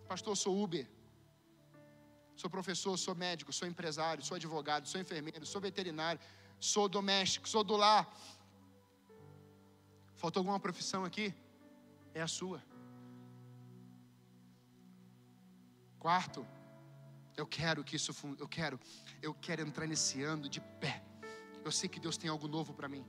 Pastor, 0.09 0.37
sou 0.37 0.63
Uber. 0.63 0.87
Sou 2.37 2.51
professor, 2.51 2.97
sou 2.99 3.15
médico, 3.15 3.53
sou 3.53 3.67
empresário, 3.67 4.25
sou 4.25 4.37
advogado, 4.37 4.87
sou 4.87 5.01
enfermeiro, 5.01 5.45
sou 5.47 5.61
veterinário, 5.61 6.21
sou 6.61 6.89
doméstico, 6.89 7.49
sou 7.49 7.65
do 7.65 7.77
lar. 7.77 8.05
Faltou 10.15 10.41
alguma 10.41 10.61
profissão 10.61 11.05
aqui? 11.05 11.35
É 12.15 12.21
a 12.21 12.29
sua. 12.29 12.63
Quarto, 15.99 16.47
eu 17.37 17.47
quero 17.47 17.83
que 17.83 17.97
isso, 17.97 18.15
eu 18.39 18.49
quero, 18.49 18.79
eu 19.23 19.35
quero 19.35 19.63
entrar 19.63 19.87
nesse 19.87 20.23
ano 20.23 20.49
de 20.49 20.61
pé. 20.61 21.03
Eu 21.65 21.73
sei 21.73 21.89
que 21.89 21.99
Deus 21.99 22.17
tem 22.17 22.31
algo 22.31 22.47
novo 22.47 22.73
para 22.73 22.89
mim. 22.89 23.05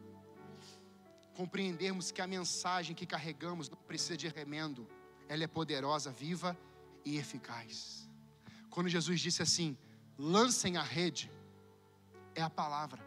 Compreendermos 1.35 2.11
que 2.11 2.21
a 2.21 2.27
mensagem 2.27 2.95
que 2.95 3.05
carregamos 3.05 3.69
não 3.69 3.77
precisa 3.77 4.17
de 4.17 4.27
remendo, 4.27 4.87
ela 5.27 5.43
é 5.43 5.47
poderosa, 5.47 6.11
viva 6.11 6.57
e 7.07 7.17
eficaz. 7.17 8.07
Quando 8.69 8.89
Jesus 8.89 9.19
disse 9.21 9.41
assim: 9.41 9.77
lancem 10.17 10.75
a 10.77 10.83
rede, 10.83 11.31
é 12.35 12.41
a 12.41 12.49
palavra. 12.49 13.01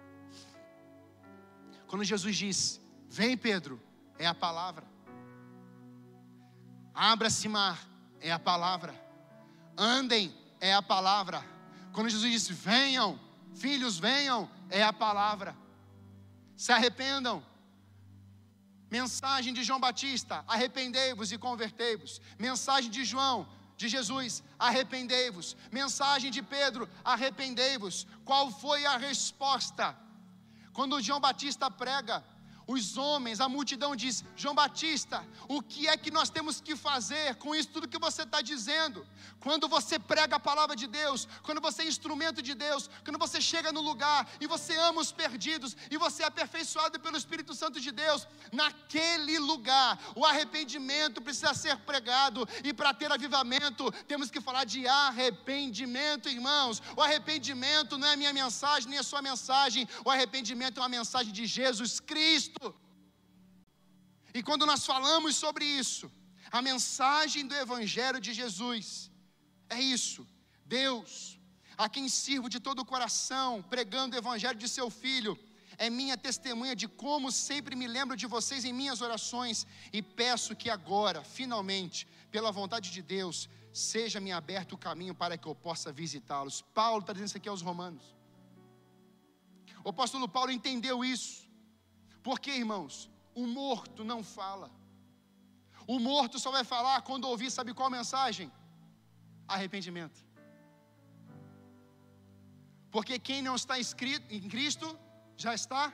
Quando 1.87 2.03
Jesus 2.05 2.37
disse: 2.37 2.81
vem 3.09 3.37
Pedro, 3.37 3.81
é 4.19 4.27
a 4.27 4.35
palavra. 4.35 4.87
Abra-se 6.95 7.47
mar, 7.49 7.79
é 8.21 8.33
a 8.33 8.39
palavra. 8.39 8.95
Andem, 9.77 10.35
é 10.61 10.73
a 10.75 10.83
palavra. 10.83 11.45
Quando 11.93 12.09
Jesus 12.09 12.33
disse: 12.33 12.53
venham, 12.55 13.21
filhos, 13.55 13.99
venham, 13.99 14.51
é 14.71 14.83
a 14.83 14.93
palavra. 14.93 15.55
Se 16.57 16.73
arrependam. 16.73 17.45
Mensagem 18.91 19.53
de 19.53 19.63
João 19.63 19.79
Batista: 19.79 20.43
arrependei-vos 20.49 21.31
e 21.33 21.39
convertei-vos. 21.39 22.21
Mensagem 22.39 22.91
de 22.91 23.05
João: 23.05 23.47
de 23.81 23.89
Jesus, 23.89 24.43
arrependei-vos. 24.59 25.57
Mensagem 25.73 26.31
de 26.31 26.43
Pedro, 26.43 26.87
arrependei-vos. 27.03 28.07
Qual 28.27 28.51
foi 28.51 28.85
a 28.85 28.99
resposta? 28.99 29.97
Quando 30.75 31.01
João 31.01 31.19
Batista 31.19 31.71
prega, 31.71 32.23
os 32.73 32.97
homens, 32.97 33.41
a 33.41 33.49
multidão 33.49 33.97
diz: 33.97 34.25
João 34.37 34.55
Batista, 34.55 35.19
o 35.49 35.61
que 35.61 35.89
é 35.89 35.97
que 35.97 36.11
nós 36.11 36.31
temos 36.31 36.61
que 36.61 36.77
fazer 36.77 37.35
com 37.37 37.55
isso 37.55 37.71
tudo 37.75 37.89
que 37.89 37.99
você 37.99 38.23
está 38.23 38.41
dizendo? 38.41 39.07
Quando 39.41 39.69
você 39.69 39.99
prega 39.99 40.37
a 40.37 40.47
palavra 40.51 40.77
de 40.77 40.87
Deus, 40.87 41.27
quando 41.43 41.61
você 41.61 41.83
é 41.83 41.87
instrumento 41.87 42.41
de 42.49 42.55
Deus, 42.55 42.89
quando 43.05 43.19
você 43.19 43.41
chega 43.41 43.73
no 43.73 43.81
lugar 43.81 44.29
e 44.41 44.47
você 44.47 44.77
ama 44.89 45.01
os 45.01 45.11
perdidos 45.11 45.77
e 45.91 45.97
você 45.97 46.23
é 46.23 46.27
aperfeiçoado 46.27 47.01
pelo 47.01 47.17
Espírito 47.17 47.55
Santo 47.55 47.81
de 47.81 47.91
Deus, 47.91 48.27
naquele 48.53 49.39
lugar 49.39 49.99
o 50.15 50.25
arrependimento 50.25 51.21
precisa 51.21 51.55
ser 51.55 51.77
pregado 51.79 52.47
e 52.63 52.73
para 52.73 52.95
ter 52.95 53.11
avivamento 53.11 53.91
temos 54.07 54.31
que 54.31 54.41
falar 54.41 54.65
de 54.65 54.87
arrependimento, 54.87 56.29
irmãos. 56.29 56.83
O 56.97 57.03
arrependimento 57.03 57.99
não 57.99 58.07
é 58.09 58.13
a 58.13 58.17
minha 58.17 58.33
mensagem 58.33 58.91
nem 58.91 58.99
a 58.99 59.03
sua 59.11 59.23
mensagem, 59.23 59.89
o 60.05 60.11
arrependimento 60.11 60.79
é 60.79 60.83
uma 60.83 60.89
mensagem 60.89 61.33
de 61.33 61.47
Jesus 61.47 61.99
Cristo. 61.99 62.60
E 64.33 64.43
quando 64.43 64.65
nós 64.67 64.87
falamos 64.87 65.37
sobre 65.37 65.65
isso, 65.65 66.11
a 66.51 66.63
mensagem 66.63 67.47
do 67.47 67.55
Evangelho 67.55 68.21
de 68.21 68.33
Jesus 68.33 69.11
é 69.69 69.81
isso: 69.81 70.27
Deus, 70.65 71.39
a 71.77 71.89
quem 71.89 72.09
sirvo 72.09 72.49
de 72.49 72.61
todo 72.61 72.81
o 72.81 72.85
coração, 72.85 73.63
pregando 73.63 74.15
o 74.15 74.19
Evangelho 74.19 74.59
de 74.59 74.69
seu 74.69 74.89
Filho, 74.91 75.39
é 75.79 75.89
minha 75.89 76.17
testemunha 76.17 76.77
de 76.77 76.87
como 76.87 77.33
sempre 77.33 77.75
me 77.75 77.87
lembro 77.87 78.17
de 78.17 78.27
vocês 78.27 78.65
em 78.65 78.73
minhas 78.73 79.01
orações 79.01 79.67
e 79.93 80.03
peço 80.03 80.55
que 80.55 80.69
agora, 80.69 81.25
finalmente, 81.25 82.07
pela 82.31 82.53
vontade 82.53 82.91
de 82.91 83.03
Deus, 83.03 83.49
seja-me 83.73 84.31
aberto 84.31 84.75
o 84.75 84.79
caminho 84.79 85.15
para 85.15 85.39
que 85.39 85.47
eu 85.47 85.55
possa 85.55 85.91
visitá-los. 85.91 86.61
Paulo 86.61 87.01
está 87.01 87.13
dizendo 87.13 87.29
isso 87.29 87.37
aqui 87.37 87.49
aos 87.49 87.63
romanos. 87.63 88.15
O 89.83 89.89
apóstolo 89.89 90.29
Paulo 90.29 90.53
entendeu 90.53 91.05
isso. 91.05 91.50
Porque, 92.23 92.51
irmãos, 92.63 93.11
o 93.35 93.47
morto 93.47 94.05
não 94.05 94.23
fala. 94.23 94.71
O 95.87 95.99
morto 95.99 96.39
só 96.39 96.51
vai 96.57 96.65
falar 96.65 96.99
quando 97.03 97.29
ouvir, 97.33 97.51
sabe 97.51 97.75
qual 97.75 97.91
mensagem? 97.99 98.51
Arrependimento. 99.55 100.21
Porque 102.91 103.19
quem 103.19 103.41
não 103.43 103.55
está 103.61 103.79
inscrito 103.79 104.27
em 104.37 104.49
Cristo 104.55 104.87
já 105.37 105.55
está 105.55 105.93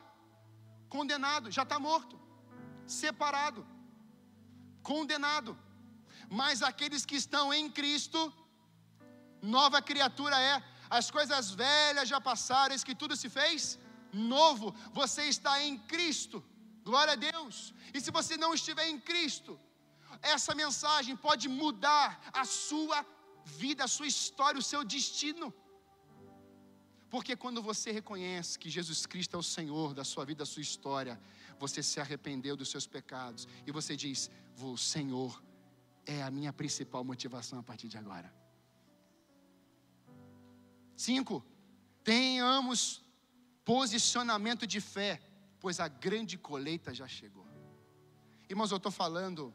condenado, 0.88 1.50
já 1.50 1.62
está 1.62 1.78
morto, 1.78 2.18
separado, 2.86 3.66
condenado. 4.82 5.56
Mas 6.28 6.62
aqueles 6.62 7.04
que 7.08 7.16
estão 7.16 7.52
em 7.58 7.70
Cristo, 7.70 8.20
nova 9.42 9.80
criatura 9.90 10.38
é. 10.40 10.62
As 10.98 11.10
coisas 11.10 11.50
velhas 11.50 12.08
já 12.08 12.20
passaram, 12.20 12.72
eis 12.72 12.84
que 12.84 12.94
tudo 12.94 13.14
se 13.16 13.28
fez 13.28 13.78
novo. 14.16 14.74
Você 14.92 15.24
está 15.24 15.62
em 15.62 15.78
Cristo. 15.78 16.44
Glória 16.84 17.12
a 17.14 17.16
Deus. 17.16 17.74
E 17.92 18.00
se 18.00 18.10
você 18.10 18.36
não 18.36 18.54
estiver 18.54 18.88
em 18.88 18.98
Cristo, 18.98 19.58
essa 20.22 20.54
mensagem 20.54 21.14
pode 21.16 21.48
mudar 21.48 22.20
a 22.32 22.44
sua 22.44 23.04
vida, 23.44 23.84
a 23.84 23.88
sua 23.88 24.06
história, 24.06 24.58
o 24.58 24.62
seu 24.62 24.84
destino. 24.84 25.52
Porque 27.08 27.36
quando 27.36 27.62
você 27.62 27.92
reconhece 27.92 28.58
que 28.58 28.68
Jesus 28.68 29.06
Cristo 29.06 29.36
é 29.36 29.38
o 29.38 29.42
Senhor 29.42 29.94
da 29.94 30.04
sua 30.04 30.24
vida, 30.24 30.38
da 30.38 30.46
sua 30.46 30.62
história, 30.62 31.20
você 31.58 31.82
se 31.82 32.00
arrependeu 32.00 32.56
dos 32.56 32.68
seus 32.68 32.86
pecados 32.86 33.46
e 33.66 33.70
você 33.70 33.96
diz: 33.96 34.30
O 34.60 34.76
Senhor 34.76 35.42
é 36.04 36.22
a 36.22 36.30
minha 36.30 36.52
principal 36.52 37.04
motivação 37.04 37.58
a 37.58 37.62
partir 37.62 37.88
de 37.88 37.96
agora. 37.96 38.34
Cinco, 40.96 41.44
tenhamos 42.02 43.04
posicionamento 43.66 44.64
de 44.64 44.80
fé, 44.80 45.20
pois 45.58 45.80
a 45.80 45.88
grande 45.88 46.38
colheita 46.38 46.94
já 46.94 47.08
chegou. 47.08 47.44
Irmãos, 48.48 48.70
eu 48.70 48.76
estou 48.76 48.92
falando 48.92 49.52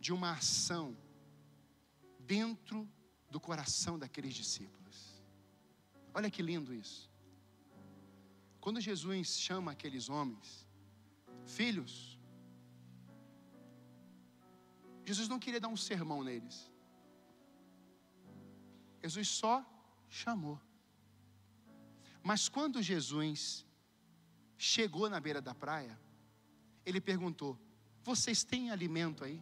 de 0.00 0.14
uma 0.14 0.30
ação 0.32 0.96
dentro 2.20 2.88
do 3.30 3.38
coração 3.38 3.98
daqueles 3.98 4.34
discípulos. 4.34 5.22
Olha 6.14 6.30
que 6.30 6.40
lindo 6.40 6.74
isso. 6.74 7.10
Quando 8.62 8.80
Jesus 8.80 9.38
chama 9.38 9.72
aqueles 9.72 10.08
homens, 10.08 10.66
filhos, 11.44 12.18
Jesus 15.04 15.28
não 15.28 15.38
queria 15.38 15.60
dar 15.60 15.68
um 15.68 15.76
sermão 15.76 16.24
neles. 16.24 16.72
Jesus 19.02 19.28
só 19.28 19.54
chamou. 20.08 20.58
Mas 22.28 22.46
quando 22.46 22.82
Jesus 22.82 23.64
chegou 24.58 25.08
na 25.08 25.18
beira 25.26 25.40
da 25.40 25.54
praia, 25.54 25.98
ele 26.84 27.00
perguntou: 27.00 27.58
Vocês 28.08 28.44
têm 28.44 28.70
alimento 28.70 29.24
aí? 29.24 29.38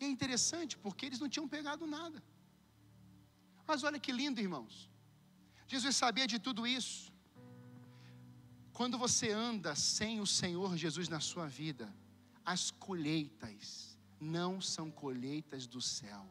E 0.00 0.04
é 0.06 0.08
interessante 0.08 0.78
porque 0.78 1.04
eles 1.04 1.20
não 1.20 1.28
tinham 1.28 1.46
pegado 1.56 1.86
nada. 1.86 2.22
Mas 3.66 3.84
olha 3.84 4.00
que 4.04 4.10
lindo, 4.20 4.40
irmãos. 4.40 4.90
Jesus 5.66 5.94
sabia 5.94 6.26
de 6.26 6.38
tudo 6.38 6.66
isso. 6.66 7.12
Quando 8.72 8.96
você 8.96 9.30
anda 9.30 9.74
sem 9.74 10.22
o 10.22 10.26
Senhor 10.40 10.74
Jesus 10.84 11.10
na 11.10 11.20
sua 11.20 11.46
vida, 11.46 11.86
as 12.46 12.70
colheitas 12.70 13.98
não 14.18 14.58
são 14.58 14.90
colheitas 14.90 15.66
do 15.66 15.82
céu. 15.82 16.24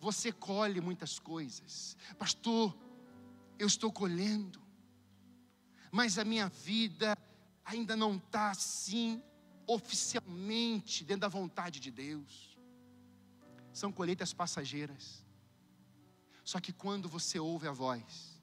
Você 0.00 0.32
colhe 0.32 0.80
muitas 0.80 1.18
coisas, 1.18 1.96
pastor. 2.18 2.76
Eu 3.58 3.66
estou 3.66 3.92
colhendo, 3.92 4.60
mas 5.92 6.18
a 6.18 6.24
minha 6.24 6.48
vida 6.48 7.16
ainda 7.64 7.94
não 7.94 8.16
está 8.16 8.50
assim 8.50 9.22
oficialmente 9.66 11.04
dentro 11.04 11.20
da 11.20 11.28
vontade 11.28 11.78
de 11.78 11.90
Deus. 11.90 12.58
São 13.72 13.92
colheitas 13.92 14.32
passageiras. 14.32 15.24
Só 16.42 16.58
que 16.58 16.72
quando 16.72 17.08
você 17.08 17.38
ouve 17.38 17.68
a 17.68 17.72
voz, 17.72 18.42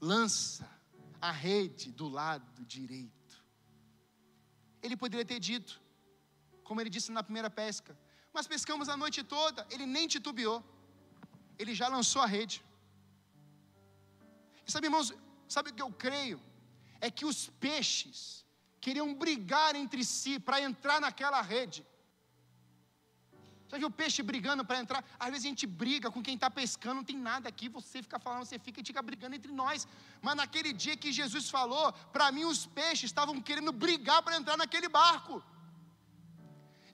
lança 0.00 0.70
a 1.20 1.32
rede 1.32 1.90
do 1.90 2.06
lado 2.06 2.64
direito. 2.66 3.42
Ele 4.82 4.96
poderia 4.96 5.24
ter 5.24 5.40
dito, 5.40 5.80
como 6.62 6.80
ele 6.80 6.90
disse 6.90 7.10
na 7.10 7.22
primeira 7.22 7.48
pesca, 7.48 7.98
mas 8.34 8.48
pescamos 8.54 8.88
a 8.92 8.96
noite 9.02 9.20
toda, 9.36 9.66
ele 9.70 9.86
nem 9.96 10.06
titubeou, 10.14 10.58
ele 11.60 11.74
já 11.80 11.88
lançou 11.96 12.20
a 12.22 12.28
rede. 12.36 12.56
E 14.66 14.72
sabe, 14.72 14.86
irmãos, 14.88 15.08
sabe 15.54 15.70
o 15.70 15.74
que 15.76 15.84
eu 15.86 15.92
creio? 16.04 16.38
É 17.06 17.10
que 17.16 17.26
os 17.30 17.40
peixes, 17.66 18.44
queriam 18.84 19.08
brigar 19.24 19.72
entre 19.82 20.02
si 20.04 20.32
para 20.46 20.60
entrar 20.68 21.00
naquela 21.06 21.40
rede. 21.54 21.80
Já 23.70 23.78
viu 23.78 23.88
o 23.88 23.98
peixe 24.00 24.22
brigando 24.30 24.64
para 24.68 24.78
entrar? 24.82 25.00
Às 25.18 25.30
vezes 25.30 25.44
a 25.46 25.48
gente 25.52 25.66
briga 25.66 26.10
com 26.14 26.22
quem 26.26 26.34
está 26.34 26.50
pescando, 26.50 26.96
não 26.96 27.04
tem 27.04 27.16
nada 27.16 27.48
aqui, 27.48 27.68
você 27.68 28.02
fica 28.06 28.18
falando, 28.26 28.44
você 28.44 28.58
fica 28.66 28.80
e 28.80 28.84
fica 28.90 29.02
brigando 29.08 29.34
entre 29.38 29.52
nós. 29.52 29.86
Mas 30.22 30.36
naquele 30.40 30.72
dia 30.72 30.96
que 30.96 31.10
Jesus 31.20 31.48
falou, 31.56 31.86
para 32.16 32.30
mim 32.36 32.44
os 32.44 32.66
peixes 32.66 33.08
estavam 33.10 33.40
querendo 33.40 33.72
brigar 33.72 34.22
para 34.22 34.36
entrar 34.36 34.56
naquele 34.56 34.88
barco. 34.88 35.42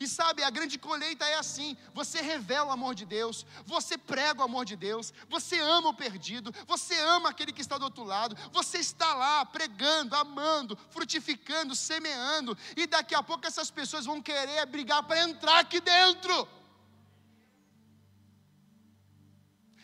E 0.01 0.09
sabe, 0.09 0.43
a 0.43 0.49
grande 0.49 0.79
colheita 0.79 1.27
é 1.27 1.35
assim: 1.35 1.77
você 1.93 2.23
revela 2.23 2.71
o 2.71 2.73
amor 2.73 2.95
de 2.95 3.05
Deus, 3.05 3.45
você 3.67 3.99
prega 3.99 4.41
o 4.41 4.45
amor 4.45 4.65
de 4.65 4.75
Deus, 4.75 5.13
você 5.29 5.61
ama 5.61 5.91
o 5.91 5.95
perdido, 5.95 6.55
você 6.67 6.99
ama 7.01 7.29
aquele 7.29 7.53
que 7.53 7.61
está 7.61 7.77
do 7.77 7.85
outro 7.85 8.03
lado, 8.03 8.35
você 8.51 8.79
está 8.79 9.13
lá 9.13 9.45
pregando, 9.45 10.17
amando, 10.17 10.79
frutificando, 10.89 11.77
semeando, 11.77 12.57
e 12.79 12.87
daqui 12.87 13.15
a 13.15 13.23
pouco 13.23 13.47
essas 13.47 13.71
pessoas 13.71 14.07
vão 14.07 14.23
querer 14.23 14.65
brigar 14.65 15.03
para 15.03 15.21
entrar 15.21 15.59
aqui 15.59 15.81
dentro. 15.81 16.49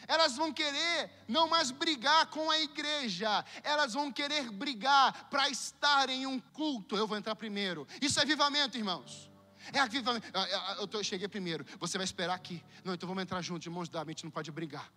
elas 0.09 0.37
vão 0.37 0.53
querer 0.53 1.11
não 1.27 1.49
mais 1.49 1.73
brigar 1.73 2.27
com 2.27 2.49
a 2.49 2.61
igreja, 2.61 3.45
elas 3.65 3.93
vão 3.93 4.13
querer 4.13 4.53
brigar 4.53 5.29
para 5.29 5.49
estar 5.49 6.09
em 6.09 6.25
um 6.27 6.39
culto. 6.39 6.97
Eu 6.97 7.09
vou 7.09 7.19
entrar 7.19 7.35
primeiro. 7.35 7.89
Isso 8.01 8.21
é 8.21 8.23
avivamento, 8.23 8.79
irmãos. 8.79 9.26
É 9.73 9.79
avivamento. 9.79 10.27
Ah, 10.33 10.43
ah, 10.43 10.73
ah, 10.73 10.77
eu, 10.81 10.89
eu 10.93 11.05
cheguei 11.05 11.29
primeiro. 11.29 11.65
Você 11.79 11.99
vai 11.99 12.05
esperar 12.05 12.35
aqui. 12.35 12.63
Não, 12.85 12.95
então 12.95 13.09
vamos 13.09 13.23
entrar 13.23 13.41
juntos, 13.43 13.67
irmãos 13.67 13.89
da 13.89 14.03
a 14.03 14.05
gente 14.07 14.25
não 14.25 14.31
pode 14.31 14.51
brigar. 14.51 14.93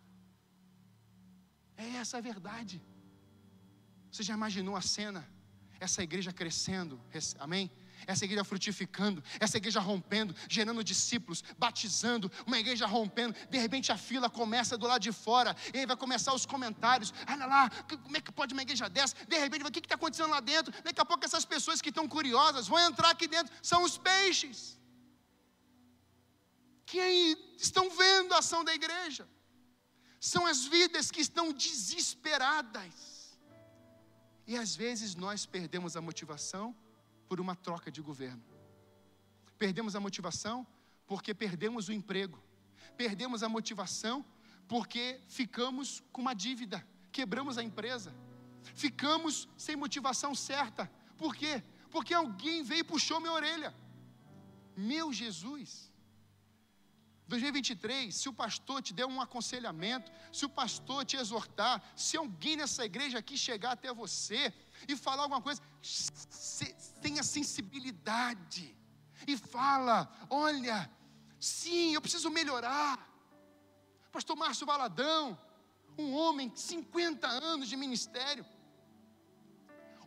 É 1.78 1.88
essa 1.95 2.17
a 2.17 2.22
verdade. 2.22 2.82
Você 4.11 4.24
já 4.24 4.34
imaginou 4.34 4.76
a 4.76 4.82
cena? 4.82 5.28
Essa 5.80 6.03
igreja 6.03 6.34
crescendo, 6.34 6.99
amém? 7.39 7.72
Essa 8.07 8.25
igreja 8.25 8.43
frutificando, 8.43 9.23
essa 9.39 9.57
igreja 9.57 9.79
rompendo, 9.79 10.35
gerando 10.47 10.83
discípulos, 10.83 11.43
batizando, 11.57 12.31
uma 12.45 12.59
igreja 12.59 12.85
rompendo. 12.85 13.35
De 13.49 13.57
repente 13.57 13.91
a 13.91 13.97
fila 13.97 14.29
começa 14.29 14.77
do 14.77 14.87
lado 14.87 15.01
de 15.01 15.11
fora, 15.11 15.55
e 15.73 15.79
aí 15.79 15.85
vai 15.85 15.95
começar 15.95 16.33
os 16.33 16.45
comentários. 16.45 17.13
Olha 17.27 17.45
lá, 17.45 17.69
como 18.03 18.17
é 18.17 18.21
que 18.21 18.31
pode 18.31 18.53
uma 18.53 18.61
igreja 18.61 18.89
dessa? 18.89 19.15
De 19.27 19.37
repente, 19.37 19.65
o 19.65 19.71
que 19.71 19.79
está 19.79 19.95
acontecendo 19.95 20.29
lá 20.29 20.39
dentro? 20.39 20.73
Daqui 20.83 21.01
a 21.01 21.05
pouco 21.05 21.25
essas 21.25 21.45
pessoas 21.45 21.81
que 21.81 21.89
estão 21.89 22.07
curiosas 22.07 22.67
vão 22.67 22.79
entrar 22.79 23.09
aqui 23.11 23.27
dentro, 23.27 23.53
são 23.61 23.83
os 23.83 23.97
peixes. 23.97 24.77
Que 26.85 27.37
estão 27.57 27.89
vendo 27.89 28.33
a 28.33 28.39
ação 28.39 28.63
da 28.63 28.73
igreja. 28.73 29.27
São 30.19 30.45
as 30.45 30.65
vidas 30.65 31.11
que 31.11 31.21
estão 31.21 31.53
desesperadas. 31.53 33.19
E 34.47 34.57
às 34.57 34.75
vezes 34.75 35.15
nós 35.15 35.45
perdemos 35.45 35.95
a 35.95 36.01
motivação 36.01 36.75
por 37.30 37.39
uma 37.39 37.55
troca 37.55 37.91
de 37.91 38.01
governo. 38.01 38.43
Perdemos 39.57 39.95
a 39.95 39.99
motivação 39.99 40.65
porque 41.05 41.34
perdemos 41.34 41.88
o 41.88 41.93
emprego. 41.93 42.41
Perdemos 42.97 43.43
a 43.43 43.49
motivação 43.49 44.25
porque 44.67 45.21
ficamos 45.27 46.03
com 46.11 46.21
uma 46.21 46.34
dívida, 46.34 46.86
quebramos 47.11 47.57
a 47.57 47.63
empresa. 47.63 48.13
Ficamos 48.75 49.47
sem 49.57 49.75
motivação 49.75 50.34
certa. 50.34 50.91
Por 51.17 51.36
quê? 51.36 51.63
Porque 51.91 52.13
alguém 52.13 52.63
veio 52.63 52.82
e 52.82 52.84
puxou 52.84 53.19
minha 53.19 53.32
orelha. 53.32 53.73
Meu 54.75 55.13
Jesus. 55.13 55.89
2023, 57.27 58.15
se 58.15 58.27
o 58.27 58.34
pastor 58.34 58.82
te 58.82 58.91
der 58.91 59.05
um 59.05 59.21
aconselhamento, 59.21 60.11
se 60.32 60.45
o 60.45 60.49
pastor 60.49 61.05
te 61.05 61.15
exortar, 61.15 61.82
se 61.95 62.17
alguém 62.17 62.55
nessa 62.57 62.84
igreja 62.84 63.19
aqui 63.19 63.38
chegar 63.38 63.73
até 63.73 63.93
você 63.93 64.51
e 64.88 64.95
falar 64.95 65.23
alguma 65.23 65.41
coisa, 65.41 65.61
tenha 67.05 67.23
sensibilidade 67.23 68.63
e 69.27 69.35
fala: 69.37 69.97
olha, 70.29 70.77
sim, 71.39 71.93
eu 71.93 72.01
preciso 72.01 72.29
melhorar. 72.29 72.93
Pastor 74.11 74.35
Márcio 74.35 74.65
Valadão, 74.65 75.37
um 75.97 76.13
homem, 76.13 76.51
50 76.55 77.27
anos 77.27 77.67
de 77.69 77.75
ministério, 77.75 78.45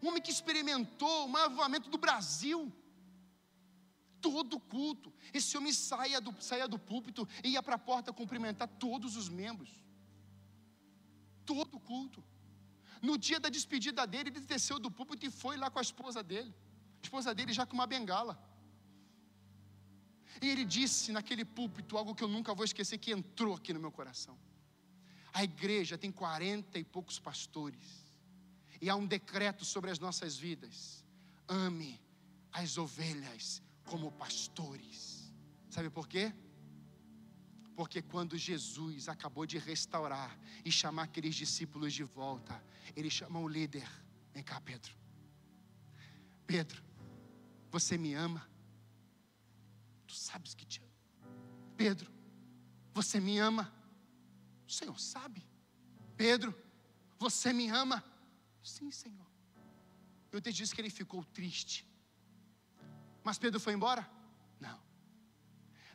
um 0.03 0.09
homem 0.09 0.23
que 0.23 0.33
experimentou 0.37 1.27
o 1.27 1.29
maior 1.29 1.47
avivamento 1.47 1.89
do 1.89 1.99
Brasil. 2.07 2.61
todo 4.27 4.59
culto. 4.73 5.13
Esse 5.39 5.53
homem 5.59 5.73
saía 5.73 6.21
do, 6.27 6.33
saía 6.41 6.67
do 6.75 6.79
púlpito 6.91 7.23
e 7.45 7.49
ia 7.55 7.63
para 7.67 7.77
a 7.79 7.85
porta 7.91 8.13
cumprimentar 8.13 8.69
todos 8.85 9.17
os 9.21 9.29
membros. 9.41 9.71
Todo 11.45 11.81
culto. 11.81 12.23
No 13.09 13.15
dia 13.27 13.41
da 13.45 13.49
despedida 13.49 14.07
dele, 14.07 14.31
ele 14.31 14.41
desceu 14.55 14.79
do 14.79 14.91
púlpito 14.99 15.27
e 15.27 15.31
foi 15.43 15.57
lá 15.57 15.69
com 15.73 15.81
a 15.81 15.83
esposa 15.89 16.23
dele. 16.23 16.55
Esposa 17.03 17.35
dele 17.35 17.53
já 17.53 17.67
com 17.67 17.75
uma 17.75 17.87
bengala. 17.87 18.39
E 20.41 20.49
ele 20.49 20.65
disse 20.65 21.13
naquele 21.13 21.45
púlpito 21.45 21.97
algo 21.97 22.15
que 22.15 22.25
eu 22.25 22.29
nunca 22.29 22.55
vou 22.55 22.65
esquecer, 22.65 22.99
que 22.99 23.13
entrou 23.13 23.55
aqui 23.55 23.73
no 23.73 23.81
meu 23.81 23.93
coração. 23.93 24.39
A 25.33 25.43
igreja 25.45 25.97
tem 25.99 26.11
quarenta 26.11 26.79
e 26.79 26.85
poucos 26.85 27.19
pastores. 27.19 28.03
E 28.81 28.91
há 28.91 28.97
um 28.97 29.07
decreto 29.07 29.65
sobre 29.65 29.91
as 29.91 29.99
nossas 29.99 30.37
vidas. 30.37 31.05
Ame 31.49 32.01
as 32.53 32.77
ovelhas 32.77 33.63
como 33.85 34.13
pastores. 34.13 35.33
Sabe 35.71 35.89
por 35.91 36.07
quê? 36.09 36.33
Porque 37.75 38.03
quando 38.03 38.37
Jesus 38.37 39.09
acabou 39.09 39.47
de 39.47 39.59
restaurar 39.59 40.39
e 40.65 40.71
chamar 40.71 41.05
aqueles 41.05 41.35
discípulos 41.35 41.93
de 41.93 42.05
volta, 42.05 42.63
ele 42.95 43.09
chamou 43.09 43.45
o 43.45 43.49
líder. 43.49 43.89
Vem 44.35 44.43
cá, 44.43 44.61
Pedro. 44.61 44.95
Pedro, 46.47 46.83
você 47.73 47.97
me 47.97 48.13
ama? 48.13 48.47
Tu 50.07 50.15
sabes 50.15 50.55
que 50.55 50.67
te 50.67 50.81
amo. 50.81 50.93
Pedro, 51.75 52.13
você 52.93 53.19
me 53.19 53.39
ama? 53.39 53.73
O 54.69 54.71
Senhor 54.71 54.99
sabe. 55.01 55.43
Pedro, 56.15 56.55
você 57.19 57.51
me 57.53 57.69
ama? 57.71 58.05
Sim, 58.63 58.91
Senhor. 58.91 59.27
Eu 60.31 60.41
te 60.41 60.53
disse 60.53 60.75
que 60.75 60.83
ele 60.83 60.91
ficou 60.91 61.25
triste. 61.25 61.79
Mas 63.25 63.39
Pedro 63.39 63.59
foi 63.59 63.73
embora? 63.73 64.09
Não. 64.61 64.79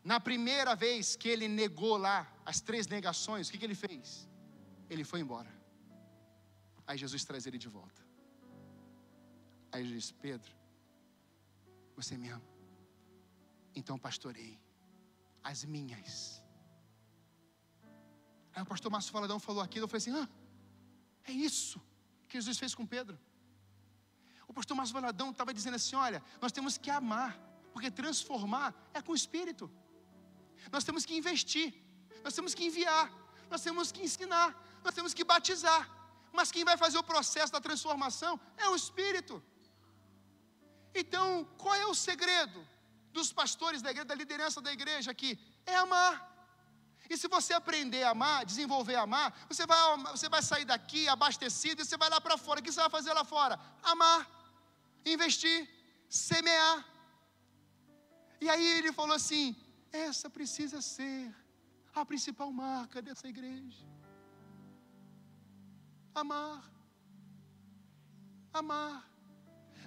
Na 0.04 0.20
primeira 0.20 0.76
vez 0.76 1.16
que 1.16 1.30
ele 1.30 1.48
negou 1.48 1.96
lá 1.96 2.18
as 2.44 2.60
três 2.60 2.88
negações, 2.88 3.48
o 3.48 3.52
que, 3.52 3.60
que 3.60 3.66
ele 3.66 3.76
fez? 3.76 4.28
Ele 4.90 5.04
foi 5.04 5.20
embora. 5.20 5.52
Aí 6.88 6.98
Jesus 6.98 7.24
traz 7.24 7.46
ele 7.46 7.60
de 7.60 7.68
volta. 7.68 8.02
Aí 9.72 9.84
Jesus 9.84 10.04
diz: 10.06 10.12
Pedro, 10.12 10.57
você 12.00 12.16
me 12.22 12.30
ama? 12.30 12.50
Então 13.80 13.98
pastorei 14.08 14.54
as 15.44 15.64
minhas. 15.74 16.12
Aí 18.54 18.62
o 18.62 18.66
pastor 18.74 18.92
Márcio 18.92 19.12
Faladão 19.12 19.40
falou 19.48 19.62
aquilo, 19.62 19.86
eu 19.86 19.92
falei 19.94 20.04
assim: 20.04 20.16
ah, 20.22 20.30
é 21.32 21.32
isso 21.32 21.80
que 22.28 22.38
Jesus 22.40 22.58
fez 22.64 22.74
com 22.78 22.86
Pedro. 22.96 23.18
O 24.48 24.54
pastor 24.58 24.76
Márcio 24.78 24.94
Valadão 25.00 25.30
estava 25.32 25.54
dizendo 25.58 25.76
assim: 25.76 25.96
olha, 25.96 26.22
nós 26.42 26.52
temos 26.52 26.78
que 26.78 26.92
amar, 27.02 27.32
porque 27.74 27.90
transformar 27.90 28.70
é 28.94 29.02
com 29.02 29.12
o 29.12 29.20
Espírito. 29.24 29.66
Nós 30.72 30.84
temos 30.84 31.06
que 31.06 31.16
investir, 31.22 31.70
nós 32.24 32.34
temos 32.38 32.54
que 32.54 32.66
enviar, 32.70 33.06
nós 33.50 33.62
temos 33.62 33.92
que 33.92 34.02
ensinar, 34.08 34.50
nós 34.84 34.94
temos 34.94 35.14
que 35.14 35.24
batizar. 35.24 35.84
Mas 36.32 36.52
quem 36.52 36.64
vai 36.64 36.78
fazer 36.78 36.98
o 36.98 37.10
processo 37.14 37.52
da 37.52 37.62
transformação 37.68 38.40
é 38.58 38.68
o 38.70 38.76
Espírito. 38.76 39.36
Então, 41.02 41.28
qual 41.58 41.76
é 41.76 41.86
o 41.86 42.00
segredo 42.08 42.60
dos 43.12 43.32
pastores 43.32 43.82
da 43.82 43.92
igreja, 43.92 44.06
da 44.12 44.16
liderança 44.16 44.62
da 44.62 44.72
igreja 44.78 45.12
aqui? 45.12 45.32
É 45.66 45.76
amar. 45.76 46.16
E 47.10 47.18
se 47.18 47.28
você 47.28 47.54
aprender 47.54 48.04
a 48.04 48.10
amar, 48.16 48.46
desenvolver 48.46 48.96
a 48.96 49.04
amar, 49.04 49.28
você 49.50 49.66
vai, 49.66 49.80
você 50.16 50.28
vai 50.28 50.42
sair 50.42 50.66
daqui 50.66 51.08
abastecido 51.08 51.82
e 51.82 51.86
você 51.86 51.98
vai 51.98 52.10
lá 52.10 52.20
para 52.20 52.38
fora. 52.38 52.60
O 52.60 52.64
que 52.64 52.72
você 52.72 52.82
vai 52.82 52.90
fazer 52.90 53.14
lá 53.14 53.24
fora? 53.24 53.60
Amar 53.84 54.20
investir, 55.14 55.68
semear. 56.10 56.86
E 58.42 58.50
aí 58.50 58.66
ele 58.78 58.92
falou 58.92 59.16
assim: 59.16 59.56
essa 59.92 60.30
precisa 60.30 60.82
ser 60.82 61.34
a 61.94 62.06
principal 62.06 62.52
marca 62.52 63.02
dessa 63.02 63.28
igreja. 63.28 63.86
Amar. 66.14 66.72
Amar. 68.54 69.07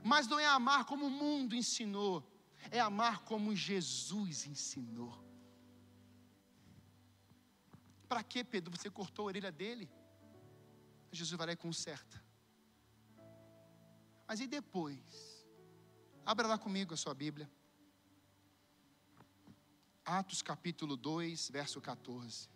Mas 0.02 0.26
não 0.26 0.38
é 0.38 0.46
amar 0.46 0.84
como 0.84 1.06
o 1.06 1.10
mundo 1.10 1.54
ensinou, 1.54 2.26
é 2.70 2.80
amar 2.80 3.20
como 3.20 3.54
Jesus 3.54 4.46
ensinou. 4.46 5.24
Para 8.08 8.22
que, 8.22 8.42
Pedro, 8.42 8.76
você 8.76 8.90
cortou 8.90 9.24
a 9.24 9.26
orelha 9.26 9.52
dele? 9.52 9.88
Jesus 11.12 11.36
vai 11.36 11.46
lá 11.48 11.52
e 11.52 11.56
conserta. 11.56 12.22
Mas 14.26 14.40
e 14.40 14.46
depois? 14.46 15.46
Abra 16.24 16.46
lá 16.46 16.58
comigo 16.58 16.94
a 16.94 16.96
sua 16.96 17.14
Bíblia. 17.14 17.50
Atos 20.04 20.42
capítulo 20.42 20.96
2, 20.96 21.50
verso 21.50 21.80
14. 21.80 22.48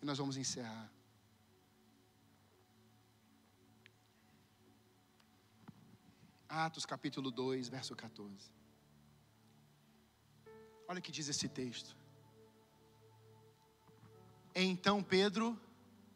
E 0.00 0.04
nós 0.04 0.18
vamos 0.18 0.36
encerrar. 0.36 0.90
Atos 6.54 6.84
capítulo 6.84 7.30
2, 7.30 7.70
verso 7.70 7.96
14. 7.96 8.52
Olha 10.86 10.98
o 10.98 11.02
que 11.02 11.10
diz 11.10 11.26
esse 11.26 11.48
texto. 11.48 11.96
Então 14.54 15.02
Pedro, 15.02 15.58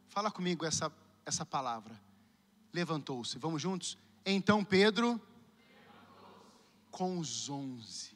fala 0.08 0.30
comigo 0.30 0.66
essa, 0.66 0.92
essa 1.24 1.46
palavra 1.46 1.98
levantou-se. 2.70 3.38
Vamos 3.38 3.62
juntos? 3.62 3.96
Então 4.26 4.62
Pedro, 4.62 5.18
com 6.90 7.18
os 7.18 7.48
onze. 7.48 8.14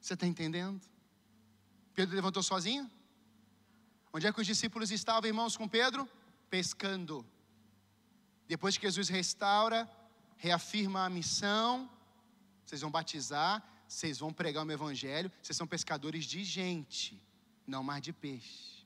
Você 0.00 0.14
está 0.14 0.26
entendendo? 0.26 0.80
Pedro 1.92 2.16
levantou 2.16 2.42
sozinho? 2.42 2.90
Onde 4.10 4.26
é 4.26 4.32
que 4.32 4.40
os 4.40 4.46
discípulos 4.46 4.90
estavam, 4.90 5.28
irmãos, 5.28 5.54
com 5.54 5.68
Pedro? 5.68 6.08
Pescando. 6.48 7.26
Depois 8.48 8.78
que 8.78 8.86
Jesus 8.86 9.10
restaura, 9.10 9.86
reafirma 10.36 11.04
a 11.04 11.10
missão, 11.10 11.90
vocês 12.64 12.80
vão 12.80 12.90
batizar, 12.90 13.62
vocês 13.88 14.18
vão 14.18 14.32
pregar 14.32 14.66
o 14.66 14.70
evangelho, 14.70 15.30
vocês 15.42 15.56
são 15.56 15.66
pescadores 15.66 16.24
de 16.24 16.44
gente, 16.44 17.20
não 17.66 17.82
mais 17.82 18.02
de 18.02 18.12
peixe. 18.12 18.84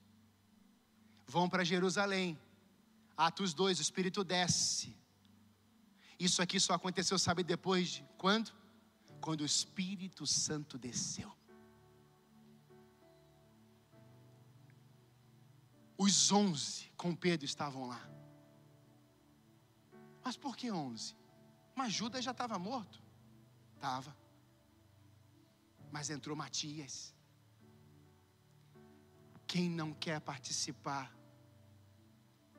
Vão 1.25 1.49
para 1.49 1.63
Jerusalém. 1.63 2.39
Atos 3.17 3.53
2, 3.53 3.79
o 3.79 3.81
Espírito 3.81 4.23
desce. 4.23 4.95
Isso 6.19 6.41
aqui 6.41 6.59
só 6.59 6.73
aconteceu, 6.73 7.17
sabe 7.17 7.43
depois 7.43 7.89
de 7.89 8.05
quando? 8.17 8.51
Quando 9.19 9.41
o 9.41 9.45
Espírito 9.45 10.25
Santo 10.27 10.77
desceu. 10.77 11.31
Os 15.97 16.31
onze 16.31 16.91
com 16.97 17.15
Pedro 17.15 17.45
estavam 17.45 17.87
lá. 17.87 18.09
Mas 20.23 20.35
por 20.35 20.55
que 20.57 20.71
onze? 20.71 21.15
Mas 21.81 21.93
Judas 21.93 22.23
já 22.23 22.29
estava 22.29 22.59
morto. 22.59 22.97
Estava. 23.75 24.15
Mas 25.91 26.11
entrou 26.15 26.35
Matias. 26.41 26.93
Quem 29.47 29.67
não 29.79 29.91
quer 29.91 30.19
participar 30.21 31.05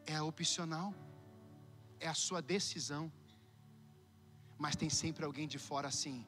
é 0.04 0.20
opcional, 0.20 0.92
é 2.00 2.08
a 2.08 2.14
sua 2.14 2.42
decisão. 2.42 3.04
Mas 4.58 4.74
tem 4.74 4.90
sempre 4.90 5.24
alguém 5.24 5.46
de 5.46 5.58
fora 5.68 5.86
assim. 5.86 6.26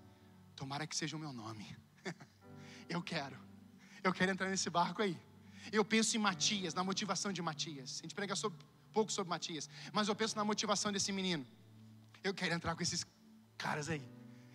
Tomara 0.54 0.86
que 0.86 0.94
seja 0.94 1.16
o 1.16 1.20
meu 1.24 1.32
nome. 1.32 1.76
eu 2.88 3.02
quero. 3.02 3.36
Eu 4.04 4.12
quero 4.12 4.30
entrar 4.30 4.48
nesse 4.48 4.70
barco 4.70 5.02
aí. 5.02 5.18
Eu 5.72 5.84
penso 5.84 6.16
em 6.16 6.20
Matias, 6.20 6.74
na 6.74 6.84
motivação 6.84 7.32
de 7.32 7.42
Matias. 7.42 7.98
A 7.98 8.02
gente 8.02 8.14
prega 8.14 8.36
sobre, 8.36 8.56
pouco 8.92 9.10
sobre 9.10 9.30
Matias, 9.30 9.68
mas 9.92 10.06
eu 10.06 10.14
penso 10.14 10.36
na 10.36 10.44
motivação 10.44 10.92
desse 10.92 11.10
menino. 11.10 11.44
Eu 12.24 12.32
quero 12.32 12.54
entrar 12.54 12.74
com 12.74 12.82
esses 12.82 13.06
caras 13.58 13.90
aí. 13.90 14.02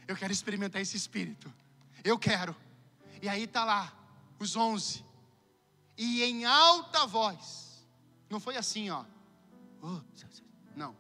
Eu 0.07 0.15
quero 0.15 0.33
experimentar 0.33 0.81
esse 0.81 0.97
espírito. 0.97 1.53
Eu 2.03 2.17
quero. 2.17 2.55
E 3.21 3.29
aí 3.29 3.45
tá 3.45 3.63
lá 3.63 3.93
os 4.39 4.55
onze. 4.55 5.05
E 5.95 6.23
em 6.23 6.45
alta 6.45 7.05
voz 7.05 7.87
não 8.29 8.39
foi 8.39 8.55
assim, 8.57 8.89
ó. 8.89 9.03
Uh, 9.83 10.03
não. 10.75 10.95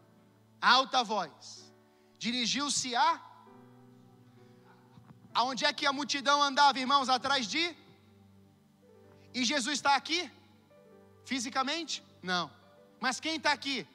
Alta 0.61 1.03
voz. 1.03 1.73
Dirigiu-se 2.19 2.95
a. 2.95 3.21
Aonde 5.33 5.65
é 5.65 5.71
que 5.71 5.85
a 5.85 5.93
multidão 5.93 6.41
andava, 6.41 6.79
irmãos? 6.79 7.09
Atrás 7.09 7.47
de. 7.47 7.75
E 9.33 9.43
Jesus 9.43 9.79
está 9.79 9.95
aqui? 9.95 10.29
Fisicamente? 11.25 12.03
Não. 12.21 12.51
Mas 12.99 13.19
quem 13.19 13.37
está 13.37 13.51
aqui? 13.53 13.87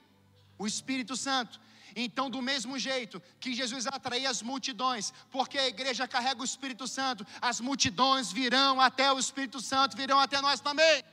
O 0.57 0.67
Espírito 0.67 1.17
Santo. 1.17 1.61
Então, 1.95 2.29
do 2.29 2.43
mesmo 2.43 2.79
jeito 2.79 3.23
que 3.39 3.55
Jesus 3.55 3.87
atraía 3.87 4.29
as 4.29 4.43
multidões, 4.43 5.13
porque 5.31 5.59
a 5.59 5.69
igreja 5.69 6.09
carrega 6.09 6.41
o 6.41 6.45
Espírito 6.45 6.87
Santo, 6.89 7.27
as 7.41 7.61
multidões 7.61 8.33
virão 8.33 8.81
até 8.81 9.13
o 9.13 9.19
Espírito 9.19 9.61
Santo, 9.61 9.97
virão 9.97 10.19
até 10.19 10.41
nós 10.41 10.61
também 10.61 11.05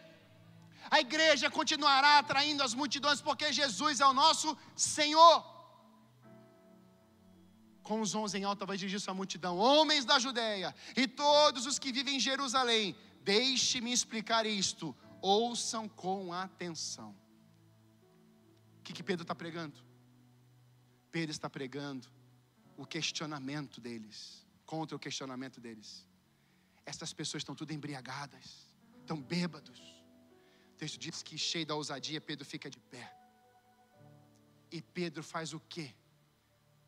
a 0.92 1.00
igreja 1.00 1.50
continuará 1.50 2.20
atraindo 2.20 2.62
as 2.62 2.74
multidões, 2.74 3.22
porque 3.22 3.54
Jesus 3.54 4.02
é 4.02 4.06
o 4.06 4.14
nosso 4.14 4.58
Senhor. 4.76 5.50
com 7.84 8.00
os 8.00 8.14
onze 8.16 8.38
em 8.38 8.44
alta 8.44 8.66
voz 8.66 8.80
dirigiu 8.80 9.00
sua 9.00 9.14
multidão: 9.14 9.58
Homens 9.58 10.06
da 10.06 10.18
Judéia 10.20 10.76
e 10.96 11.08
todos 11.08 11.66
os 11.66 11.80
que 11.80 11.92
vivem 11.92 12.18
em 12.18 12.20
Jerusalém, 12.20 12.96
deixe-me 13.22 13.92
explicar 13.92 14.46
isto, 14.46 14.96
ouçam 15.22 15.88
com 15.90 16.34
atenção. 16.34 17.16
O 18.80 18.84
que, 18.84 18.94
que 18.94 19.04
Pedro 19.04 19.24
está 19.24 19.36
pregando? 19.36 19.78
Pedro 21.12 21.32
está 21.32 21.50
pregando 21.50 22.08
o 22.78 22.86
questionamento 22.86 23.82
deles, 23.82 24.46
contra 24.66 24.96
o 24.96 25.00
questionamento 25.00 25.60
deles. 25.60 26.08
Essas 26.86 27.14
pessoas 27.14 27.42
estão 27.42 27.54
tudo 27.54 27.72
embriagadas, 27.72 28.70
estão 29.02 29.22
bêbados. 29.22 29.80
O 30.74 30.78
texto 30.78 30.98
diz 30.98 31.22
que, 31.22 31.38
cheio 31.38 31.66
da 31.66 31.76
ousadia, 31.76 32.20
Pedro 32.20 32.46
fica 32.46 32.70
de 32.70 32.80
pé. 32.80 33.14
E 34.72 34.82
Pedro 34.82 35.22
faz 35.22 35.54
o 35.54 35.60
quê? 35.60 35.94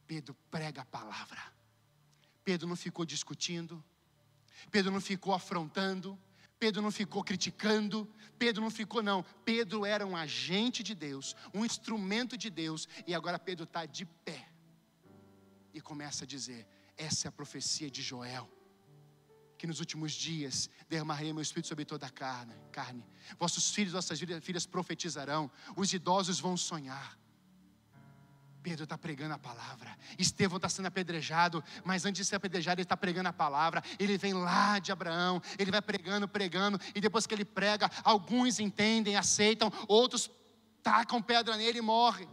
Pedro 0.07 0.33
prega 0.49 0.81
a 0.81 0.85
palavra. 0.85 1.41
Pedro 2.43 2.67
não 2.67 2.75
ficou 2.75 3.05
discutindo, 3.05 3.83
Pedro 4.71 4.91
não 4.91 5.01
ficou 5.01 5.33
afrontando, 5.33 6.19
Pedro 6.63 6.81
não 6.81 6.91
ficou 6.91 7.21
criticando, 7.21 8.09
Pedro 8.39 8.61
não 8.61 8.71
ficou, 8.71 9.03
não. 9.03 9.21
Pedro 9.43 9.85
era 9.85 10.07
um 10.07 10.15
agente 10.15 10.81
de 10.81 10.95
Deus, 10.95 11.35
um 11.53 11.65
instrumento 11.65 12.37
de 12.37 12.49
Deus, 12.49 12.87
e 13.05 13.13
agora 13.13 13.37
Pedro 13.37 13.65
está 13.65 13.85
de 13.85 14.05
pé 14.05 14.47
e 15.73 15.81
começa 15.81 16.23
a 16.23 16.27
dizer: 16.27 16.65
essa 16.95 17.27
é 17.27 17.29
a 17.29 17.33
profecia 17.33 17.91
de 17.91 18.01
Joel 18.01 18.49
que 19.57 19.67
nos 19.67 19.81
últimos 19.81 20.13
dias 20.13 20.69
derramarei 20.87 21.33
meu 21.33 21.41
espírito 21.41 21.67
sobre 21.67 21.83
toda 21.83 22.05
a 22.05 22.09
carne, 22.09 22.55
carne. 22.71 23.05
Vossos 23.37 23.71
filhos, 23.75 23.91
vossas 23.91 24.17
filhas 24.41 24.65
profetizarão, 24.65 25.51
os 25.75 25.91
idosos 25.91 26.39
vão 26.39 26.55
sonhar. 26.55 27.19
Pedro 28.63 28.85
está 28.85 28.97
pregando 28.97 29.33
a 29.33 29.37
palavra. 29.37 29.95
Estevão 30.17 30.55
está 30.55 30.69
sendo 30.69 30.85
apedrejado, 30.85 31.61
mas 31.83 32.05
antes 32.05 32.19
de 32.19 32.25
ser 32.25 32.37
apedrejado, 32.37 32.79
ele 32.79 32.85
está 32.85 32.95
pregando 32.95 33.27
a 33.27 33.33
palavra. 33.33 33.83
Ele 33.99 34.17
vem 34.17 34.33
lá 34.33 34.79
de 34.79 34.89
Abraão, 34.89 35.41
ele 35.59 35.69
vai 35.69 35.81
pregando, 35.81 36.29
pregando, 36.29 36.79
e 36.95 37.01
depois 37.01 37.27
que 37.27 37.35
ele 37.35 37.43
prega, 37.43 37.91
alguns 38.03 38.59
entendem, 38.59 39.17
aceitam, 39.17 39.71
outros 39.87 40.31
tacam 40.81 41.21
pedra 41.21 41.57
nele 41.57 41.79
e 41.79 41.81
morrem. 41.81 42.27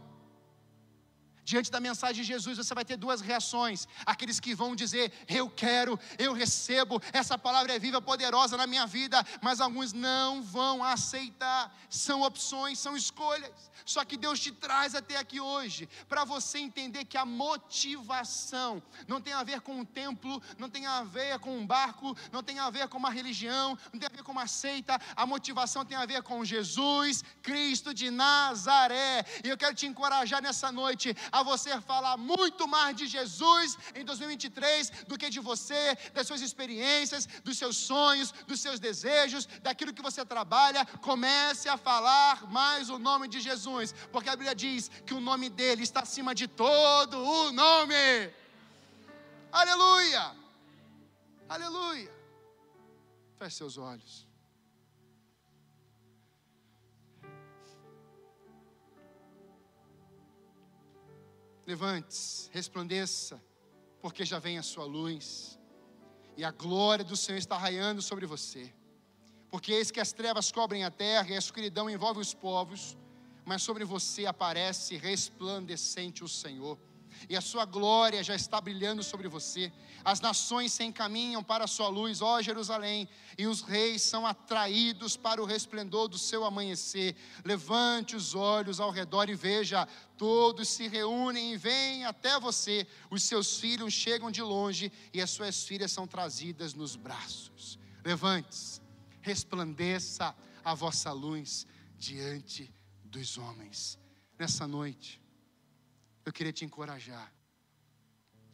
Diante 1.43 1.71
da 1.71 1.79
mensagem 1.79 2.21
de 2.21 2.27
Jesus, 2.27 2.57
você 2.57 2.73
vai 2.73 2.85
ter 2.85 2.97
duas 2.97 3.21
reações: 3.21 3.87
aqueles 4.05 4.39
que 4.39 4.53
vão 4.53 4.75
dizer, 4.75 5.11
Eu 5.27 5.49
quero, 5.49 5.99
eu 6.17 6.33
recebo, 6.33 7.01
essa 7.11 7.37
palavra 7.37 7.75
é 7.75 7.79
viva, 7.79 8.01
poderosa 8.01 8.55
na 8.57 8.67
minha 8.67 8.85
vida, 8.85 9.25
mas 9.41 9.59
alguns 9.59 9.91
não 9.93 10.41
vão 10.41 10.83
aceitar. 10.83 11.75
São 11.89 12.21
opções, 12.21 12.79
são 12.79 12.95
escolhas. 12.95 13.71
Só 13.85 14.05
que 14.05 14.17
Deus 14.17 14.39
te 14.39 14.51
traz 14.51 14.95
até 14.95 15.17
aqui 15.17 15.39
hoje, 15.39 15.89
para 16.07 16.23
você 16.23 16.59
entender 16.59 17.05
que 17.05 17.17
a 17.17 17.25
motivação 17.25 18.81
não 19.07 19.19
tem 19.19 19.33
a 19.33 19.43
ver 19.43 19.61
com 19.61 19.79
um 19.79 19.85
templo, 19.85 20.41
não 20.57 20.69
tem 20.69 20.85
a 20.85 21.03
ver 21.03 21.39
com 21.39 21.57
um 21.57 21.65
barco, 21.65 22.15
não 22.31 22.43
tem 22.43 22.59
a 22.59 22.69
ver 22.69 22.87
com 22.87 22.97
uma 22.97 23.09
religião, 23.09 23.77
não 23.91 23.99
tem 23.99 24.07
a 24.07 24.15
ver 24.15 24.23
com 24.23 24.31
uma 24.31 24.47
seita, 24.47 24.99
a 25.15 25.25
motivação 25.25 25.83
tem 25.83 25.97
a 25.97 26.05
ver 26.05 26.21
com 26.21 26.45
Jesus 26.45 27.23
Cristo 27.41 27.93
de 27.93 28.11
Nazaré. 28.11 29.25
E 29.43 29.49
eu 29.49 29.57
quero 29.57 29.75
te 29.75 29.87
encorajar 29.87 30.41
nessa 30.41 30.71
noite 30.71 31.15
a 31.31 31.43
você 31.43 31.79
falar 31.81 32.17
muito 32.17 32.67
mais 32.67 32.95
de 32.95 33.07
Jesus 33.07 33.77
em 33.95 34.03
2023 34.03 34.89
do 35.07 35.17
que 35.17 35.29
de 35.29 35.39
você, 35.39 35.97
das 36.13 36.27
suas 36.27 36.41
experiências, 36.41 37.25
dos 37.43 37.57
seus 37.57 37.77
sonhos, 37.77 38.31
dos 38.47 38.59
seus 38.59 38.79
desejos, 38.79 39.47
daquilo 39.61 39.93
que 39.93 40.01
você 40.01 40.25
trabalha. 40.25 40.85
Comece 41.01 41.69
a 41.69 41.77
falar 41.77 42.51
mais 42.51 42.89
o 42.89 42.99
nome 42.99 43.27
de 43.27 43.39
Jesus, 43.39 43.93
porque 44.11 44.29
a 44.29 44.35
Bíblia 44.35 44.55
diz 44.55 44.89
que 45.05 45.13
o 45.13 45.21
nome 45.21 45.49
dele 45.49 45.83
está 45.83 46.01
acima 46.01 46.35
de 46.35 46.47
todo 46.47 47.17
o 47.17 47.51
nome. 47.51 47.95
Aleluia! 49.51 50.35
Aleluia! 51.47 52.13
Feche 53.37 53.57
seus 53.57 53.77
olhos. 53.77 54.30
Levante-se, 61.65 62.49
resplandeça, 62.51 63.41
porque 64.01 64.25
já 64.25 64.39
vem 64.39 64.57
a 64.57 64.63
sua 64.63 64.85
luz, 64.85 65.59
e 66.35 66.43
a 66.43 66.51
glória 66.51 67.05
do 67.05 67.15
Senhor 67.15 67.37
está 67.37 67.57
raiando 67.57 68.01
sobre 68.01 68.25
você. 68.25 68.73
Porque 69.49 69.71
eis 69.71 69.91
que 69.91 69.99
as 69.99 70.13
trevas 70.13 70.51
cobrem 70.51 70.83
a 70.83 70.91
terra 70.91 71.29
e 71.29 71.35
a 71.35 71.39
escuridão 71.39 71.89
envolve 71.89 72.19
os 72.19 72.33
povos, 72.33 72.97
mas 73.45 73.61
sobre 73.61 73.83
você 73.83 74.25
aparece 74.25 74.97
resplandecente 74.97 76.23
o 76.23 76.27
Senhor 76.27 76.79
e 77.29 77.35
a 77.35 77.41
sua 77.41 77.65
glória 77.65 78.23
já 78.23 78.35
está 78.35 78.59
brilhando 78.59 79.03
sobre 79.03 79.27
você. 79.27 79.71
As 80.03 80.19
nações 80.19 80.73
se 80.73 80.83
encaminham 80.83 81.43
para 81.43 81.65
a 81.65 81.67
sua 81.67 81.87
luz, 81.87 82.21
ó 82.21 82.41
Jerusalém, 82.41 83.07
e 83.37 83.45
os 83.47 83.61
reis 83.61 84.01
são 84.01 84.25
atraídos 84.25 85.15
para 85.15 85.41
o 85.41 85.45
resplendor 85.45 86.07
do 86.07 86.17
seu 86.17 86.43
amanhecer. 86.43 87.15
Levante 87.45 88.15
os 88.15 88.33
olhos 88.33 88.79
ao 88.79 88.91
redor 88.91 89.29
e 89.29 89.35
veja, 89.35 89.87
todos 90.17 90.69
se 90.69 90.87
reúnem 90.87 91.53
e 91.53 91.57
vêm 91.57 92.05
até 92.05 92.39
você. 92.39 92.87
Os 93.09 93.23
seus 93.23 93.59
filhos 93.59 93.93
chegam 93.93 94.31
de 94.31 94.41
longe 94.41 94.91
e 95.13 95.21
as 95.21 95.29
suas 95.29 95.63
filhas 95.63 95.91
são 95.91 96.07
trazidas 96.07 96.73
nos 96.73 96.95
braços. 96.95 97.77
Levante-se, 98.03 98.81
resplandeça 99.21 100.35
a 100.63 100.73
vossa 100.73 101.11
luz 101.11 101.67
diante 101.97 102.73
dos 103.03 103.37
homens. 103.37 103.99
Nessa 104.39 104.67
noite, 104.67 105.20
eu 106.25 106.31
queria 106.31 106.53
te 106.53 106.65
encorajar. 106.65 107.33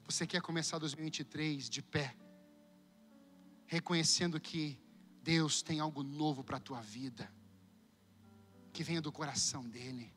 Você 0.06 0.26
quer 0.26 0.41
começar 0.41 0.77
2023 0.77 1.69
de 1.69 1.81
pé, 1.81 2.15
reconhecendo 3.65 4.39
que 4.39 4.80
Deus 5.22 5.61
tem 5.61 5.80
algo 5.80 6.02
novo 6.03 6.44
para 6.44 6.57
a 6.57 6.61
tua 6.61 6.81
vida, 6.81 7.30
que 8.72 8.84
venha 8.84 9.02
do 9.02 9.11
coração 9.11 9.68
dEle, 9.68 10.14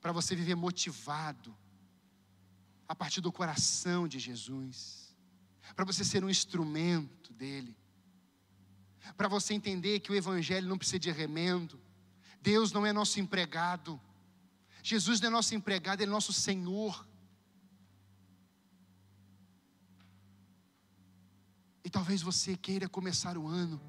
para 0.00 0.12
você 0.12 0.36
viver 0.36 0.54
motivado, 0.54 1.56
a 2.88 2.94
partir 2.94 3.20
do 3.20 3.32
coração 3.32 4.06
de 4.06 4.18
Jesus, 4.18 5.16
para 5.74 5.84
você 5.84 6.04
ser 6.04 6.22
um 6.22 6.30
instrumento 6.30 7.32
dEle, 7.32 7.76
para 9.16 9.28
você 9.28 9.54
entender 9.54 10.00
que 10.00 10.12
o 10.12 10.14
Evangelho 10.14 10.68
não 10.68 10.78
precisa 10.78 10.98
de 10.98 11.10
remendo, 11.10 11.80
Deus 12.42 12.72
não 12.72 12.84
é 12.84 12.92
nosso 12.92 13.18
empregado, 13.18 14.00
Jesus 14.88 15.20
não 15.20 15.26
é 15.26 15.30
nosso 15.30 15.52
empregado, 15.52 16.00
Ele 16.00 16.12
é 16.12 16.14
nosso 16.14 16.32
Senhor. 16.32 17.08
E 21.84 21.90
talvez 21.90 22.22
você 22.22 22.56
queira 22.56 22.88
começar 22.88 23.36
o 23.36 23.48
ano 23.48 23.80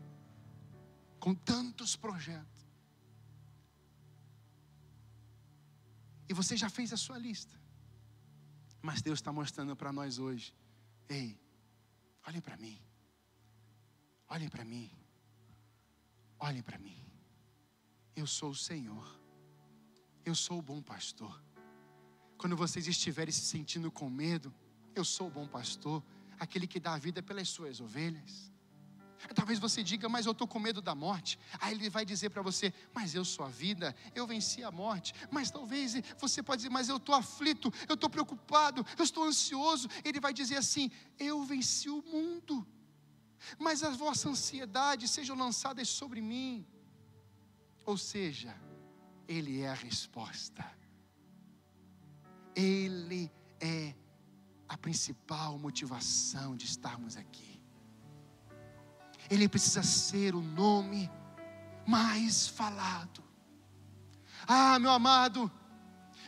com 1.19 1.35
tantos 1.35 1.95
projetos. 1.95 2.67
E 6.27 6.33
você 6.33 6.57
já 6.57 6.67
fez 6.67 6.91
a 6.91 6.97
sua 6.97 7.19
lista. 7.19 7.55
Mas 8.81 8.99
Deus 8.99 9.19
está 9.19 9.31
mostrando 9.31 9.75
para 9.75 9.93
nós 9.93 10.17
hoje: 10.17 10.51
ei, 11.07 11.39
olhem 12.25 12.41
para 12.41 12.57
mim. 12.57 12.81
Olhem 14.29 14.49
para 14.49 14.65
mim. 14.65 14.89
Olhem 16.39 16.63
para 16.63 16.79
mim. 16.79 16.99
Eu 18.15 18.25
sou 18.25 18.49
o 18.49 18.55
Senhor. 18.55 19.16
Eu 20.27 20.35
sou 20.35 20.59
o 20.59 20.61
bom 20.61 20.81
pastor. 20.81 21.41
Quando 22.37 22.57
vocês 22.57 22.85
estiverem 22.85 23.31
se 23.31 23.45
sentindo 23.53 23.89
com 23.89 24.09
medo, 24.09 24.53
eu 24.93 25.05
sou 25.05 25.27
o 25.27 25.31
bom 25.37 25.47
pastor, 25.47 26.03
aquele 26.37 26.67
que 26.67 26.81
dá 26.81 26.95
a 26.95 26.97
vida 26.97 27.23
pelas 27.23 27.47
suas 27.47 27.79
ovelhas. 27.79 28.51
Talvez 29.33 29.57
você 29.57 29.81
diga, 29.81 30.09
mas 30.09 30.25
eu 30.25 30.33
estou 30.33 30.45
com 30.45 30.59
medo 30.59 30.81
da 30.81 30.93
morte. 30.93 31.39
Aí 31.61 31.73
ele 31.73 31.89
vai 31.89 32.03
dizer 32.03 32.29
para 32.31 32.41
você, 32.41 32.73
mas 32.93 33.15
eu 33.15 33.23
sou 33.23 33.45
a 33.45 33.47
vida, 33.47 33.95
eu 34.13 34.27
venci 34.27 34.65
a 34.65 34.69
morte. 34.69 35.13
Mas 35.31 35.49
talvez 35.49 35.95
você 36.17 36.43
pode 36.43 36.59
dizer, 36.59 36.73
mas 36.77 36.89
eu 36.89 36.97
estou 36.97 37.15
aflito, 37.15 37.71
eu 37.87 37.95
estou 37.95 38.09
preocupado, 38.09 38.85
eu 38.97 39.05
estou 39.05 39.23
ansioso. 39.23 39.87
Ele 40.03 40.19
vai 40.19 40.33
dizer 40.33 40.57
assim: 40.57 40.91
eu 41.17 41.41
venci 41.45 41.89
o 41.89 42.03
mundo, 42.03 42.67
mas 43.57 43.81
as 43.81 43.95
vossas 43.95 44.25
ansiedades 44.33 45.09
sejam 45.09 45.37
lançadas 45.37 45.87
sobre 45.87 46.19
mim. 46.19 46.67
Ou 47.85 47.97
seja, 47.97 48.53
ele 49.27 49.61
é 49.61 49.69
a 49.69 49.73
resposta. 49.73 50.65
Ele 52.55 53.31
é 53.59 53.93
a 54.67 54.77
principal 54.77 55.57
motivação 55.57 56.55
de 56.55 56.65
estarmos 56.65 57.15
aqui. 57.17 57.61
Ele 59.29 59.47
precisa 59.49 59.83
ser 59.83 60.33
o 60.35 60.41
nome 60.41 61.11
mais 61.85 62.47
falado. 62.47 63.23
Ah, 64.47 64.79
meu 64.79 64.91
amado, 64.91 65.51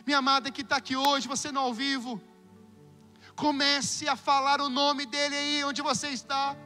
minha 0.06 0.18
amada 0.18 0.50
que 0.50 0.62
está 0.62 0.76
aqui 0.76 0.96
hoje, 0.96 1.26
você 1.26 1.50
não 1.50 1.62
ao 1.62 1.74
vivo, 1.74 2.20
comece 3.34 4.08
a 4.08 4.16
falar 4.16 4.60
o 4.60 4.68
nome 4.68 5.06
dele 5.06 5.34
aí 5.36 5.64
onde 5.64 5.80
você 5.80 6.08
está. 6.08 6.56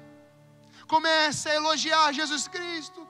Comece 0.86 1.48
a 1.48 1.55
elogiar 1.55 2.12
Jesus 2.12 2.48
Cristo. 2.48 3.06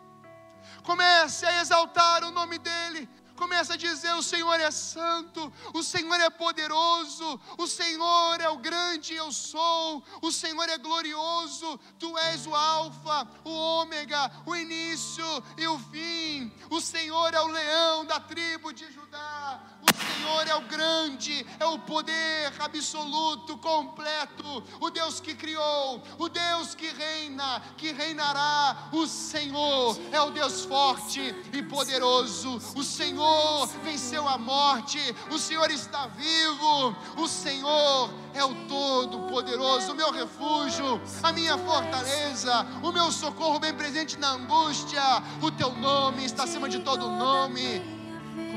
Comece 0.84 1.46
a 1.46 1.60
exaltar 1.60 2.22
o 2.22 2.30
nome 2.30 2.58
dEle. 2.58 3.08
Começa 3.34 3.74
a 3.74 3.76
dizer: 3.76 4.12
o 4.12 4.22
Senhor 4.22 4.60
é 4.60 4.70
santo, 4.70 5.52
o 5.72 5.82
Senhor 5.82 6.20
é 6.20 6.30
poderoso, 6.30 7.40
o 7.58 7.66
Senhor 7.66 8.40
é 8.40 8.48
o 8.48 8.58
grande 8.58 9.14
eu 9.14 9.32
sou, 9.32 10.04
o 10.22 10.30
Senhor 10.30 10.68
é 10.68 10.78
glorioso, 10.78 11.80
tu 11.98 12.16
és 12.18 12.46
o 12.46 12.54
Alfa, 12.54 13.26
o 13.44 13.50
Ômega, 13.50 14.30
o 14.46 14.54
início 14.54 15.24
e 15.56 15.66
o 15.66 15.78
fim. 15.78 16.52
O 16.70 16.80
Senhor 16.80 17.34
é 17.34 17.40
o 17.40 17.48
leão 17.48 18.04
da 18.04 18.20
tribo 18.20 18.72
de 18.72 18.90
Judá, 18.92 19.60
o 19.90 20.24
Senhor 20.24 20.48
é 20.48 20.54
o 20.54 20.62
grande, 20.62 21.46
é 21.60 21.66
o 21.66 21.78
poder 21.78 22.52
absoluto, 22.58 23.56
completo, 23.58 24.64
o 24.80 24.90
Deus 24.90 25.20
que 25.20 25.34
criou, 25.34 26.02
o 26.18 26.28
Deus 26.28 26.74
que 26.74 26.88
reina, 26.88 27.60
que 27.76 27.92
reinará. 27.92 28.88
O 28.92 29.06
Senhor 29.06 29.98
é 30.10 30.20
o 30.20 30.30
Deus 30.30 30.64
forte 30.64 31.34
e 31.52 31.62
poderoso, 31.62 32.60
o 32.74 32.82
Senhor 32.82 33.66
venceu 33.82 34.26
a 34.28 34.38
morte, 34.38 34.98
o 35.30 35.38
Senhor 35.38 35.70
está 35.70 36.06
vivo, 36.06 36.96
o 37.16 37.28
Senhor 37.28 38.10
é 38.32 38.44
o 38.44 38.54
Todo-Poderoso, 38.66 39.92
o 39.92 39.94
meu 39.94 40.10
refúgio, 40.10 41.00
a 41.22 41.32
minha 41.32 41.56
fortaleza, 41.58 42.66
o 42.82 42.90
meu 42.90 43.12
socorro 43.12 43.60
bem 43.60 43.74
presente 43.74 44.18
na 44.18 44.30
angústia. 44.30 45.02
O 45.40 45.50
teu 45.50 45.70
nome 45.72 46.24
está 46.24 46.44
acima 46.44 46.68
de 46.68 46.80
todo 46.80 47.08
nome. 47.10 47.93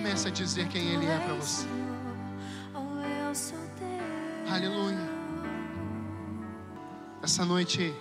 Comece 0.07 0.29
a 0.29 0.31
dizer 0.31 0.69
quem 0.69 0.87
Ele 0.87 1.05
é 1.05 1.19
para 1.19 1.33
você. 1.33 1.67
Aleluia. 4.49 4.97
Essa 7.21 7.43
noite, 7.43 7.93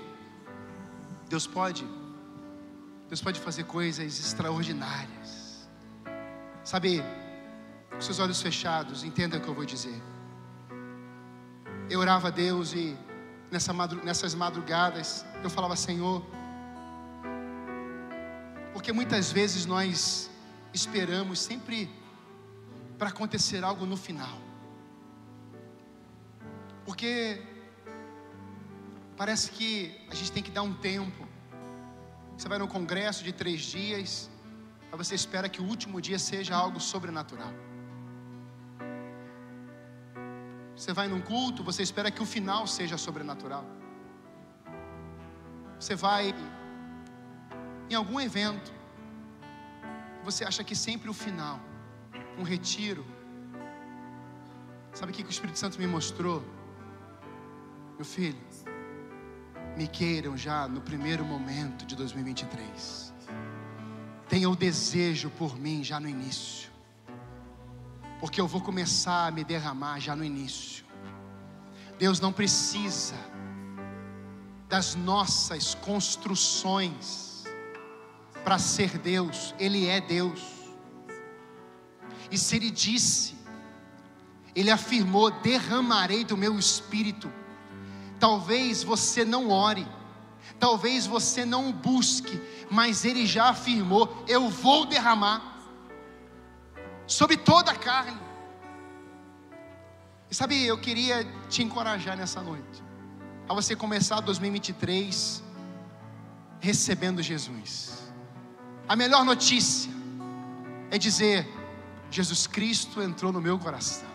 Deus 1.28 1.48
pode, 1.48 1.84
Deus 3.08 3.20
pode 3.20 3.40
fazer 3.40 3.64
coisas 3.64 4.20
extraordinárias. 4.20 5.68
Sabe, 6.62 7.02
com 7.90 8.00
seus 8.00 8.20
olhos 8.20 8.40
fechados, 8.40 9.02
entenda 9.02 9.38
o 9.38 9.40
que 9.40 9.48
eu 9.48 9.54
vou 9.54 9.64
dizer. 9.64 10.00
Eu 11.90 11.98
orava 11.98 12.28
a 12.28 12.30
Deus 12.30 12.72
e 12.72 12.96
nessa 13.50 13.72
madru 13.72 14.00
nessas 14.04 14.32
madrugadas 14.32 15.26
eu 15.42 15.50
falava, 15.50 15.74
Senhor, 15.74 16.24
porque 18.72 18.92
muitas 18.92 19.32
vezes 19.32 19.66
nós 19.66 20.30
esperamos 20.76 21.38
sempre 21.48 21.90
para 22.98 23.08
acontecer 23.14 23.62
algo 23.64 23.84
no 23.92 23.96
final. 23.96 24.38
Porque 26.84 27.42
parece 29.16 29.50
que 29.50 29.70
a 30.10 30.14
gente 30.14 30.30
tem 30.32 30.42
que 30.42 30.50
dar 30.50 30.62
um 30.62 30.74
tempo. 30.74 31.26
Você 32.36 32.48
vai 32.48 32.58
no 32.58 32.68
congresso 32.68 33.24
de 33.24 33.32
três 33.32 33.62
dias, 33.62 34.30
Aí 34.90 34.98
você 34.98 35.14
espera 35.14 35.48
que 35.48 35.60
o 35.60 35.66
último 35.72 36.00
dia 36.00 36.18
seja 36.18 36.54
algo 36.54 36.80
sobrenatural. 36.80 37.52
Você 40.76 40.92
vai 40.92 41.08
num 41.08 41.20
culto, 41.20 41.62
você 41.62 41.82
espera 41.82 42.10
que 42.10 42.22
o 42.22 42.26
final 42.26 42.66
seja 42.66 42.96
sobrenatural. 42.96 43.64
Você 45.78 45.94
vai 45.94 46.34
em 47.90 47.94
algum 47.94 48.20
evento, 48.20 48.72
você 50.26 50.44
acha 50.44 50.62
que 50.62 50.74
sempre 50.74 51.08
o 51.08 51.14
final, 51.14 51.58
um 52.38 52.42
retiro. 52.42 53.04
Sabe 54.92 55.12
o 55.12 55.14
que 55.14 55.22
o 55.22 55.30
Espírito 55.30 55.58
Santo 55.58 55.78
me 55.78 55.86
mostrou? 55.86 56.44
Meu 57.96 58.04
filho, 58.04 58.38
me 59.76 59.86
queiram 59.88 60.36
já 60.36 60.68
no 60.68 60.80
primeiro 60.80 61.24
momento 61.24 61.86
de 61.86 61.96
2023 61.96 63.06
tenha 64.28 64.50
o 64.50 64.56
desejo 64.56 65.30
por 65.30 65.58
mim 65.58 65.84
já 65.84 66.00
no 66.00 66.08
início, 66.08 66.70
porque 68.20 68.40
eu 68.40 68.46
vou 68.46 68.60
começar 68.60 69.26
a 69.26 69.30
me 69.30 69.44
derramar 69.44 70.00
já 70.00 70.16
no 70.16 70.24
início. 70.24 70.84
Deus 71.98 72.20
não 72.20 72.32
precisa 72.32 73.14
das 74.68 74.94
nossas 74.94 75.74
construções 75.74 77.25
para 78.46 78.60
ser 78.60 78.96
Deus, 78.98 79.52
Ele 79.58 79.88
é 79.88 80.00
Deus. 80.00 80.40
E 82.30 82.38
se 82.38 82.54
Ele 82.54 82.70
disse, 82.70 83.34
Ele 84.54 84.70
afirmou: 84.70 85.32
derramarei 85.32 86.24
do 86.24 86.36
meu 86.36 86.56
espírito. 86.56 87.28
Talvez 88.20 88.84
você 88.84 89.24
não 89.24 89.50
ore, 89.50 89.84
talvez 90.60 91.08
você 91.08 91.44
não 91.44 91.72
busque, 91.72 92.40
mas 92.70 93.04
ele 93.04 93.26
já 93.26 93.48
afirmou: 93.48 94.24
Eu 94.28 94.48
vou 94.48 94.86
derramar 94.86 95.42
sobre 97.04 97.36
toda 97.36 97.72
a 97.72 97.76
carne. 97.76 98.20
E 100.30 100.34
sabe, 100.36 100.64
eu 100.64 100.78
queria 100.78 101.24
te 101.48 101.64
encorajar 101.64 102.16
nessa 102.16 102.40
noite, 102.40 102.80
a 103.48 103.52
você 103.52 103.74
começar 103.74 104.20
2023 104.20 105.42
recebendo 106.60 107.20
Jesus. 107.20 107.95
A 108.88 108.94
melhor 108.94 109.24
notícia 109.24 109.90
é 110.90 110.98
dizer: 110.98 111.48
Jesus 112.10 112.46
Cristo 112.46 113.02
entrou 113.02 113.32
no 113.32 113.40
meu 113.40 113.58
coração. 113.58 114.08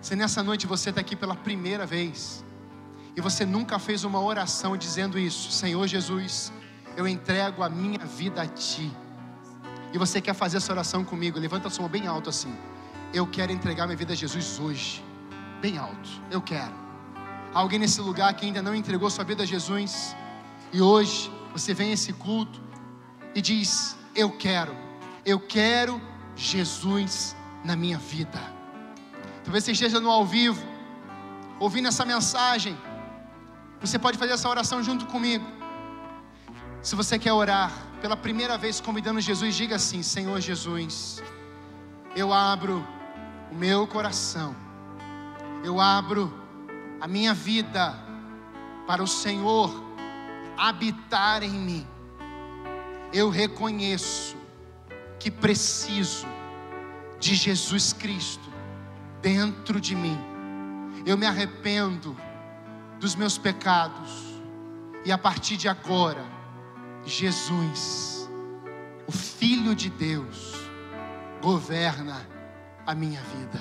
Se 0.00 0.16
nessa 0.16 0.42
noite 0.42 0.66
você 0.66 0.90
está 0.90 1.00
aqui 1.00 1.14
pela 1.14 1.34
primeira 1.34 1.86
vez, 1.86 2.44
e 3.14 3.20
você 3.20 3.44
nunca 3.44 3.78
fez 3.78 4.02
uma 4.04 4.20
oração 4.20 4.76
dizendo 4.76 5.18
isso, 5.18 5.52
Senhor 5.52 5.86
Jesus, 5.86 6.52
eu 6.96 7.06
entrego 7.06 7.62
a 7.62 7.68
minha 7.68 8.04
vida 8.04 8.42
a 8.42 8.46
Ti. 8.46 8.90
E 9.92 9.98
você 9.98 10.20
quer 10.20 10.34
fazer 10.34 10.56
essa 10.56 10.72
oração 10.72 11.04
comigo? 11.04 11.38
Levanta 11.38 11.68
a 11.68 11.70
sua 11.70 11.82
mão 11.82 11.90
bem 11.90 12.06
alto 12.06 12.30
assim. 12.30 12.52
Eu 13.12 13.26
quero 13.26 13.52
entregar 13.52 13.86
minha 13.86 13.96
vida 13.96 14.14
a 14.14 14.16
Jesus 14.16 14.58
hoje. 14.58 15.04
Bem 15.60 15.76
alto. 15.76 16.08
Eu 16.30 16.40
quero. 16.40 16.72
Alguém 17.52 17.78
nesse 17.78 18.00
lugar 18.00 18.32
que 18.32 18.46
ainda 18.46 18.62
não 18.62 18.74
entregou 18.74 19.10
sua 19.10 19.24
vida 19.24 19.42
a 19.42 19.46
Jesus 19.46 20.16
e 20.72 20.80
hoje 20.80 21.30
você 21.52 21.74
vem 21.74 21.90
a 21.90 21.92
esse 21.92 22.14
culto 22.14 22.58
e 23.34 23.40
diz: 23.40 23.96
Eu 24.14 24.30
quero. 24.30 24.74
Eu 25.24 25.38
quero 25.38 26.00
Jesus 26.36 27.36
na 27.64 27.76
minha 27.76 27.98
vida. 27.98 28.40
Talvez 29.44 29.64
você 29.64 29.72
esteja 29.72 30.00
no 30.00 30.10
ao 30.10 30.24
vivo, 30.24 30.62
ouvindo 31.58 31.88
essa 31.88 32.04
mensagem. 32.04 32.76
Você 33.80 33.98
pode 33.98 34.18
fazer 34.18 34.32
essa 34.32 34.48
oração 34.48 34.82
junto 34.82 35.06
comigo. 35.06 35.44
Se 36.80 36.94
você 36.96 37.18
quer 37.18 37.32
orar 37.32 37.72
pela 38.00 38.16
primeira 38.16 38.58
vez 38.58 38.80
convidando 38.80 39.20
Jesus, 39.20 39.54
diga 39.54 39.76
assim: 39.76 40.02
Senhor 40.02 40.40
Jesus, 40.40 41.22
eu 42.14 42.32
abro 42.32 42.86
o 43.50 43.54
meu 43.54 43.86
coração, 43.86 44.54
eu 45.64 45.80
abro 45.80 46.32
a 47.00 47.06
minha 47.06 47.34
vida 47.34 47.94
para 48.86 49.02
o 49.02 49.06
Senhor 49.06 49.70
habitar 50.56 51.42
em 51.42 51.50
mim. 51.50 51.91
Eu 53.12 53.28
reconheço 53.28 54.36
que 55.18 55.30
preciso 55.30 56.26
de 57.20 57.34
Jesus 57.34 57.92
Cristo 57.92 58.50
dentro 59.20 59.80
de 59.80 59.94
mim. 59.94 60.18
Eu 61.04 61.16
me 61.16 61.26
arrependo 61.26 62.16
dos 62.98 63.14
meus 63.14 63.36
pecados 63.36 64.32
e 65.04 65.12
a 65.12 65.18
partir 65.18 65.56
de 65.56 65.68
agora 65.68 66.24
Jesus, 67.04 68.28
o 69.06 69.12
Filho 69.12 69.74
de 69.74 69.90
Deus, 69.90 70.54
governa 71.40 72.26
a 72.86 72.94
minha 72.94 73.20
vida, 73.20 73.60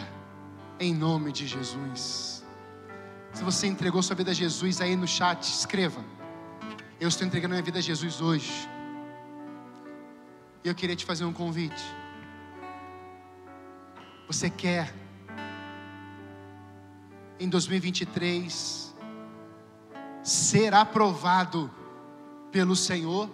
em 0.79 0.93
nome 0.93 1.31
de 1.31 1.47
Jesus. 1.47 2.45
Se 3.33 3.43
você 3.43 3.67
entregou 3.67 4.03
sua 4.03 4.15
vida 4.15 4.31
a 4.31 4.33
Jesus, 4.33 4.81
aí 4.81 4.95
no 4.95 5.07
chat, 5.07 5.43
escreva: 5.43 6.03
Eu 6.99 7.09
estou 7.09 7.25
entregando 7.25 7.53
minha 7.53 7.63
vida 7.63 7.79
a 7.79 7.81
Jesus 7.81 8.21
hoje. 8.21 8.69
E 10.63 10.67
eu 10.67 10.75
queria 10.75 10.95
te 10.95 11.05
fazer 11.05 11.25
um 11.25 11.33
convite. 11.33 11.83
Você 14.27 14.49
quer, 14.49 14.93
em 17.39 17.49
2023, 17.49 18.95
ser 20.23 20.73
aprovado 20.73 21.69
pelo 22.51 22.75
Senhor. 22.75 23.29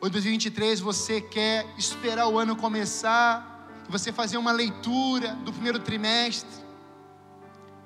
Ou 0.00 0.08
em 0.08 0.10
2023 0.10 0.80
você 0.80 1.20
quer 1.20 1.66
esperar 1.76 2.28
o 2.28 2.38
ano 2.38 2.56
começar, 2.56 3.68
você 3.88 4.12
fazer 4.12 4.36
uma 4.36 4.52
leitura 4.52 5.34
do 5.36 5.52
primeiro 5.52 5.78
trimestre, 5.78 6.64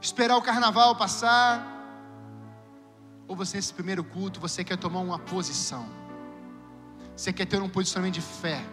esperar 0.01 0.37
o 0.37 0.43
carnaval 0.43 0.97
passar, 0.97 1.73
ou 3.29 3.37
você 3.37 3.57
nesse 3.57 3.73
primeiro 3.73 4.03
culto 4.05 4.41
você 4.41 4.65
quer 4.65 4.77
tomar 4.77 5.01
uma 5.01 5.19
posição, 5.19 5.87
você 7.23 7.33
quer 7.33 7.47
ter 7.47 7.61
um 7.63 7.69
posicionamento 7.69 8.15
de 8.15 8.21
fé. 8.21 8.65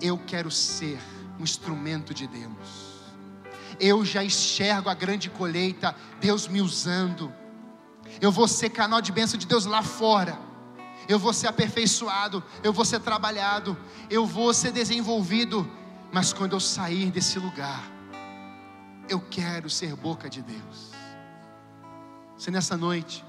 Eu 0.00 0.18
quero 0.18 0.50
ser 0.50 0.98
um 1.38 1.42
instrumento 1.42 2.14
de 2.14 2.26
Deus. 2.26 3.00
Eu 3.78 4.04
já 4.04 4.24
enxergo 4.24 4.88
a 4.88 4.94
grande 4.94 5.28
colheita, 5.28 5.94
Deus 6.20 6.48
me 6.48 6.60
usando 6.60 7.32
eu 8.20 8.32
vou 8.32 8.48
ser 8.48 8.70
canal 8.70 9.00
de 9.00 9.12
bênção 9.12 9.38
de 9.38 9.46
Deus 9.46 9.66
lá 9.66 9.82
fora. 9.82 10.38
eu 11.08 11.18
vou 11.18 11.32
ser 11.32 11.48
aperfeiçoado, 11.48 12.42
eu 12.62 12.72
vou 12.72 12.84
ser 12.84 13.00
trabalhado, 13.00 13.76
eu 14.08 14.24
vou 14.24 14.54
ser 14.54 14.70
desenvolvido, 14.70 15.68
mas 16.12 16.32
quando 16.32 16.52
eu 16.52 16.60
sair 16.60 17.10
desse 17.10 17.36
lugar, 17.38 17.82
eu 19.08 19.20
quero 19.20 19.68
ser 19.68 19.96
boca 19.96 20.30
de 20.30 20.40
Deus. 20.40 20.92
Se 22.36 22.50
nessa 22.50 22.76
noite, 22.76 23.24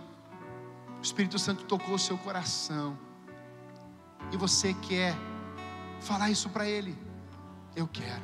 o 0.99 1.01
Espírito 1.01 1.39
Santo 1.39 1.63
tocou 1.63 1.95
o 1.95 1.99
seu 1.99 2.17
coração, 2.19 2.95
e 4.31 4.37
você 4.37 4.73
quer 4.73 5.15
falar 5.99 6.29
isso 6.29 6.49
para 6.49 6.67
Ele, 6.67 6.97
eu 7.75 7.87
quero, 7.87 8.23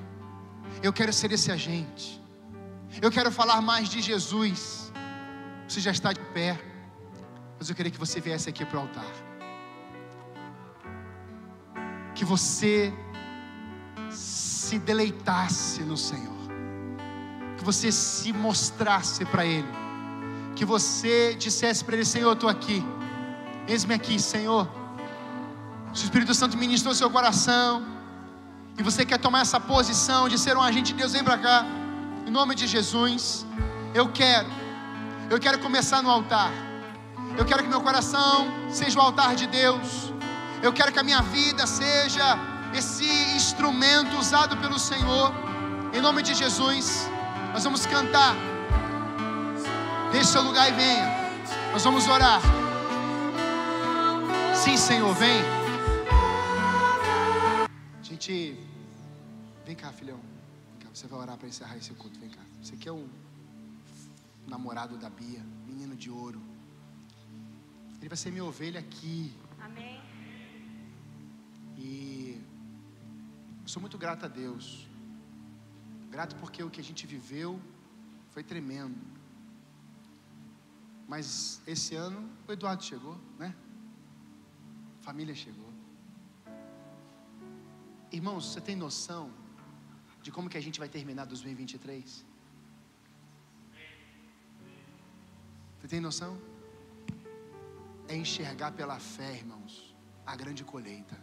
eu 0.81 0.91
quero 0.91 1.11
ser 1.13 1.31
esse 1.31 1.51
agente, 1.51 2.21
eu 3.01 3.11
quero 3.11 3.31
falar 3.31 3.61
mais 3.61 3.89
de 3.89 4.01
Jesus. 4.01 4.91
Você 5.67 5.81
já 5.81 5.91
está 5.91 6.13
de 6.13 6.21
pé, 6.34 6.59
mas 7.59 7.69
eu 7.69 7.75
queria 7.75 7.91
que 7.91 7.99
você 7.99 8.21
viesse 8.21 8.49
aqui 8.49 8.65
para 8.65 8.77
o 8.77 8.81
altar. 8.81 9.11
Que 12.15 12.23
você 12.23 12.93
se 14.09 14.79
deleitasse 14.79 15.81
no 15.81 15.97
Senhor, 15.97 16.47
que 17.57 17.63
você 17.63 17.91
se 17.91 18.31
mostrasse 18.31 19.25
para 19.25 19.45
Ele, 19.45 19.67
que 20.55 20.65
você 20.65 21.35
dissesse 21.35 21.84
para 21.84 21.95
Ele: 21.95 22.05
Senhor, 22.05 22.29
eu 22.29 22.34
estou 22.34 22.49
aqui, 22.49 22.81
eis-me 23.67 23.93
aqui, 23.93 24.19
Senhor. 24.19 24.86
Se 25.93 26.03
o 26.03 26.05
Espírito 26.05 26.34
Santo 26.34 26.57
ministrou 26.57 26.93
seu 26.93 27.09
coração, 27.09 27.84
e 28.77 28.84
você 28.84 29.03
quer 29.03 29.18
tomar 29.18 29.41
essa 29.41 29.59
posição 29.59 30.30
de 30.30 30.38
ser 30.38 30.55
um 30.55 30.61
agente 30.61 30.93
de 30.93 30.99
Deus, 30.99 31.11
vem 31.11 31.23
para 31.23 31.38
cá, 31.38 31.65
em 32.26 32.30
nome 32.30 32.53
de 32.53 32.68
Jesus. 32.68 33.45
Eu 33.93 34.09
quero, 34.09 34.47
eu 35.30 35.39
quero 35.39 35.57
começar 35.59 36.03
no 36.03 36.11
altar. 36.11 36.51
Eu 37.38 37.45
quero 37.45 37.64
que 37.64 37.69
meu 37.69 37.81
coração 37.81 38.47
seja 38.69 38.99
o 38.99 39.01
altar 39.01 39.35
de 39.35 39.47
Deus. 39.47 40.14
Eu 40.61 40.72
quero 40.72 40.91
que 40.91 40.99
a 40.99 41.03
minha 41.03 41.22
vida 41.22 41.65
seja 41.65 42.38
esse 42.73 43.05
instrumento 43.35 44.15
usado 44.18 44.57
pelo 44.57 44.77
Senhor. 44.77 45.34
Em 45.93 46.01
nome 46.01 46.22
de 46.22 46.35
Jesus, 46.35 47.09
nós 47.53 47.64
vamos 47.64 47.85
cantar. 47.85 48.35
Deixe 50.11 50.31
seu 50.31 50.43
lugar 50.43 50.69
e 50.69 50.73
venha. 50.73 51.07
Nós 51.73 51.84
vamos 51.84 52.07
orar. 52.07 52.41
Sim, 54.53 54.77
Senhor, 54.77 55.14
vem. 55.15 55.56
Gente, 58.28 58.60
vem 59.66 59.74
cá, 59.74 59.90
filhão. 59.94 60.20
Vem 60.72 60.80
cá, 60.80 60.90
você 60.94 61.08
vai 61.08 61.18
orar 61.18 61.38
para 61.38 61.48
encerrar 61.48 61.78
esse 61.78 61.94
culto. 61.94 62.20
Vem 62.20 62.30
cá. 62.30 62.41
Você 62.62 62.76
aqui 62.76 62.90
é 62.90 62.91
o 62.91 63.08
namorado 64.45 64.98
da 64.98 65.10
Bia, 65.10 65.41
menino 65.66 65.95
de 65.95 66.10
ouro. 66.10 66.41
Ele 67.99 68.10
vai 68.10 68.18
ser 68.18 68.32
minha 68.32 68.44
ovelha 68.44 68.82
aqui. 68.82 69.34
Amém. 69.62 70.02
E 71.78 72.41
eu 73.62 73.68
sou 73.70 73.80
muito 73.80 73.98
grato 73.98 74.26
a 74.26 74.28
Deus. 74.28 74.86
Grato 76.10 76.36
porque 76.36 76.62
o 76.62 76.70
que 76.70 76.82
a 76.82 76.84
gente 76.84 77.08
viveu 77.08 77.62
foi 78.32 78.44
tremendo. 78.44 78.99
Mas 81.08 81.62
esse 81.66 81.95
ano 81.95 82.30
o 82.45 82.52
Eduardo 82.52 82.84
chegou, 82.84 83.18
né? 83.40 83.56
A 84.99 85.04
família 85.06 85.34
chegou. 85.34 85.66
Irmãos, 88.11 88.53
você 88.53 88.61
tem 88.61 88.75
noção 88.75 89.31
de 90.21 90.31
como 90.31 90.49
que 90.49 90.57
a 90.57 90.61
gente 90.61 90.79
vai 90.79 90.88
terminar 90.88 91.25
2023? 91.25 92.25
Você 95.79 95.88
tem 95.88 95.99
noção? 95.99 96.38
É 98.07 98.15
enxergar 98.15 98.71
pela 98.71 98.97
fé, 98.99 99.35
irmãos, 99.35 99.95
a 100.25 100.35
grande 100.35 100.63
colheita. 100.63 101.17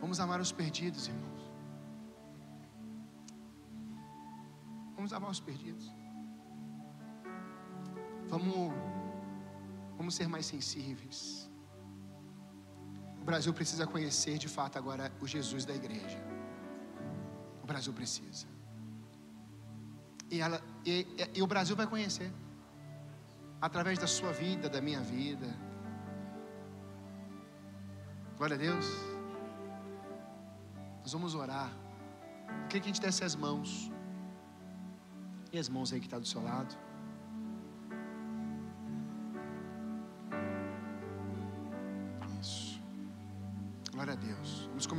Vamos 0.00 0.20
amar 0.20 0.40
os 0.40 0.52
perdidos, 0.52 1.06
irmãos. 1.06 1.42
Vamos 4.96 5.12
amar 5.12 5.30
os 5.30 5.40
perdidos. 5.40 5.90
Vamos, 8.28 8.72
vamos 9.96 10.14
ser 10.14 10.28
mais 10.28 10.46
sensíveis. 10.46 11.41
O 13.22 13.24
Brasil 13.24 13.52
precisa 13.54 13.86
conhecer 13.86 14.36
de 14.36 14.48
fato 14.48 14.76
agora 14.76 15.04
o 15.20 15.26
Jesus 15.28 15.64
da 15.64 15.74
igreja. 15.80 16.20
O 17.62 17.66
Brasil 17.66 17.92
precisa. 17.92 18.46
E, 20.28 20.40
ela, 20.40 20.60
e, 20.84 21.06
e, 21.36 21.40
o 21.40 21.46
Brasil 21.46 21.76
vai 21.76 21.86
conhecer 21.86 22.32
através 23.60 23.96
da 23.96 24.08
sua 24.08 24.32
vida, 24.32 24.68
da 24.68 24.80
minha 24.80 25.00
vida. 25.00 25.46
Glória 28.36 28.56
a 28.56 28.58
Deus. 28.58 28.86
Nós 31.02 31.12
vamos 31.12 31.36
orar. 31.36 31.70
Eu 32.62 32.66
queria 32.66 32.80
que 32.80 32.88
a 32.88 32.92
gente 32.92 33.00
desse 33.00 33.22
as 33.22 33.36
mãos. 33.36 33.88
E 35.52 35.58
as 35.60 35.68
mãos 35.68 35.92
aí 35.92 36.00
que 36.00 36.06
está 36.06 36.18
do 36.18 36.26
seu 36.26 36.42
lado. 36.42 36.76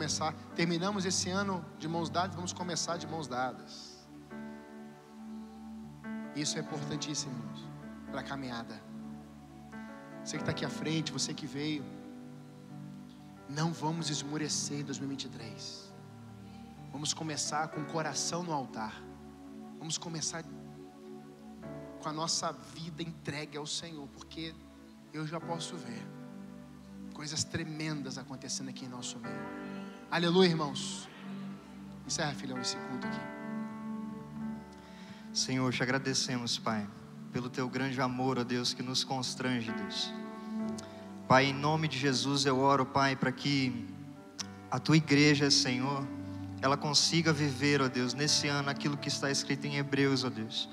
Começar. 0.04 0.34
Terminamos 0.54 1.06
esse 1.06 1.30
ano 1.30 1.64
de 1.80 1.88
mãos 1.88 2.10
dadas, 2.10 2.36
vamos 2.36 2.52
começar 2.52 2.98
de 2.98 3.08
mãos 3.08 3.26
dadas. 3.26 4.06
Isso 6.36 6.58
é 6.58 6.62
importantíssimo, 6.62 7.34
para 8.12 8.20
a 8.20 8.24
caminhada. 8.24 8.76
Você 10.22 10.36
que 10.36 10.42
está 10.42 10.52
aqui 10.52 10.66
à 10.66 10.70
frente, 10.70 11.14
você 11.14 11.34
que 11.34 11.48
veio. 11.48 11.86
Não 13.48 13.72
vamos 13.72 14.10
esmurecer 14.10 14.82
em 14.82 14.84
2023. 14.84 15.94
Vamos 16.92 17.14
começar 17.14 17.70
com 17.70 17.80
o 17.80 17.86
coração 17.86 18.44
no 18.44 18.52
altar. 18.52 18.94
Vamos 19.80 19.98
começar 19.98 20.44
com 22.02 22.10
a 22.10 22.12
nossa 22.12 22.52
vida 22.52 23.02
entregue 23.02 23.58
ao 23.58 23.66
Senhor, 23.66 24.06
porque 24.10 24.54
eu 25.14 25.26
já 25.26 25.40
posso 25.40 25.78
ver 25.78 26.06
coisas 27.14 27.46
tremendas 27.46 28.18
acontecendo 28.18 28.70
aqui 28.70 28.84
em 28.84 28.90
nosso 28.90 29.18
meio. 29.20 29.62
Aleluia, 30.14 30.48
irmãos. 30.48 31.10
Encerra, 32.06 32.35
filhão, 32.35 32.61
esse 32.61 32.77
culto 32.77 33.07
aqui. 33.07 33.19
Senhor, 35.34 35.73
te 35.73 35.81
agradecemos, 35.81 36.60
Pai, 36.60 36.88
pelo 37.31 37.49
teu 37.49 37.68
grande 37.68 37.99
amor, 37.99 38.38
ó 38.38 38.44
Deus, 38.44 38.76
que 38.76 38.84
nos 38.84 39.03
constrange, 39.03 39.72
Deus. 39.72 40.14
Pai, 41.27 41.45
em 41.45 41.53
nome 41.53 41.88
de 41.88 41.98
Jesus 41.98 42.45
eu 42.45 42.60
oro, 42.60 42.85
Pai, 42.85 43.15
para 43.15 43.31
que 43.31 43.88
a 44.69 44.77
tua 44.77 44.98
igreja, 44.98 45.49
Senhor, 45.49 46.07
ela 46.61 46.77
consiga 46.77 47.34
viver, 47.34 47.81
ó 47.81 47.88
Deus, 47.88 48.14
nesse 48.14 48.48
ano 48.48 48.69
aquilo 48.69 48.95
que 48.95 49.07
está 49.07 49.31
escrito 49.31 49.65
em 49.65 49.77
Hebreus, 49.77 50.23
ó 50.23 50.30
Deus. 50.30 50.69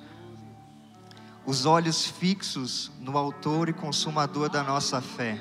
Os 1.46 1.64
olhos 1.64 2.04
fixos 2.04 2.92
no 3.00 3.16
Autor 3.16 3.70
e 3.70 3.72
Consumador 3.72 4.50
da 4.50 4.62
nossa 4.62 5.00
fé. 5.00 5.40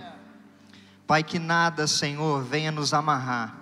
Pai, 1.05 1.21
que 1.21 1.38
nada, 1.38 1.85
Senhor, 1.85 2.41
venha 2.45 2.71
nos 2.71 2.93
amarrar, 2.93 3.59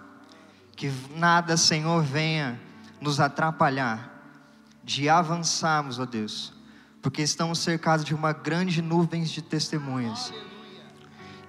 que 0.78 0.94
nada, 1.16 1.58
Senhor, 1.58 2.04
venha 2.04 2.58
nos 3.02 3.20
atrapalhar 3.20 4.14
de 4.84 5.10
avançarmos, 5.10 5.98
ó 5.98 6.06
Deus, 6.06 6.54
porque 7.02 7.24
estamos 7.24 7.60
cercados 7.60 8.06
de 8.06 8.14
uma 8.14 8.32
grande 8.32 8.80
nuvem 8.80 9.24
de 9.24 9.42
testemunhas. 9.42 10.32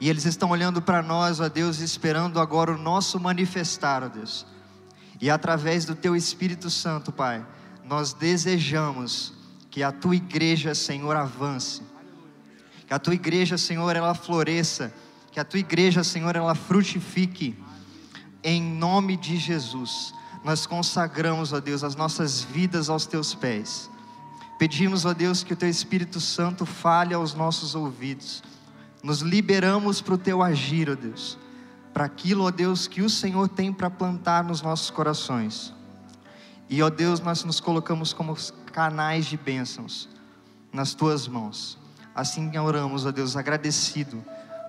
E 0.01 0.09
eles 0.09 0.25
estão 0.25 0.51
olhando 0.51 0.81
para 0.81 1.03
nós, 1.03 1.41
ó 1.41 1.49
Deus, 1.49 1.81
esperando 1.81 2.41
agora 2.41 2.73
o 2.73 2.79
nosso 2.79 3.21
manifestar, 3.21 4.03
ó 4.03 4.09
Deus. 4.09 4.47
E 5.21 5.29
através 5.29 5.85
do 5.85 5.95
Teu 5.95 6.17
Espírito 6.17 6.71
Santo, 6.71 7.13
Pai, 7.13 7.45
nós 7.85 8.15
desejamos 8.15 9.35
que 9.71 9.83
a 9.83 9.93
Tua 9.93 10.17
igreja, 10.17 10.75
Senhor, 10.75 11.15
avance. 11.15 11.83
Que 12.87 12.95
a 12.95 12.99
Tua 12.99 13.15
igreja, 13.15 13.59
Senhor, 13.59 13.95
ela 13.95 14.15
floresça. 14.15 14.93
Que 15.31 15.39
a 15.39 15.45
Tua 15.45 15.61
igreja, 15.61 16.03
Senhor, 16.03 16.35
ela 16.35 16.55
frutifique. 16.55 17.59
Em 18.43 18.63
nome 18.63 19.17
de 19.17 19.37
Jesus, 19.37 20.15
nós 20.45 20.67
consagramos, 20.67 21.53
ó 21.53 21.61
Deus, 21.61 21.83
as 21.83 21.97
nossas 21.97 22.43
vidas 22.43 22.89
aos 22.89 23.07
Teus 23.07 23.35
pés. 23.35 23.91
Pedimos, 24.59 25.05
ó 25.05 25.13
Deus, 25.13 25.43
que 25.43 25.53
o 25.53 25.57
Teu 25.57 25.69
Espírito 25.69 26.21
Santo 26.21 26.67
fale 26.67 27.15
aos 27.15 27.35
nossos 27.35 27.75
ouvidos 27.75 28.43
nos 29.03 29.21
liberamos 29.21 30.01
para 30.01 30.15
o 30.15 30.19
teu 30.19 30.43
agir, 30.43 30.91
ó 30.91 30.95
Deus, 30.95 31.39
para 31.93 32.05
aquilo, 32.05 32.45
ó 32.45 32.51
Deus, 32.51 32.87
que 32.87 33.03
o 33.03 33.09
Senhor 33.09 33.49
tem 33.49 33.73
para 33.73 33.91
plantar 33.91 34.45
nos 34.45 34.63
nossos 34.63 34.91
corações. 34.91 35.73
E, 36.69 36.83
ó 36.83 36.91
Deus, 36.91 37.21
nós 37.21 37.45
nos 37.45 37.61
colocamos 37.61 38.13
como 38.13 38.37
canais 38.73 39.27
de 39.27 39.37
bênçãos 39.37 40.09
nas 40.73 40.95
tuas 40.95 41.27
mãos. 41.27 41.79
Assim 42.15 42.57
oramos, 42.59 43.07
ó 43.07 43.13
Deus, 43.13 43.37
agradecido 43.37 44.23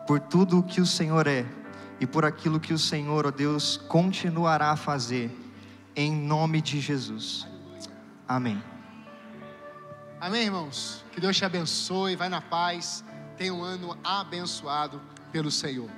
por 0.08 0.20
tudo 0.20 0.60
o 0.60 0.64
que 0.64 0.80
o 0.80 0.86
Senhor 0.86 1.28
é 1.28 1.46
e 2.00 2.08
por 2.08 2.26
aquilo 2.26 2.60
que 2.60 2.74
o 2.74 2.80
Senhor, 2.80 3.26
ó 3.26 3.32
Deus, 3.32 3.78
continuará 3.78 4.72
a 4.72 4.76
fazer, 4.76 5.32
em 5.96 6.12
nome 6.12 6.62
de 6.62 6.80
Jesus. 6.80 7.48
Amém. 8.28 8.62
Amém, 10.20 10.44
irmãos? 10.44 11.04
Que 11.12 11.20
Deus 11.20 11.38
te 11.38 11.46
abençoe, 11.46 12.16
vai 12.16 12.30
na 12.30 12.42
paz. 12.42 13.04
Tenha 13.38 13.54
um 13.54 13.64
ano 13.64 13.98
abençoado 14.04 15.02
pelo 15.32 15.50
Senhor. 15.50 15.90